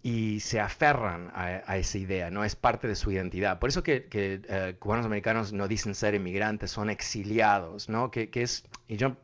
y 0.02 0.40
se 0.40 0.60
aferran 0.60 1.32
a, 1.34 1.78
esa 1.78 1.98
idea, 1.98 2.32
no 2.32 2.44
es 2.44 2.56
parte 2.56 2.88
de 2.88 2.96
su 2.96 3.12
identidad. 3.12 3.60
Por 3.60 3.70
eso 3.70 3.84
que, 3.84 4.08
eh, 4.12 4.76
cubanos 4.80 5.06
americanos 5.06 5.54
no 5.54 5.68
dicen 5.68 5.94
ser 5.96 6.16
inmigrantes, 6.16 6.72
son 6.72 6.90
exiliados, 6.90 7.88
¿no? 7.90 8.10
Que, 8.10 8.30
es, 8.34 8.66
y 8.88 8.98
yo, 8.98 9.18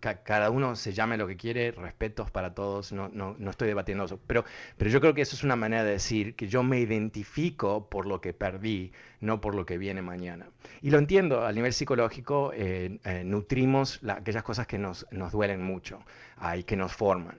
cada 0.00 0.50
uno 0.50 0.74
se 0.76 0.92
llame 0.92 1.16
lo 1.16 1.26
que 1.26 1.36
quiere, 1.36 1.72
respetos 1.72 2.30
para 2.30 2.54
todos, 2.54 2.92
no, 2.92 3.08
no, 3.08 3.36
no, 3.38 3.50
estoy 3.50 3.68
debatiendo 3.68 4.04
eso, 4.04 4.18
pero, 4.26 4.44
pero 4.76 4.90
yo 4.90 5.00
creo 5.00 5.14
que 5.14 5.22
eso 5.22 5.36
es 5.36 5.44
una 5.44 5.56
manera 5.56 5.84
de 5.84 5.92
decir 5.92 6.34
que 6.34 6.48
yo 6.48 6.62
me 6.62 6.80
identifico 6.80 7.88
por 7.88 8.06
lo 8.06 8.20
que 8.20 8.32
perdí, 8.32 8.92
no 9.20 9.40
por 9.40 9.54
lo 9.54 9.66
que 9.66 9.76
viene 9.76 10.02
mañana. 10.02 10.46
Y 10.80 10.90
lo 10.90 10.98
entiendo, 10.98 11.44
a 11.44 11.52
nivel 11.52 11.72
psicológico, 11.72 12.52
eh, 12.54 12.98
eh, 13.04 13.22
nutrimos 13.24 14.00
aquellas 14.08 14.42
cosas 14.42 14.66
que 14.66 14.78
nos, 14.78 15.06
nos 15.10 15.32
duelen 15.32 15.62
mucho 15.62 16.00
y 16.56 16.62
que 16.62 16.76
nos 16.76 16.92
forman. 16.92 17.38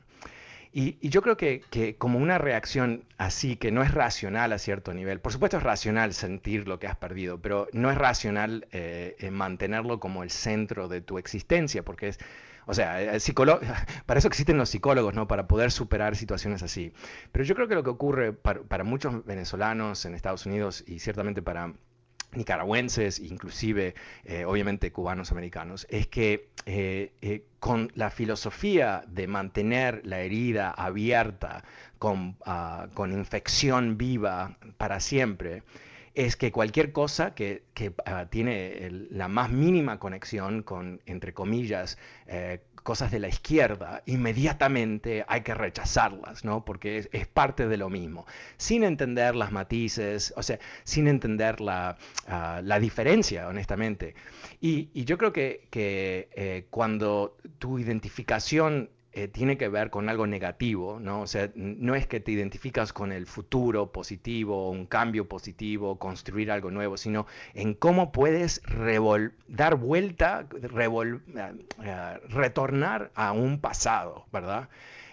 Y, 0.72 1.10
yo 1.10 1.22
creo 1.24 1.36
que, 1.36 1.96
como 1.98 2.20
una 2.20 2.38
reacción 2.38 3.04
así, 3.18 3.56
que 3.56 3.72
no 3.72 3.82
es 3.82 3.92
racional 3.94 4.54
a 4.54 4.60
cierto 4.60 4.94
nivel, 4.94 5.20
por 5.20 5.32
supuesto 5.32 5.58
es 5.58 5.64
racional 5.64 6.14
sentir 6.14 6.68
lo 6.68 6.80
que 6.80 6.88
has 6.88 6.96
perdido, 6.96 7.42
pero 7.42 7.68
no 7.74 7.90
es 7.90 7.98
racional 7.98 8.68
eh, 8.72 9.16
eh, 9.20 9.32
mantenerlo 9.32 10.00
como 10.00 10.22
el 10.22 10.30
centro 10.30 10.88
de 10.88 11.02
tu 11.02 11.18
existencia, 11.18 11.84
porque 11.84 12.10
es, 12.10 12.20
o 12.68 12.76
sea, 12.76 13.02
eh, 13.02 13.20
para 14.06 14.20
eso 14.20 14.28
existen 14.28 14.58
los 14.58 14.70
psicólogos, 14.70 15.16
¿no? 15.16 15.28
Para 15.28 15.48
poder 15.48 15.72
superar 15.72 16.16
situaciones 16.16 16.62
así. 16.62 16.94
Pero 17.32 17.46
yo 17.46 17.56
creo 17.56 17.68
que 17.68 17.76
lo 17.76 17.84
que 17.84 17.90
ocurre 17.90 18.34
para 18.34 18.84
muchos 18.84 19.26
venezolanos 19.26 20.06
en 20.06 20.14
Estados 20.14 20.46
Unidos 20.46 20.84
y 20.86 21.00
ciertamente 21.00 21.42
para 21.42 21.74
nicaragüenses, 22.34 23.20
inclusive 23.20 23.96
eh, 24.24 24.46
obviamente 24.46 24.92
cubanos 24.92 25.32
americanos, 25.32 25.88
es 25.90 26.08
que 26.08 26.50
eh, 26.66 27.12
eh, 27.22 27.44
con 27.60 27.92
la 27.96 28.10
filosofía 28.10 29.04
de 29.08 29.28
mantener 29.28 30.02
la 30.06 30.20
herida 30.20 30.72
abierta 30.72 31.64
con, 31.98 32.38
ah, 32.46 32.88
con 32.94 33.12
infección 33.12 33.98
viva 33.98 34.58
para 34.78 35.00
siempre, 35.00 35.64
es 36.16 36.36
que 36.36 36.52
cualquier 36.52 36.92
cosa 36.92 37.34
que, 37.34 37.64
ah, 38.06 38.28
tiene 38.30 38.90
la 39.10 39.28
más 39.28 39.52
mínima 39.52 40.00
conexión 40.00 40.64
con, 40.64 41.02
entre 41.06 41.34
comillas, 41.34 41.98
cosas 42.82 43.12
de 43.12 43.20
la 43.20 43.28
izquierda, 43.28 44.04
inmediatamente 44.06 45.26
hay 45.28 45.42
que 45.42 45.54
rechazarlas, 45.54 46.44
¿no? 46.46 46.66
Porque 46.66 47.08
es, 47.12 47.28
parte 47.28 47.68
de 47.68 47.78
lo 47.78 47.90
mismo, 47.90 48.26
sin 48.58 48.84
entender 48.84 49.36
las 49.36 49.52
matices, 49.52 50.34
o 50.36 50.44
sea, 50.44 50.60
sin 50.84 51.08
entender 51.08 51.62
la, 51.62 51.98
ah, 52.28 52.62
la 52.64 52.80
diferencia, 52.80 53.48
honestamente. 53.48 54.16
Y, 54.62 54.90
yo 55.06 55.18
creo 55.18 55.34
que, 55.34 55.68
que 55.70 56.30
eh, 56.34 56.68
cuando 56.70 57.38
tu 57.58 57.80
identificación 57.80 58.90
eh, 59.12 59.28
tiene 59.28 59.58
que 59.58 59.70
ver 59.70 59.90
con 59.90 60.08
algo 60.08 60.28
negativo, 60.28 61.00
¿no? 61.00 61.22
O 61.22 61.28
sea, 61.28 61.50
no 61.56 61.96
es 61.96 62.06
que 62.06 62.20
te 62.20 62.32
identificas 62.32 62.94
con 62.94 63.12
el 63.12 63.26
futuro 63.26 63.92
positivo, 63.92 64.70
un 64.70 64.86
cambio 64.86 65.28
positivo, 65.28 65.98
construir 65.98 66.52
algo 66.52 66.70
nuevo, 66.70 66.96
sino 66.96 67.26
en 67.56 67.74
cómo 67.74 68.12
puedes 68.12 68.62
dar 69.48 69.76
vuelta, 69.76 70.48
eh, 70.62 71.60
eh, 71.84 72.20
retornar 72.30 73.12
a 73.16 73.32
un 73.32 73.60
pasado, 73.60 74.26
¿verdad? 74.32 74.70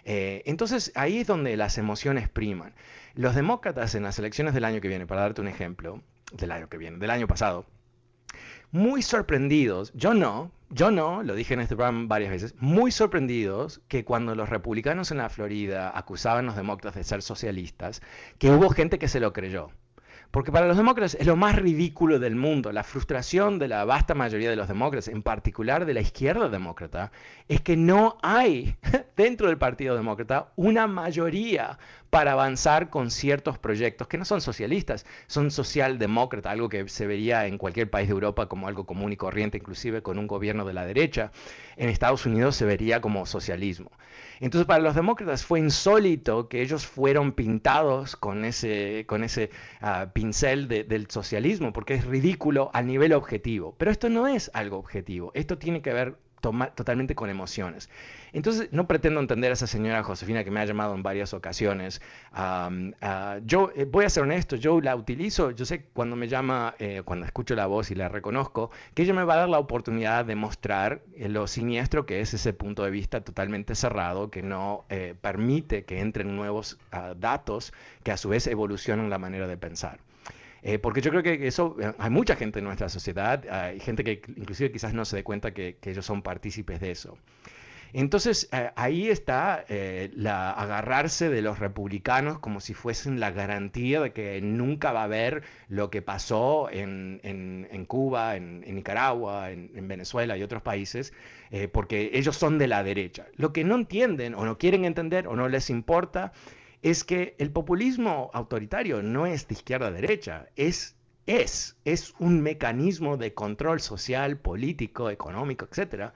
entonces 0.09 0.92
ahí 0.94 1.18
es 1.18 1.26
donde 1.26 1.57
las 1.57 1.78
emociones 1.78 2.28
priman. 2.28 2.74
Los 3.14 3.34
demócratas 3.34 3.97
en 3.97 4.05
las 4.05 4.16
elecciones 4.20 4.55
del 4.55 4.64
año 4.64 4.80
que 4.80 4.86
viene, 4.86 5.05
para 5.05 5.22
darte 5.22 5.40
un 5.40 5.49
ejemplo, 5.49 6.01
del 6.32 6.53
año 6.53 6.68
que 6.68 6.78
viene, 6.78 6.99
del 6.99 7.11
año 7.11 7.26
pasado, 7.26 7.66
muy 8.71 9.03
sorprendidos, 9.03 9.93
yo 9.95 10.14
no, 10.14 10.51
yo 10.71 10.91
no, 10.91 11.23
lo 11.23 11.35
dije 11.35 11.55
en 11.55 11.61
este 11.61 11.77
programa 11.77 12.07
varias 12.09 12.31
veces, 12.31 12.55
muy 12.59 12.91
sorprendidos 12.91 13.81
que 13.89 14.05
cuando 14.05 14.35
los 14.35 14.49
republicanos 14.49 15.11
en 15.11 15.19
la 15.19 15.29
Florida 15.29 15.97
acusaban 15.97 16.45
a 16.45 16.49
los 16.49 16.57
demócratas 16.57 16.95
de 16.95 17.05
ser 17.05 17.23
socialistas, 17.23 18.03
que 18.39 18.51
hubo 18.51 18.71
gente 18.71 18.99
que 18.99 19.09
se 19.09 19.21
lo 19.21 19.33
creyó. 19.33 19.71
Porque 20.31 20.53
para 20.53 20.67
los 20.67 20.77
demócratas 20.77 21.17
es 21.19 21.27
lo 21.27 21.37
más 21.37 21.57
ridículo 21.57 22.19
del 22.19 22.35
mundo. 22.35 22.73
La 22.73 22.83
frustración 22.83 23.59
de 23.59 23.69
la 23.69 23.85
vasta 23.85 24.14
mayoría 24.14 24.51
de 24.51 24.57
los 24.57 24.69
demócratas, 24.69 25.09
en 25.09 25.23
particular 25.23 25.87
de 25.87 25.95
la 25.95 26.01
izquierda 26.01 26.49
demócrata, 26.49 27.12
es 27.49 27.61
que 27.61 27.77
no 27.77 28.19
hay 28.23 28.77
dentro 29.17 29.49
del 29.49 29.57
Partido 29.57 29.97
Demócrata 29.97 30.53
una 30.57 30.87
mayoría 30.89 31.79
para 32.17 32.33
avanzar 32.33 32.89
con 32.89 33.11
ciertos 33.11 33.59
proyectos 33.59 34.09
que 34.09 34.17
no 34.17 34.25
son 34.25 34.41
socialistas, 34.41 35.05
son 35.27 35.51
socialdemócratas, 35.51 36.51
algo 36.51 36.71
que 36.71 36.89
se 36.89 37.07
vería 37.07 37.47
en 37.47 37.59
cualquier 37.59 37.91
país 37.91 38.09
de 38.09 38.14
Europa 38.14 38.49
como 38.49 38.69
algo 38.69 38.87
común 38.87 39.12
y 39.12 39.19
corriente, 39.19 39.59
inclusive 39.59 40.01
con 40.01 40.19
un 40.19 40.27
gobierno 40.27 40.64
de 40.64 40.73
la 40.73 40.87
derecha. 40.87 41.31
En 41.77 41.91
Estados 41.91 42.25
Unidos 42.25 42.57
se 42.57 42.64
vería 42.64 43.03
como 43.03 43.27
socialismo. 43.27 43.91
Entonces 44.41 44.67
para 44.67 44.83
los 44.83 44.95
demócratas 44.95 45.45
fue 45.45 45.61
insólito 45.61 46.49
que 46.49 46.62
ellos 46.62 46.87
fueron 46.87 47.33
pintados 47.33 48.17
con 48.17 48.47
ese, 48.47 49.05
con 49.07 49.23
ese 49.23 49.51
ah, 49.83 50.07
pincel 50.14 50.69
del 50.69 51.11
socialismo, 51.11 51.75
porque 51.75 51.93
es 51.93 52.07
ridículo 52.07 52.71
a 52.73 52.81
nivel 52.81 53.12
objetivo. 53.12 53.75
Pero 53.77 53.91
esto 53.91 54.09
no 54.09 54.27
es 54.27 54.51
algo 54.55 54.79
objetivo, 54.79 55.33
esto 55.35 55.59
tiene 55.59 55.83
que 55.83 55.93
ver 55.93 56.17
totalmente 56.41 57.14
con 57.14 57.30
emociones. 57.30 57.89
Entonces, 58.32 58.68
no 58.70 58.87
pretendo 58.87 59.20
entender 59.20 59.51
a 59.51 59.55
esa 59.55 59.66
señora 59.66 60.03
Josefina 60.03 60.45
que 60.45 60.51
me 60.51 60.61
ha 60.61 60.64
llamado 60.64 60.95
en 60.95 61.03
varias 61.03 61.32
ocasiones. 61.34 62.01
Ah, 62.32 62.70
yo 63.45 63.70
eh, 63.74 63.84
voy 63.84 64.05
a 64.05 64.11
ser 64.11 64.24
honesto, 64.24 64.57
yo 64.57 64.80
la 64.80 64.95
utilizo, 64.95 65.51
yo 65.51 65.64
sé 65.64 65.84
cuando 65.93 66.16
me 66.16 66.28
llama, 66.28 66.74
eh, 66.78 67.03
cuando 67.05 67.26
escucho 67.26 67.55
la 67.55 67.66
voz 67.66 67.91
y 67.91 67.95
la 67.95 68.09
reconozco, 68.09 68.70
que 68.95 69.03
ella 69.03 69.14
me 69.14 69.24
va 69.24 69.34
a 69.34 69.37
dar 69.39 69.49
la 69.49 69.59
oportunidad 69.59 70.24
de 70.24 70.34
mostrar 70.34 71.03
eh, 71.14 71.28
lo 71.28 71.47
siniestro 71.47 72.07
que 72.07 72.20
es 72.20 72.34
ese 72.34 72.53
punto 72.53 72.84
de 72.84 72.91
vista 72.91 73.22
totalmente 73.22 73.74
cerrado, 73.74 74.30
que 74.30 74.43
no 74.43 74.84
permite 75.20 75.84
que 75.84 76.01
entren 76.01 76.37
nuevos 76.37 76.78
ah, 76.93 77.14
datos 77.16 77.72
que 78.03 78.12
a 78.12 78.16
su 78.16 78.28
vez 78.28 78.47
evolucionan 78.47 79.11
la 79.11 79.18
manera 79.18 79.47
de 79.47 79.57
pensar. 79.57 80.01
Eh, 80.69 80.81
porque 80.81 81.01
yo 81.01 81.12
creo 81.12 81.23
que 81.23 81.47
eso, 81.47 81.77
eh, 81.81 81.93
hay 81.97 82.11
mucha 82.11 82.35
gente 82.35 82.59
en 82.59 82.64
nuestra 82.64 82.89
sociedad, 82.89 83.49
hay 83.49 83.79
gente 83.79 84.03
que 84.03 84.21
inclusive 84.37 84.73
quizás 84.73 84.95
no 84.95 85.05
se 85.05 85.14
dé 85.14 85.23
cuenta 85.23 85.55
que, 85.55 85.79
ellos 85.81 86.05
son 86.05 86.23
partícipes 86.23 86.81
de 86.81 86.91
eso. 86.91 87.17
Entonces 87.93 88.49
eh, 88.53 88.73
ahí 88.75 89.09
está 89.09 89.64
la 89.69 90.51
agarrarse 90.51 91.31
de 91.31 91.41
los 91.41 91.61
republicanos 91.61 92.41
como 92.41 92.59
si 92.59 92.75
fuesen 92.75 93.21
la 93.21 93.31
garantía 93.31 94.01
de 94.01 94.12
que 94.12 94.41
nunca 94.43 94.91
va 94.91 95.03
a 95.03 95.05
haber 95.05 95.45
lo 95.69 95.89
que 95.89 96.03
pasó 96.03 96.69
en, 96.69 97.87
Cuba, 97.87 98.35
en, 98.35 98.62
Nicaragua, 98.62 99.53
en, 99.53 99.87
Venezuela 99.87 100.37
y 100.37 100.43
otros 100.43 100.62
países, 100.62 101.12
porque 101.71 102.11
ellos 102.14 102.37
son 102.37 102.59
de 102.59 102.67
la 102.67 102.83
derecha. 102.83 103.27
Lo 103.37 103.53
que 103.53 103.62
no 103.62 103.77
entienden 103.77 104.35
o 104.35 104.45
no 104.45 104.59
quieren 104.59 104.85
entender 104.85 105.29
o 105.29 105.37
no 105.37 105.49
les 105.49 105.71
importa 105.71 106.33
es 106.83 107.05
que 107.05 107.35
el 107.39 107.51
populismo 107.51 108.31
autoritario 108.33 109.03
no 109.03 109.27
es 109.27 109.49
de 109.49 109.55
izquierda 109.55 109.89
a 109.89 109.91
derecha, 109.91 110.49
es, 110.57 110.97
es, 111.27 111.77
es 111.85 112.14
un 112.18 112.41
mecanismo 112.41 113.16
de 113.16 113.35
control 113.35 113.81
social, 113.81 114.39
político, 114.39 115.11
económico, 115.11 115.66
etcétera, 115.70 116.14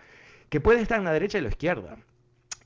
que 0.49 0.61
puede 0.61 0.81
estar 0.81 0.99
en 0.99 1.05
la 1.05 1.13
derecha 1.13 1.39
y 1.39 1.43
la 1.43 1.49
izquierda. 1.49 1.97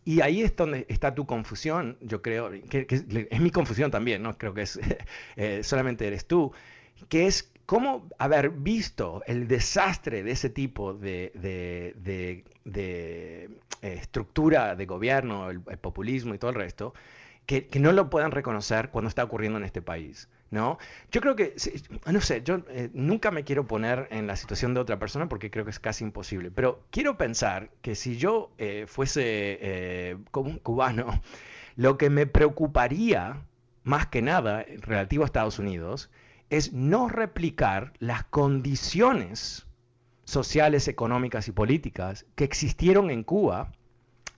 Y 0.05 0.21
ahí 0.21 0.43
es 0.43 0.55
donde 0.55 0.87
está 0.89 1.15
tu 1.15 1.25
confusión, 1.27 1.97
yo 2.01 2.21
creo, 2.21 2.51
que, 2.69 2.87
es 2.89 3.41
mi 3.41 3.51
confusión 3.51 3.91
también, 3.91 4.23
no 4.23 4.37
creo 4.37 4.53
que 4.53 4.63
es 4.63 4.79
eh, 5.37 5.63
solamente 5.63 6.07
eres 6.07 6.27
tú, 6.27 6.53
que 7.09 7.27
es 7.27 7.51
cómo 7.67 8.09
haber 8.19 8.51
visto 8.51 9.23
el 9.27 9.49
desastre 9.49 10.23
de 10.23 10.33
ese 10.33 10.51
tipo 10.51 10.93
de, 10.93 11.33
eh, 12.65 13.49
estructura 13.81 14.77
de 14.77 14.87
gobierno, 14.87 15.51
el, 15.51 15.61
populismo 15.61 16.35
y 16.35 16.39
todo 16.39 16.51
el 16.51 16.57
resto, 16.57 16.95
que, 17.47 17.69
no 17.79 17.93
lo 17.93 18.11
puedan 18.11 18.31
reconocer 18.31 18.91
cuando 18.91 19.09
está 19.09 19.25
ocurriendo 19.25 19.59
en 19.59 19.65
este 19.65 19.83
país. 19.83 20.29
¿no? 20.51 20.79
Yo 21.11 21.21
creo 21.21 21.35
que, 21.35 21.55
no 22.07 22.21
sé, 22.21 22.43
yo 22.43 22.61
eh, 22.69 22.89
nunca 22.93 23.31
me 23.31 23.43
quiero 23.45 23.67
poner 23.67 24.07
en 24.11 24.27
la 24.27 24.37
situación 24.37 24.73
de 24.73 24.81
otra 24.81 24.99
persona 24.99 25.29
porque 25.29 25.51
creo 25.51 25.65
que 25.65 25.73
es 25.73 25.81
casi 25.81 26.05
imposible, 26.05 26.51
pero 26.51 26.85
quiero 26.91 27.17
pensar 27.17 27.71
que 27.83 27.97
si 27.97 28.17
yo 28.17 28.53
eh, 28.59 28.85
fuese 28.87 29.23
eh, 29.61 30.17
un 30.33 30.59
cubano, 30.59 31.21
lo 31.77 31.99
que 31.99 32.09
me 32.09 32.27
preocuparía 32.27 33.43
más 33.83 34.07
que 34.07 34.23
nada 34.23 34.65
relativo 34.81 35.25
a 35.25 35.27
Estados 35.27 35.59
Unidos 35.59 36.11
es 36.51 36.73
no 36.73 37.09
replicar 37.09 37.93
las 37.99 38.25
condiciones 38.25 39.67
sociales, 40.25 40.89
económicas 40.89 41.49
y 41.49 41.53
políticas 41.53 42.27
que 42.35 42.45
existieron 42.45 43.11
en 43.11 43.25
Cuba 43.25 43.73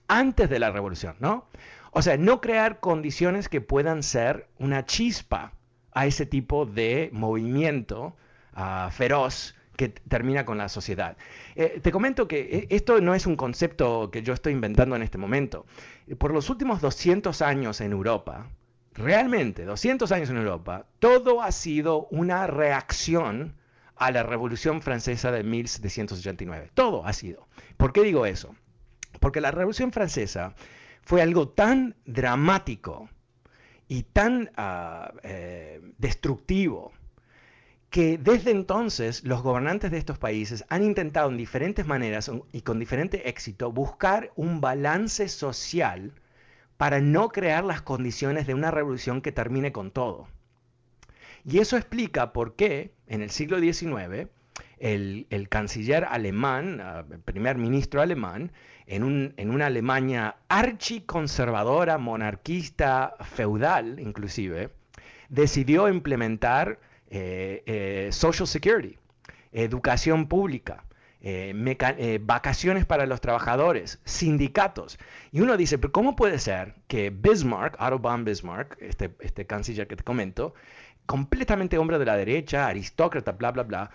antes 0.07 0.49
de 0.49 0.59
la 0.59 0.71
revolución, 0.71 1.15
¿no? 1.19 1.47
O 1.91 2.01
sea, 2.01 2.17
no 2.17 2.41
crear 2.41 2.79
condiciones 2.79 3.49
que 3.49 3.61
puedan 3.61 4.03
ser 4.03 4.47
una 4.59 4.85
chispa 4.85 5.53
a 5.93 6.05
ese 6.05 6.25
tipo 6.25 6.65
de 6.65 7.09
movimiento 7.11 8.15
ah, 8.53 8.89
feroz 8.91 9.55
que 9.75 9.89
termina 9.89 10.45
con 10.45 10.57
la 10.57 10.69
sociedad. 10.69 11.17
Eh, 11.55 11.79
te 11.81 11.91
comento 11.91 12.27
que 12.27 12.39
eh, 12.39 12.67
esto 12.71 12.99
no 12.99 13.13
es 13.15 13.25
un 13.27 13.35
concepto 13.35 14.09
que 14.11 14.23
yo 14.23 14.33
estoy 14.33 14.53
inventando 14.53 14.95
en 14.95 15.03
este 15.03 15.17
momento. 15.17 15.65
Por 16.17 16.33
los 16.33 16.49
últimos 16.49 16.81
200 16.81 17.41
años 17.41 17.79
en 17.79 17.91
Europa, 17.91 18.49
realmente 18.93 19.65
200 19.65 20.11
años 20.11 20.29
en 20.29 20.37
Europa, 20.37 20.87
todo 20.99 21.41
ha 21.41 21.51
sido 21.51 22.07
una 22.09 22.47
reacción 22.47 23.55
a 23.95 24.11
la 24.11 24.23
Revolución 24.23 24.81
Francesa 24.81 25.31
de 25.31 25.43
1789. 25.43 26.71
Todo 26.73 27.05
ha 27.05 27.13
sido. 27.13 27.47
¿Por 27.77 27.93
qué 27.93 28.01
digo 28.01 28.25
eso? 28.25 28.55
Porque 29.19 29.41
la 29.41 29.51
Revolución 29.51 29.91
Francesa 29.91 30.55
fue 31.07 31.21
algo 31.21 31.47
tan 31.47 31.95
dramático 32.05 33.09
y 33.87 34.03
tan 34.03 34.51
ah, 34.57 35.13
eh, 35.23 35.79
destructivo 35.97 36.91
que 37.89 38.17
desde 38.17 38.51
entonces 38.51 39.23
los 39.23 39.41
gobernantes 39.41 39.89
de 39.89 39.99
estos 39.99 40.17
países 40.17 40.65
han 40.67 40.83
intentado 40.83 41.29
en 41.29 41.37
diferentes 41.37 41.87
maneras 41.87 42.29
y 42.51 42.59
con 42.59 42.77
diferente 42.77 43.29
éxito 43.29 43.71
buscar 43.71 44.33
un 44.35 44.59
balance 44.59 45.29
social 45.29 46.11
para 46.75 46.99
no 46.99 47.29
crear 47.29 47.63
las 47.63 47.81
condiciones 47.81 48.45
de 48.45 48.53
una 48.53 48.71
revolución 48.71 49.21
que 49.21 49.31
termine 49.31 49.71
con 49.71 49.91
todo. 49.91 50.27
Y 51.45 51.59
eso 51.59 51.77
explica 51.77 52.33
por 52.33 52.57
qué 52.57 52.91
en 53.07 53.21
el 53.21 53.29
siglo 53.29 53.61
XIX 53.61 54.27
el, 54.79 55.47
canciller 55.49 56.05
alemán, 56.05 56.81
ah, 56.81 57.05
el 57.09 57.19
primer 57.19 57.57
ministro 57.57 58.01
alemán, 58.01 58.51
en, 58.87 59.03
una 59.03 59.65
Alemania 59.65 60.37
archiconservadora, 60.47 61.97
monarquista, 61.97 63.15
feudal 63.21 63.99
inclusive, 63.99 64.69
decidió 65.29 65.89
implementar 65.89 66.79
eh, 67.09 67.63
eh, 67.65 68.09
Social 68.11 68.47
Security, 68.47 68.97
educación 69.51 70.27
pública, 70.27 70.83
eh, 71.19 72.19
vacaciones 72.21 72.85
para 72.85 73.05
los 73.05 73.19
trabajadores, 73.19 73.99
sindicatos. 74.05 74.97
Y 75.31 75.41
uno 75.41 75.57
dice, 75.57 75.77
pero 75.77 75.91
¿cómo 75.91 76.15
puede 76.15 76.39
ser 76.39 76.75
que 76.87 77.09
Bismarck, 77.09 77.75
Otto 77.81 77.99
Bismarck, 78.23 78.77
este, 78.81 79.11
este 79.19 79.45
canciller 79.45 79.87
que 79.87 79.97
te 79.97 80.03
comento, 80.03 80.53
completamente 81.05 81.77
hombre 81.77 81.99
de 81.99 82.05
la 82.05 82.15
derecha, 82.15 82.67
aristócrata, 82.67 83.33
bla, 83.33 83.51
bla, 83.51 83.63
bla, 83.63 83.91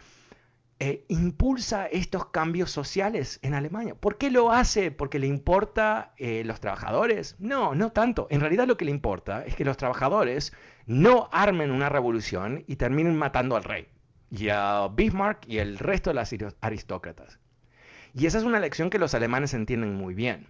eh, 0.84 1.04
impulsa 1.06 1.86
estos 1.86 2.26
cambios 2.26 2.72
sociales 2.72 3.38
en 3.42 3.54
Alemania. 3.54 3.94
¿Por 3.94 4.18
qué 4.18 4.32
lo 4.32 4.50
hace? 4.50 4.90
¿Porque 4.90 5.20
le 5.20 5.28
importa 5.28 6.12
eh, 6.18 6.42
los 6.44 6.58
trabajadores? 6.58 7.36
No, 7.38 7.76
no 7.76 7.92
tanto. 7.92 8.26
En 8.30 8.40
realidad 8.40 8.66
lo 8.66 8.76
que 8.76 8.84
le 8.84 8.90
importa 8.90 9.44
es 9.46 9.54
que 9.54 9.64
los 9.64 9.76
trabajadores 9.76 10.52
no 10.86 11.28
armen 11.30 11.70
una 11.70 11.88
revolución 11.88 12.64
y 12.66 12.74
terminen 12.74 13.16
matando 13.16 13.54
al 13.54 13.62
rey, 13.62 13.86
y 14.28 14.48
a 14.48 14.88
Bismarck 14.88 15.46
y 15.46 15.58
el 15.58 15.78
resto 15.78 16.10
de 16.10 16.14
las 16.14 16.34
aristócratas. 16.60 17.38
Y 18.12 18.26
esa 18.26 18.38
es 18.38 18.44
una 18.44 18.58
lección 18.58 18.90
que 18.90 18.98
los 18.98 19.14
alemanes 19.14 19.54
entienden 19.54 19.94
muy 19.94 20.14
bien. 20.14 20.48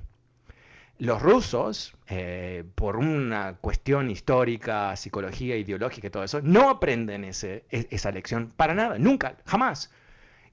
Los 0.96 1.20
rusos, 1.20 1.94
eh, 2.06 2.64
por 2.74 2.96
una 2.96 3.56
cuestión 3.60 4.08
histórica, 4.08 4.96
psicología, 4.96 5.58
ideológica 5.58 6.06
y 6.06 6.10
todo 6.10 6.24
eso, 6.24 6.40
no 6.40 6.70
aprenden 6.70 7.22
e, 7.22 7.32
esa 7.68 8.10
lección 8.12 8.50
para 8.56 8.72
nada, 8.72 8.98
nunca, 8.98 9.36
jamás. 9.44 9.90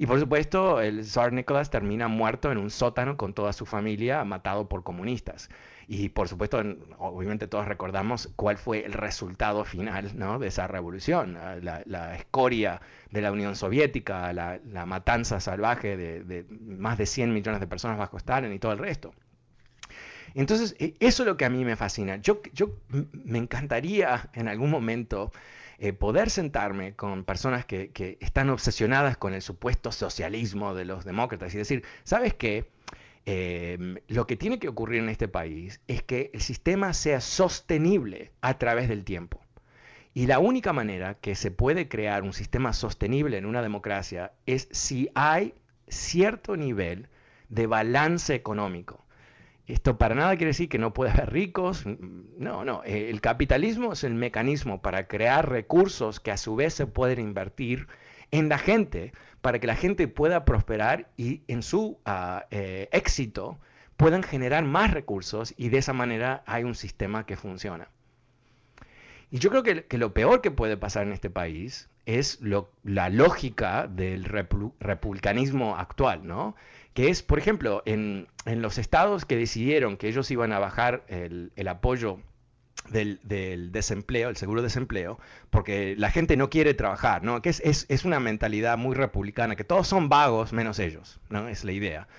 Y 0.02 0.06
por 0.06 0.18
supuesto, 0.18 0.80
el 0.80 1.02
Tsar 1.02 1.34
Nicolás 1.34 1.70
termina 1.70 2.08
muerto 2.08 2.54
en 2.54 2.58
un 2.58 2.70
sótano 2.70 3.18
con 3.18 3.34
toda 3.34 3.52
su 3.52 3.66
familia, 3.66 4.24
matado 4.24 4.70
por 4.70 4.82
comunistas. 4.82 5.50
Y 5.90 6.08
por 6.08 6.30
supuesto, 6.30 6.64
obviamente 7.00 7.48
todos 7.48 7.68
recordamos 7.68 8.30
cuál 8.38 8.58
fue 8.58 8.86
el 8.86 8.94
resultado 8.94 9.66
final 9.66 10.18
¿no? 10.18 10.40
de 10.40 10.48
esa 10.48 10.68
revolución, 10.68 11.38
la, 11.62 12.16
escoria 12.16 12.80
de 13.12 13.22
la 13.22 13.34
Unión 13.34 13.58
Soviética, 13.58 14.32
la, 14.32 14.86
matanza 14.86 15.42
salvaje 15.42 15.98
de, 15.98 16.46
más 16.62 16.98
de 16.98 17.06
100 17.06 17.34
millones 17.34 17.60
de 17.60 17.68
personas 17.68 17.98
bajo 17.98 18.16
Stalin 18.16 18.54
y 18.54 18.60
todo 18.60 18.72
el 18.72 18.78
resto. 18.78 19.14
Entonces, 20.34 20.78
e, 20.80 20.94
eso 21.02 21.24
es 21.24 21.28
lo 21.28 21.36
que 21.36 21.44
a 21.44 21.50
mí 21.50 21.66
me 21.66 21.76
fascina. 21.76 22.16
Yo, 22.22 22.42
yo 22.54 22.72
me 23.12 23.38
encantaría 23.38 24.30
en 24.32 24.48
algún 24.48 24.70
momento 24.70 25.34
eh, 25.82 25.94
poder 25.94 26.30
sentarme 26.30 26.94
con 26.96 27.24
personas 27.24 27.66
que, 27.66 28.18
están 28.20 28.50
obsesionadas 28.50 29.16
con 29.16 29.34
el 29.34 29.42
supuesto 29.42 29.94
socialismo 29.94 30.76
de 30.76 30.84
los 30.84 31.06
demócratas 31.06 31.54
y 31.56 31.58
decir, 31.58 31.84
¿sabes 32.04 32.34
qué? 32.34 32.70
Em, 33.26 33.98
lo 34.08 34.28
que 34.28 34.36
tiene 34.36 34.60
que 34.60 34.68
ocurrir 34.68 35.02
en 35.02 35.10
este 35.10 35.30
país 35.30 35.80
es 35.88 36.04
que 36.04 36.32
el 36.34 36.42
sistema 36.42 36.94
sea 36.94 37.22
sostenible 37.22 38.32
a 38.42 38.58
través 38.58 38.90
del 38.90 39.06
tiempo. 39.06 39.40
Y 40.14 40.26
la 40.28 40.40
única 40.40 40.74
manera 40.74 41.14
que 41.16 41.36
se 41.36 41.50
puede 41.50 41.88
crear 41.88 42.24
un 42.24 42.34
sistema 42.34 42.74
sostenible 42.74 43.38
en 43.38 43.46
una 43.46 43.62
democracia 43.62 44.34
es 44.46 44.68
si 44.72 45.10
hay 45.16 45.54
cierto 45.88 46.58
nivel 46.58 47.08
de 47.48 47.68
balance 47.68 48.36
económico. 48.36 49.06
Esto 49.70 50.00
para 50.00 50.16
nada 50.16 50.36
quiere 50.36 50.48
decir 50.50 50.68
que 50.68 50.80
no 50.80 50.94
puede 50.94 51.12
haber 51.12 51.32
ricos. 51.32 51.86
No, 51.86 52.66
no. 52.66 52.82
Eh, 52.86 53.12
el 53.12 53.22
capitalismo 53.22 53.94
es 53.94 54.04
el 54.04 54.16
mecanismo 54.16 54.82
para 54.82 55.08
crear 55.08 55.48
recursos 55.48 56.20
que 56.20 56.32
a 56.32 56.38
su 56.38 56.56
vez 56.56 56.74
se 56.74 56.88
pueden 56.88 57.20
invertir 57.20 57.88
en 58.32 58.50
la 58.50 58.58
gente 58.58 59.14
para 59.42 59.60
que 59.60 59.68
la 59.68 59.76
gente 59.76 60.08
pueda 60.08 60.44
prosperar 60.44 61.10
y 61.18 61.44
en 61.48 61.62
su 61.62 62.00
eh, 62.50 62.90
éxito 62.92 63.60
puedan 63.96 64.24
generar 64.24 64.64
más 64.66 64.92
recursos 64.92 65.54
y 65.56 65.70
de 65.70 65.78
esa 65.78 65.94
manera 65.94 66.44
hay 66.48 66.64
un 66.64 66.74
sistema 66.74 67.28
que 67.28 67.38
funciona. 67.38 67.90
Y 69.30 69.38
yo 69.38 69.52
creo 69.52 69.62
que, 69.62 69.98
lo 69.98 70.14
peor 70.16 70.42
que 70.42 70.50
puede 70.50 70.78
pasar 70.78 71.06
en 71.06 71.14
este 71.14 71.30
país 71.30 71.90
es 72.08 72.40
la 72.84 73.10
lógica 73.10 73.86
del 73.86 74.24
republicanismo 74.24 75.78
actual, 75.78 76.26
¿no? 76.26 76.56
Que 77.00 77.08
es, 77.10 77.24
por 77.24 77.40
ejemplo, 77.40 77.82
en, 77.86 78.28
los 78.46 78.78
estados 78.78 79.24
que 79.24 79.38
decidieron 79.38 79.96
que 79.96 80.10
ellos 80.10 80.30
iban 80.32 80.52
a 80.52 80.60
bajar 80.60 81.06
el, 81.08 81.50
apoyo 81.70 82.20
del, 82.90 83.22
desempleo, 83.72 84.28
el 84.28 84.36
seguro 84.36 84.62
de 84.62 84.66
desempleo, 84.66 85.18
porque 85.50 85.96
la 85.98 86.12
gente 86.12 86.36
no 86.36 86.50
quiere 86.50 86.74
trabajar, 86.74 87.24
¿no? 87.24 87.42
Que 87.42 87.52
es, 87.52 88.04
una 88.04 88.20
mentalidad 88.20 88.78
muy 88.78 88.98
republicana, 88.98 89.56
que 89.56 89.64
todos 89.64 89.88
son 89.88 90.10
vagos 90.10 90.52
menos 90.52 90.78
ellos, 90.78 91.22
¿no? 91.30 91.48
Es 91.48 91.64
la 91.64 91.72
idea. 91.72 92.10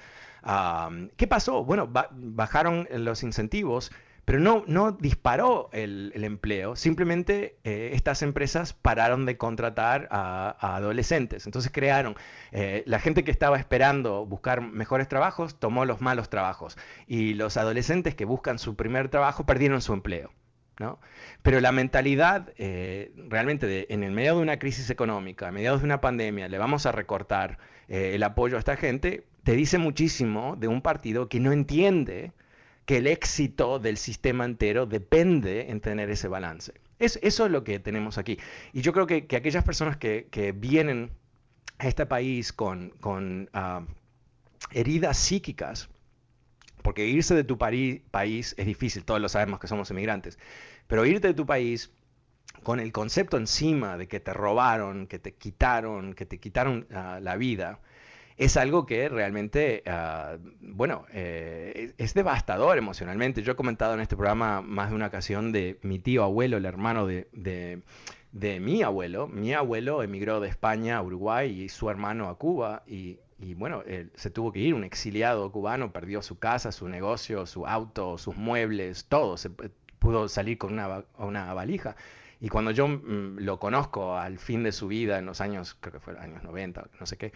Ah, 0.42 0.88
¿Qué 1.18 1.26
pasó? 1.26 1.62
Bueno, 1.62 1.86
bajaron 2.12 2.88
los 2.90 3.22
incentivos 3.22 3.92
pero 4.30 4.38
no, 4.38 4.62
no 4.68 4.92
disparó 4.92 5.70
el, 5.72 6.12
empleo, 6.14 6.76
simplemente 6.76 7.56
eh, 7.64 7.90
estas 7.94 8.22
empresas 8.22 8.74
pararon 8.74 9.26
de 9.26 9.36
contratar 9.36 10.06
a, 10.12 10.76
adolescentes. 10.76 11.46
Entonces 11.46 11.72
crearon, 11.74 12.14
eh, 12.52 12.84
la 12.86 13.00
gente 13.00 13.24
que 13.24 13.32
estaba 13.32 13.58
esperando 13.58 14.24
buscar 14.24 14.60
mejores 14.60 15.08
trabajos 15.08 15.58
tomó 15.58 15.84
los 15.84 16.00
malos 16.00 16.30
trabajos 16.30 16.78
y 17.08 17.34
los 17.34 17.56
adolescentes 17.56 18.14
que 18.14 18.24
buscan 18.24 18.60
su 18.60 18.76
primer 18.76 19.08
trabajo 19.08 19.46
perdieron 19.46 19.82
su 19.82 19.94
empleo. 19.94 20.30
¿no? 20.78 21.00
Pero 21.42 21.60
la 21.60 21.72
mentalidad 21.72 22.52
eh, 22.56 23.12
realmente 23.28 23.92
en 23.92 24.04
el 24.04 24.12
medio 24.12 24.36
de 24.36 24.42
una 24.42 24.60
crisis 24.60 24.90
económica, 24.90 25.48
en 25.48 25.54
medio 25.54 25.76
de 25.76 25.84
una 25.84 26.00
pandemia, 26.00 26.46
le 26.46 26.56
vamos 26.56 26.86
a 26.86 26.92
recortar 26.92 27.58
el 27.88 28.22
apoyo 28.22 28.54
a 28.54 28.60
esta 28.60 28.76
gente, 28.76 29.26
te 29.42 29.56
dice 29.56 29.78
muchísimo 29.78 30.54
de 30.54 30.68
un 30.68 30.82
partido 30.82 31.28
que 31.28 31.40
no 31.40 31.50
entiende 31.50 32.32
que 32.90 32.96
el 32.96 33.06
éxito 33.06 33.78
del 33.78 33.96
sistema 33.96 34.44
entero 34.44 34.84
depende 34.84 35.70
en 35.70 35.80
tener 35.80 36.10
ese 36.10 36.26
balance. 36.26 36.74
Es, 36.98 37.20
eso 37.22 37.46
es 37.46 37.52
lo 37.52 37.62
que 37.62 37.78
tenemos 37.78 38.18
aquí. 38.18 38.36
Y 38.72 38.80
yo 38.80 38.92
creo 38.92 39.06
que, 39.06 39.28
aquellas 39.36 39.62
personas 39.62 39.96
que, 39.96 40.54
vienen 40.56 41.12
a 41.78 41.86
este 41.86 42.04
país 42.04 42.52
con, 42.52 43.48
ah, 43.52 43.86
heridas 44.72 45.18
psíquicas, 45.18 45.88
porque 46.82 47.06
irse 47.06 47.36
de 47.36 47.44
tu 47.44 47.58
país 47.58 48.56
es 48.58 48.66
difícil, 48.66 49.04
todos 49.04 49.20
lo 49.20 49.28
sabemos 49.28 49.60
que 49.60 49.68
somos 49.68 49.88
inmigrantes, 49.92 50.36
pero 50.88 51.06
irte 51.06 51.28
de 51.28 51.34
tu 51.34 51.46
país 51.46 51.92
con 52.64 52.80
el 52.80 52.90
concepto 52.90 53.36
encima 53.36 53.98
de 53.98 54.08
que 54.08 54.18
te 54.18 54.34
robaron, 54.34 55.06
que 55.06 55.20
te 55.20 55.32
quitaron, 55.32 56.14
que 56.14 56.26
te 56.26 56.40
quitaron 56.40 56.88
ah, 56.92 57.20
la 57.22 57.36
vida, 57.36 57.78
es 58.40 58.56
algo 58.56 58.86
que 58.86 59.10
realmente, 59.10 59.82
ah, 59.86 60.38
bueno, 60.62 61.04
eh, 61.12 61.92
es, 61.98 62.14
devastador 62.14 62.78
emocionalmente. 62.78 63.42
Yo 63.42 63.52
he 63.52 63.54
comentado 63.54 63.92
en 63.92 64.00
este 64.00 64.16
programa 64.16 64.62
más 64.62 64.88
de 64.88 64.96
una 64.96 65.08
ocasión 65.08 65.52
de 65.52 65.78
mi 65.82 65.98
tío 65.98 66.24
abuelo, 66.24 66.56
el 66.56 66.64
hermano 66.64 67.06
de, 67.06 67.28
de, 68.32 68.60
mi 68.60 68.82
abuelo. 68.82 69.28
Mi 69.28 69.52
abuelo 69.52 70.02
emigró 70.02 70.40
de 70.40 70.48
España 70.48 70.96
a 70.96 71.02
Uruguay 71.02 71.64
y 71.64 71.68
su 71.68 71.90
hermano 71.90 72.30
a 72.30 72.38
Cuba 72.38 72.82
y, 72.86 73.18
bueno, 73.56 73.82
él 73.86 74.10
se 74.14 74.30
tuvo 74.30 74.52
que 74.52 74.60
ir, 74.60 74.72
un 74.72 74.84
exiliado 74.84 75.52
cubano, 75.52 75.92
perdió 75.92 76.22
su 76.22 76.38
casa, 76.38 76.72
su 76.72 76.88
negocio, 76.88 77.44
su 77.44 77.66
auto, 77.66 78.16
sus 78.16 78.36
muebles, 78.36 79.04
todo, 79.04 79.36
se 79.36 79.50
pudo 79.98 80.28
salir 80.28 80.56
con 80.56 80.72
una, 80.72 81.04
una 81.18 81.52
valija. 81.52 81.94
Y 82.40 82.48
cuando 82.48 82.70
yo 82.70 82.88
mm, 82.88 83.40
lo 83.40 83.58
conozco 83.58 84.16
al 84.16 84.38
fin 84.38 84.62
de 84.62 84.72
su 84.72 84.88
vida, 84.88 85.18
en 85.18 85.26
los 85.26 85.42
años, 85.42 85.76
creo 85.78 85.92
que 85.92 86.00
fue 86.00 86.18
años 86.18 86.42
90, 86.42 86.88
no 86.98 87.06
sé 87.06 87.18
qué, 87.18 87.32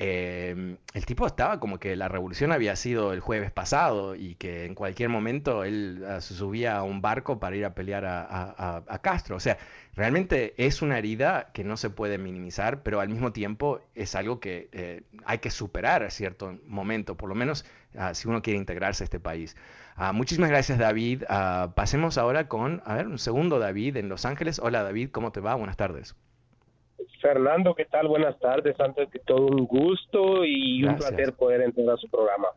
Em, 0.00 0.76
el 0.94 1.06
tipo 1.06 1.26
estaba 1.26 1.58
como 1.58 1.80
que 1.80 1.96
la 1.96 2.06
revolución 2.06 2.52
había 2.52 2.76
sido 2.76 3.12
el 3.12 3.18
jueves 3.18 3.50
pasado 3.50 4.14
y 4.14 4.36
que 4.36 4.64
en 4.64 4.76
cualquier 4.76 5.08
momento 5.08 5.64
él 5.64 6.04
ah, 6.08 6.20
subía 6.20 6.76
a 6.76 6.84
un 6.84 7.02
barco 7.02 7.40
para 7.40 7.56
ir 7.56 7.64
a 7.64 7.74
pelear 7.74 8.04
a, 8.06 9.00
Castro. 9.02 9.34
O 9.34 9.40
sea, 9.40 9.58
realmente 9.96 10.54
es 10.56 10.82
una 10.82 10.98
herida 10.98 11.50
que 11.52 11.64
no 11.64 11.76
se 11.76 11.90
puede 11.90 12.16
minimizar, 12.16 12.84
pero 12.84 13.00
al 13.00 13.08
mismo 13.08 13.32
tiempo 13.32 13.80
es 13.96 14.14
algo 14.14 14.38
que 14.38 14.68
eh, 14.70 15.02
hay 15.24 15.38
que 15.38 15.50
superar 15.50 16.04
a 16.04 16.10
cierto 16.10 16.56
momento, 16.64 17.16
por 17.16 17.28
lo 17.28 17.34
menos 17.34 17.64
ah, 17.96 18.14
si 18.14 18.28
uno 18.28 18.40
quiere 18.40 18.58
integrarse 18.58 19.02
a 19.02 19.06
este 19.06 19.18
país. 19.18 19.56
Ah, 19.96 20.12
muchísimas 20.12 20.50
gracias 20.50 20.78
David. 20.78 21.24
pasemos 21.74 22.18
ahora 22.18 22.46
con, 22.46 22.82
a 22.84 22.94
ver, 22.94 23.08
un 23.08 23.18
segundo 23.18 23.58
David 23.58 23.96
en 23.96 24.08
Los 24.08 24.24
Ángeles. 24.26 24.60
Hola 24.60 24.84
David, 24.84 25.10
¿cómo 25.10 25.32
te 25.32 25.40
va? 25.40 25.56
Buenas 25.56 25.76
tardes. 25.76 26.14
Fernando, 27.20 27.74
¿qué 27.74 27.84
tal? 27.84 28.08
Buenas 28.08 28.38
tardes. 28.38 28.78
Antes 28.80 29.10
de 29.10 29.18
todo, 29.20 29.46
un 29.46 29.66
gusto 29.66 30.44
y 30.44 30.84
un 30.84 30.96
placer 30.96 31.32
poder 31.34 31.62
entrar 31.62 31.90
a 31.90 31.96
su 31.96 32.08
programa. 32.08 32.48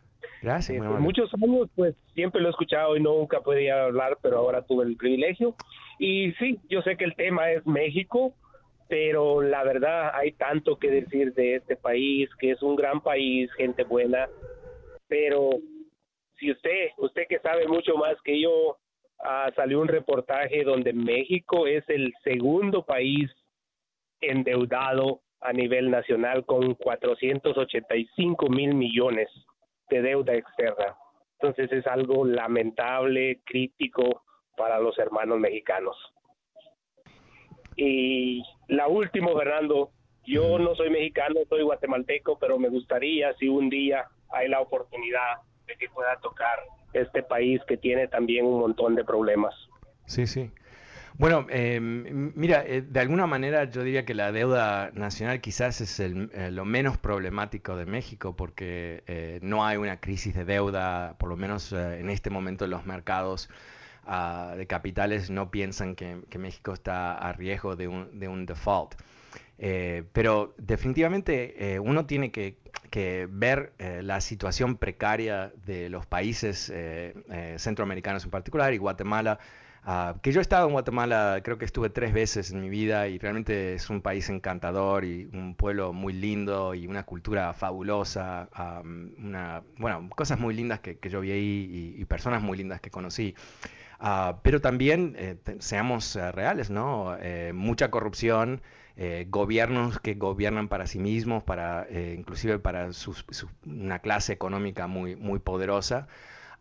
Gracias. 0.41 0.84
Eh, 0.84 0.89
muchos 0.99 1.32
años, 1.34 1.70
pues 1.76 1.95
siempre 2.14 2.41
lo 2.41 2.47
he 2.47 2.51
escuchado 2.51 2.95
y 2.95 2.99
nunca 2.99 3.41
podía 3.41 3.84
hablar, 3.86 4.18
pero 4.22 4.38
ahora 4.38 4.64
tuve 4.64 4.86
el 4.86 4.97
privilegio. 4.97 5.55
Y 5.99 6.32
sí, 6.34 6.59
yo 6.70 6.82
sé 6.82 6.97
que 6.97 7.05
el 7.05 7.16
tema 7.16 7.51
es 7.51 7.66
México, 7.66 8.34
pero 8.88 9.41
la 9.41 9.64
verdad 9.64 10.12
hay 10.14 10.32
tanto 10.34 10.78
que 10.78 10.89
decir 10.89 11.34
de 11.34 11.55
este 11.55 11.76
país, 11.76 12.30
que 12.39 12.51
es 12.51 12.62
un 12.62 12.76
gran 12.76 13.01
país, 13.01 13.51
gente 13.53 13.84
buena, 13.84 14.28
pero 15.07 15.51
si 16.39 16.51
usted, 16.51 16.89
usted 16.97 17.24
que 17.30 17.39
sabe 17.39 17.68
mucho 17.68 17.95
más 17.95 18.16
que 18.24 18.41
yo, 18.41 18.78
ah, 19.24 19.51
salió 19.55 19.80
un 19.80 19.88
reportaje 19.88 20.64
donde 20.64 20.91
México 20.91 21.68
es 21.68 21.88
el 21.88 22.14
segundo 22.24 22.84
país 22.84 23.30
endeudado 24.22 25.22
a 25.41 25.53
nivel 25.53 25.89
nacional 25.89 26.45
con 26.45 26.76
485 26.76 28.47
mil 28.49 28.76
millones 28.76 29.30
de 29.89 30.01
deuda 30.01 30.34
externa. 30.34 30.95
Entonces 31.39 31.72
es 31.72 31.88
algo 31.88 32.24
lamentable, 32.24 33.41
crítico 33.45 34.24
para 34.55 34.80
los 34.80 34.97
hermanos 34.99 35.39
mexicanos. 35.39 35.97
Y 37.76 38.43
la 38.67 38.88
última, 38.88 39.34
Fernando, 39.34 39.89
yo 40.24 40.59
no 40.59 40.76
soy 40.76 40.91
mexicano, 40.91 41.39
soy 41.49 41.63
guatemalteco, 41.63 42.38
pero 42.38 42.59
me 42.59 42.69
gustaría 42.69 43.34
si 43.36 43.47
un 43.47 43.69
día 43.69 44.05
hay 44.30 44.49
la 44.49 44.61
oportunidad 44.61 45.41
de 45.65 45.76
que 45.78 45.89
pueda 45.89 46.15
tocar 46.17 46.59
este 46.93 47.24
país 47.24 47.59
que 47.67 47.78
tiene 47.78 48.07
también 48.07 48.45
un 48.45 48.59
montón 48.59 48.95
de 48.95 49.03
problemas. 49.03 49.55
Sí, 50.05 50.28
sí. 50.28 50.51
Bueno, 51.22 51.45
em, 51.49 52.32
mira, 52.34 52.65
eh, 52.65 52.82
de 52.82 52.99
alguna 52.99 53.28
manera 53.28 53.65
yo 53.65 53.84
diría 53.84 54.05
que 54.05 54.15
la 54.15 54.32
deuda 54.32 54.89
nacional 54.95 55.39
quizás 55.39 55.80
es 55.80 55.99
eh, 55.99 56.09
lo 56.49 56.65
menos 56.65 56.97
problemático 56.97 57.76
de 57.76 57.86
México 57.86 58.36
porque 58.36 59.03
eh, 59.05 59.38
no 59.43 59.63
hay 59.63 59.78
una 59.78 59.99
crisis 59.99 60.34
de 60.34 60.45
deuda, 60.45 61.15
por 61.19 61.30
lo 61.30 61.38
menos 61.38 61.74
en 61.74 62.09
este 62.09 62.32
momento 62.32 62.65
los 62.65 62.88
mercados 62.88 63.51
ah, 64.07 64.55
de 64.57 64.65
capitales 64.65 65.30
no 65.30 65.51
piensan 65.51 65.95
que, 65.95 66.17
México 66.39 66.74
está 66.74 67.13
a 67.13 67.34
riesgo 67.34 67.76
de 67.76 67.88
un, 67.88 68.19
de 68.19 68.28
un 68.28 68.47
default. 68.47 68.95
pero 70.13 70.55
definitivamente 70.57 71.78
uno 71.84 72.07
tiene 72.07 72.32
que, 72.32 72.57
que 72.89 73.28
ver 73.30 73.74
la 74.01 74.22
situación 74.22 74.76
precaria 74.76 75.53
de 75.67 75.88
los 75.89 76.07
países 76.07 76.74
centroamericanos 77.57 78.24
en 78.24 78.32
particular 78.32 78.74
y 78.74 78.80
Guatemala 78.80 79.38
Ah, 79.84 80.16
que 80.22 80.32
yo 80.32 80.40
he 80.40 80.44
estado 80.44 80.68
en 80.68 80.74
Guatemala, 80.74 81.42
creo 81.44 81.58
que 81.58 81.66
estuve 81.66 81.90
tres 81.90 82.14
veces 82.14 82.52
en 82.52 82.62
mi 82.62 82.70
vida 82.70 83.08
y 83.08 83.18
realmente 83.18 83.74
es 83.74 83.90
un 83.90 84.02
país 84.02 84.30
encantador 84.30 85.06
y 85.06 85.28
un 85.34 85.56
pueblo 85.56 85.92
muy 85.92 86.14
lindo 86.14 86.76
y 86.76 86.86
una 86.86 87.04
cultura 87.04 87.52
fabulosa, 87.54 88.48
una, 89.18 89.64
bueno, 89.78 90.08
cosas 90.16 90.40
muy 90.40 90.54
lindas 90.54 90.82
que, 90.82 91.00
yo 91.10 91.22
vi 91.22 91.32
ahí 91.32 91.96
y, 91.98 92.06
personas 92.06 92.44
muy 92.44 92.58
lindas 92.60 92.80
que 92.80 92.92
conocí. 92.92 93.34
Ah, 94.00 94.40
pero 94.44 94.62
también, 94.62 95.16
eh, 95.18 95.38
seamos 95.60 96.16
eh, 96.16 96.32
reales, 96.32 96.70
¿no? 96.70 97.16
Eh, 97.20 97.52
mucha 97.54 97.90
corrupción, 97.92 98.62
gobiernos 99.30 100.00
que 100.00 100.14
gobiernan 100.14 100.68
para 100.68 100.86
sí 100.86 101.00
mismos, 101.00 101.44
para, 101.44 101.88
inclusive 101.92 102.60
para 102.60 102.90
una 103.66 104.00
clase 104.00 104.34
económica 104.34 104.86
muy, 104.86 105.16
muy 105.16 105.40
poderosa. 105.40 106.08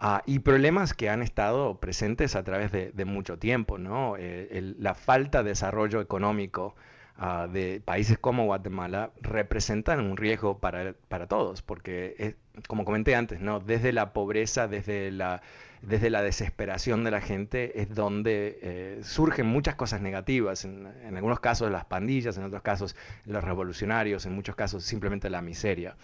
Ah, 0.03 0.23
y 0.25 0.39
problemas 0.39 0.95
que 0.95 1.11
han 1.11 1.21
estado 1.21 1.79
presentes 1.79 2.35
a 2.35 2.43
través 2.43 2.73
de, 2.73 3.05
mucho 3.05 3.39
tiempo, 3.39 3.77
¿no? 3.77 4.15
Eh, 4.19 4.75
la 4.79 4.95
falta 4.95 5.43
de 5.43 5.51
desarrollo 5.51 6.01
económico 6.01 6.75
ah, 7.19 7.47
de 7.53 7.83
países 7.85 8.19
como 8.19 8.47
Guatemala 8.47 9.11
representan 9.21 10.01
un 10.01 10.17
riesgo 10.17 10.57
para, 10.59 10.95
para 11.09 11.27
todos, 11.27 11.61
porque, 11.61 12.35
como 12.67 12.87
comenté 12.87 13.15
antes, 13.15 13.41
¿no? 13.41 13.61
Desde 13.61 13.93
la 13.93 14.15
pobreza, 14.15 14.69
desde 14.69 15.11
la, 15.11 15.43
desde 15.83 16.09
la 16.09 16.23
desesperación 16.23 17.05
de 17.05 17.11
la 17.11 17.21
gente, 17.21 17.83
es 17.83 17.95
donde 17.95 18.59
eh, 18.63 19.01
surgen 19.03 19.49
muchas 19.49 19.75
cosas 19.75 20.01
negativas, 20.01 20.65
en, 20.65 20.87
algunos 21.15 21.41
casos 21.41 21.71
las 21.71 21.85
pandillas, 21.85 22.39
en 22.39 22.45
otros 22.45 22.63
casos 22.63 22.97
los 23.27 23.45
revolucionarios, 23.45 24.25
en 24.25 24.33
muchos 24.35 24.57
casos 24.57 24.83
simplemente 24.83 25.29
la 25.29 25.43
miseria. 25.43 25.95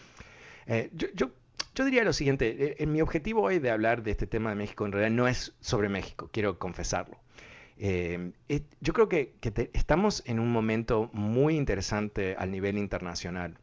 Eh, 0.67 0.91
yo, 0.93 1.09
yo 1.15 1.31
yo 1.77 1.85
diría 1.85 2.05
lo 2.05 2.15
siguiente, 2.15 2.83
eh, 2.83 2.87
mi 2.87 3.03
objetivo 3.03 3.43
hoy 3.43 3.59
de 3.59 3.71
hablar 3.71 4.03
de 4.03 4.11
este 4.11 4.27
tema 4.27 4.49
de 4.49 4.57
México 4.57 4.87
en 4.87 4.93
realidad 4.93 5.15
no 5.15 5.29
es 5.29 5.55
sobre 5.61 5.91
México, 5.91 6.31
quiero 6.33 6.59
confesarlo. 6.59 7.19
Eh, 7.77 8.33
yo 8.81 8.95
creo 8.95 9.11
que, 9.11 9.35
estamos 9.75 10.23
en 10.25 10.41
un 10.41 10.51
momento 10.51 11.11
muy 11.13 11.55
interesante 11.55 12.35
al 12.39 12.51
nivel 12.51 12.79
internacional. 12.79 13.59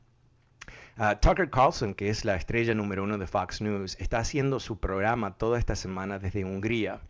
Ah, 0.96 1.20
Tucker 1.20 1.50
Carlson, 1.50 1.96
que 1.96 2.10
es 2.10 2.24
la 2.24 2.36
estrella 2.36 2.76
número 2.76 3.04
uno 3.04 3.18
de 3.18 3.26
Fox 3.26 3.62
News, 3.62 3.98
está 4.00 4.20
haciendo 4.20 4.60
su 4.60 4.80
programa 4.80 5.36
toda 5.36 5.58
esta 5.58 5.76
semana 5.76 6.20
desde 6.20 6.46
Hungría. 6.46 7.02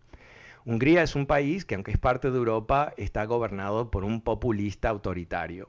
Hungría 0.64 1.04
es 1.04 1.16
un 1.16 1.26
país 1.26 1.66
que, 1.66 1.76
aunque 1.76 1.92
es 1.92 1.98
parte 1.98 2.32
de 2.32 2.38
Europa, 2.38 2.94
está 2.96 3.26
gobernado 3.26 3.92
por 3.92 4.06
un 4.06 4.22
populista 4.22 4.88
autoritario 4.88 5.68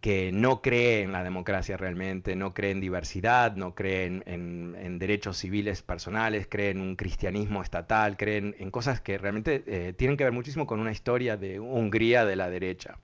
que 0.00 0.32
no 0.32 0.62
cree 0.62 1.02
en 1.02 1.12
la 1.12 1.22
democracia 1.22 1.76
realmente, 1.76 2.34
no 2.34 2.54
cree 2.54 2.70
en 2.70 2.80
diversidad, 2.80 3.56
no 3.56 3.74
cree 3.74 4.06
en, 4.06 4.98
derechos 4.98 5.36
civiles 5.38 5.82
personales, 5.82 6.46
cree 6.48 6.70
en 6.70 6.80
un 6.80 6.96
cristianismo 6.96 7.62
estatal, 7.62 8.16
cree 8.16 8.54
en, 8.58 8.70
cosas 8.70 9.00
que 9.00 9.18
realmente 9.18 9.62
eh, 9.66 9.92
tienen 9.92 10.16
que 10.16 10.24
ver 10.24 10.32
muchísimo 10.32 10.66
con 10.66 10.80
una 10.80 10.92
historia 10.92 11.36
de 11.36 11.60
Hungría 11.60 12.24
de 12.24 12.36
la 12.36 12.50
derecha. 12.50 12.98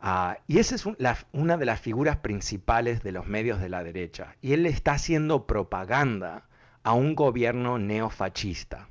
Ah, 0.00 0.38
y 0.46 0.58
esa 0.58 0.74
es 0.74 0.84
una 1.32 1.56
de 1.56 1.64
las 1.64 1.80
figuras 1.80 2.18
principales 2.18 3.02
de 3.02 3.12
los 3.12 3.26
medios 3.26 3.58
de 3.60 3.70
la 3.70 3.82
derecha. 3.82 4.36
Y 4.42 4.52
él 4.52 4.66
está 4.66 4.92
haciendo 4.92 5.46
propaganda 5.46 6.44
a 6.82 6.92
un 6.92 7.14
gobierno 7.14 7.78
neofascista. 7.78 8.88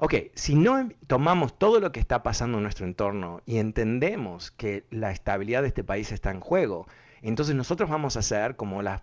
Ok, 0.00 0.14
si 0.34 0.54
no 0.54 0.88
tomamos 1.08 1.58
todo 1.58 1.80
lo 1.80 1.90
que 1.90 1.98
está 1.98 2.22
pasando 2.22 2.58
en 2.58 2.62
nuestro 2.62 2.86
entorno 2.86 3.42
y 3.46 3.58
entendemos 3.58 4.52
que 4.52 4.84
la 4.90 5.10
estabilidad 5.10 5.62
de 5.62 5.68
este 5.68 5.82
país 5.82 6.12
está 6.12 6.30
en 6.30 6.38
juego, 6.38 6.86
entonces 7.20 7.56
nosotros 7.56 7.90
vamos 7.90 8.16
a 8.16 8.22
ser 8.22 8.54
como 8.54 8.80
las, 8.80 9.02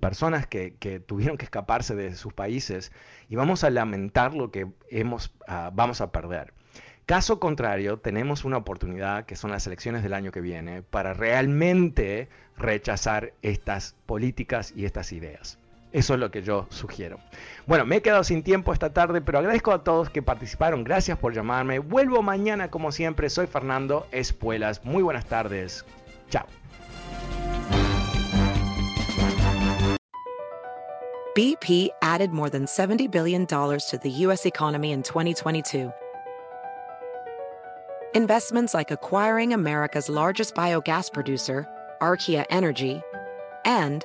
personas 0.00 0.46
que, 0.46 1.02
tuvieron 1.06 1.38
que 1.38 1.46
escaparse 1.46 1.94
de 1.94 2.14
sus 2.14 2.34
países 2.34 2.92
y 3.30 3.36
vamos 3.36 3.64
a 3.64 3.70
lamentar 3.70 4.34
lo 4.34 4.50
que 4.50 4.66
hemos, 4.90 5.32
ah, 5.46 5.70
vamos 5.72 6.02
a 6.02 6.12
perder. 6.12 6.52
Caso 7.06 7.40
contrario, 7.40 7.98
tenemos 7.98 8.44
una 8.44 8.58
oportunidad, 8.58 9.24
que 9.24 9.34
son 9.34 9.50
las 9.50 9.66
elecciones 9.66 10.02
del 10.02 10.12
año 10.12 10.30
que 10.30 10.42
viene, 10.42 10.82
para 10.82 11.14
realmente 11.14 12.28
rechazar 12.54 13.32
estas 13.40 13.96
políticas 14.04 14.74
y 14.76 14.84
estas 14.84 15.12
ideas. 15.12 15.58
Eso 15.92 16.14
es 16.14 16.20
lo 16.20 16.30
que 16.30 16.42
yo 16.42 16.66
sugiero. 16.70 17.18
Bueno, 17.66 17.86
me 17.86 17.96
he 17.96 18.02
quedado 18.02 18.22
sin 18.24 18.42
tiempo 18.42 18.72
esta 18.72 18.92
tarde, 18.92 19.20
pero 19.20 19.38
agradezco 19.38 19.72
a 19.72 19.82
todos 19.82 20.10
que 20.10 20.22
participaron. 20.22 20.84
Gracias 20.84 21.18
por 21.18 21.34
llamarme. 21.34 21.78
Vuelvo 21.78 22.22
mañana 22.22 22.70
como 22.70 22.92
siempre. 22.92 23.30
Soy 23.30 23.46
Fernando 23.46 24.06
Espuelas. 24.12 24.84
Muy 24.84 25.02
buenas 25.02 25.24
tardes. 25.26 25.84
Chao. 26.30 26.46
BP 31.34 31.90
added 32.02 32.32
more 32.32 32.50
than 32.50 32.66
$70 32.66 33.10
billion 33.12 33.46
to 33.46 34.00
the 34.02 34.10
U.S. 34.26 34.44
economy 34.44 34.90
in 34.90 35.02
2022. 35.02 35.92
Investments 38.14 38.74
like 38.74 38.90
acquiring 38.90 39.52
America's 39.52 40.08
largest 40.08 40.54
biogas 40.56 41.12
producer, 41.12 41.68
Archaea 42.00 42.44
Energy, 42.50 43.00
and 43.64 44.04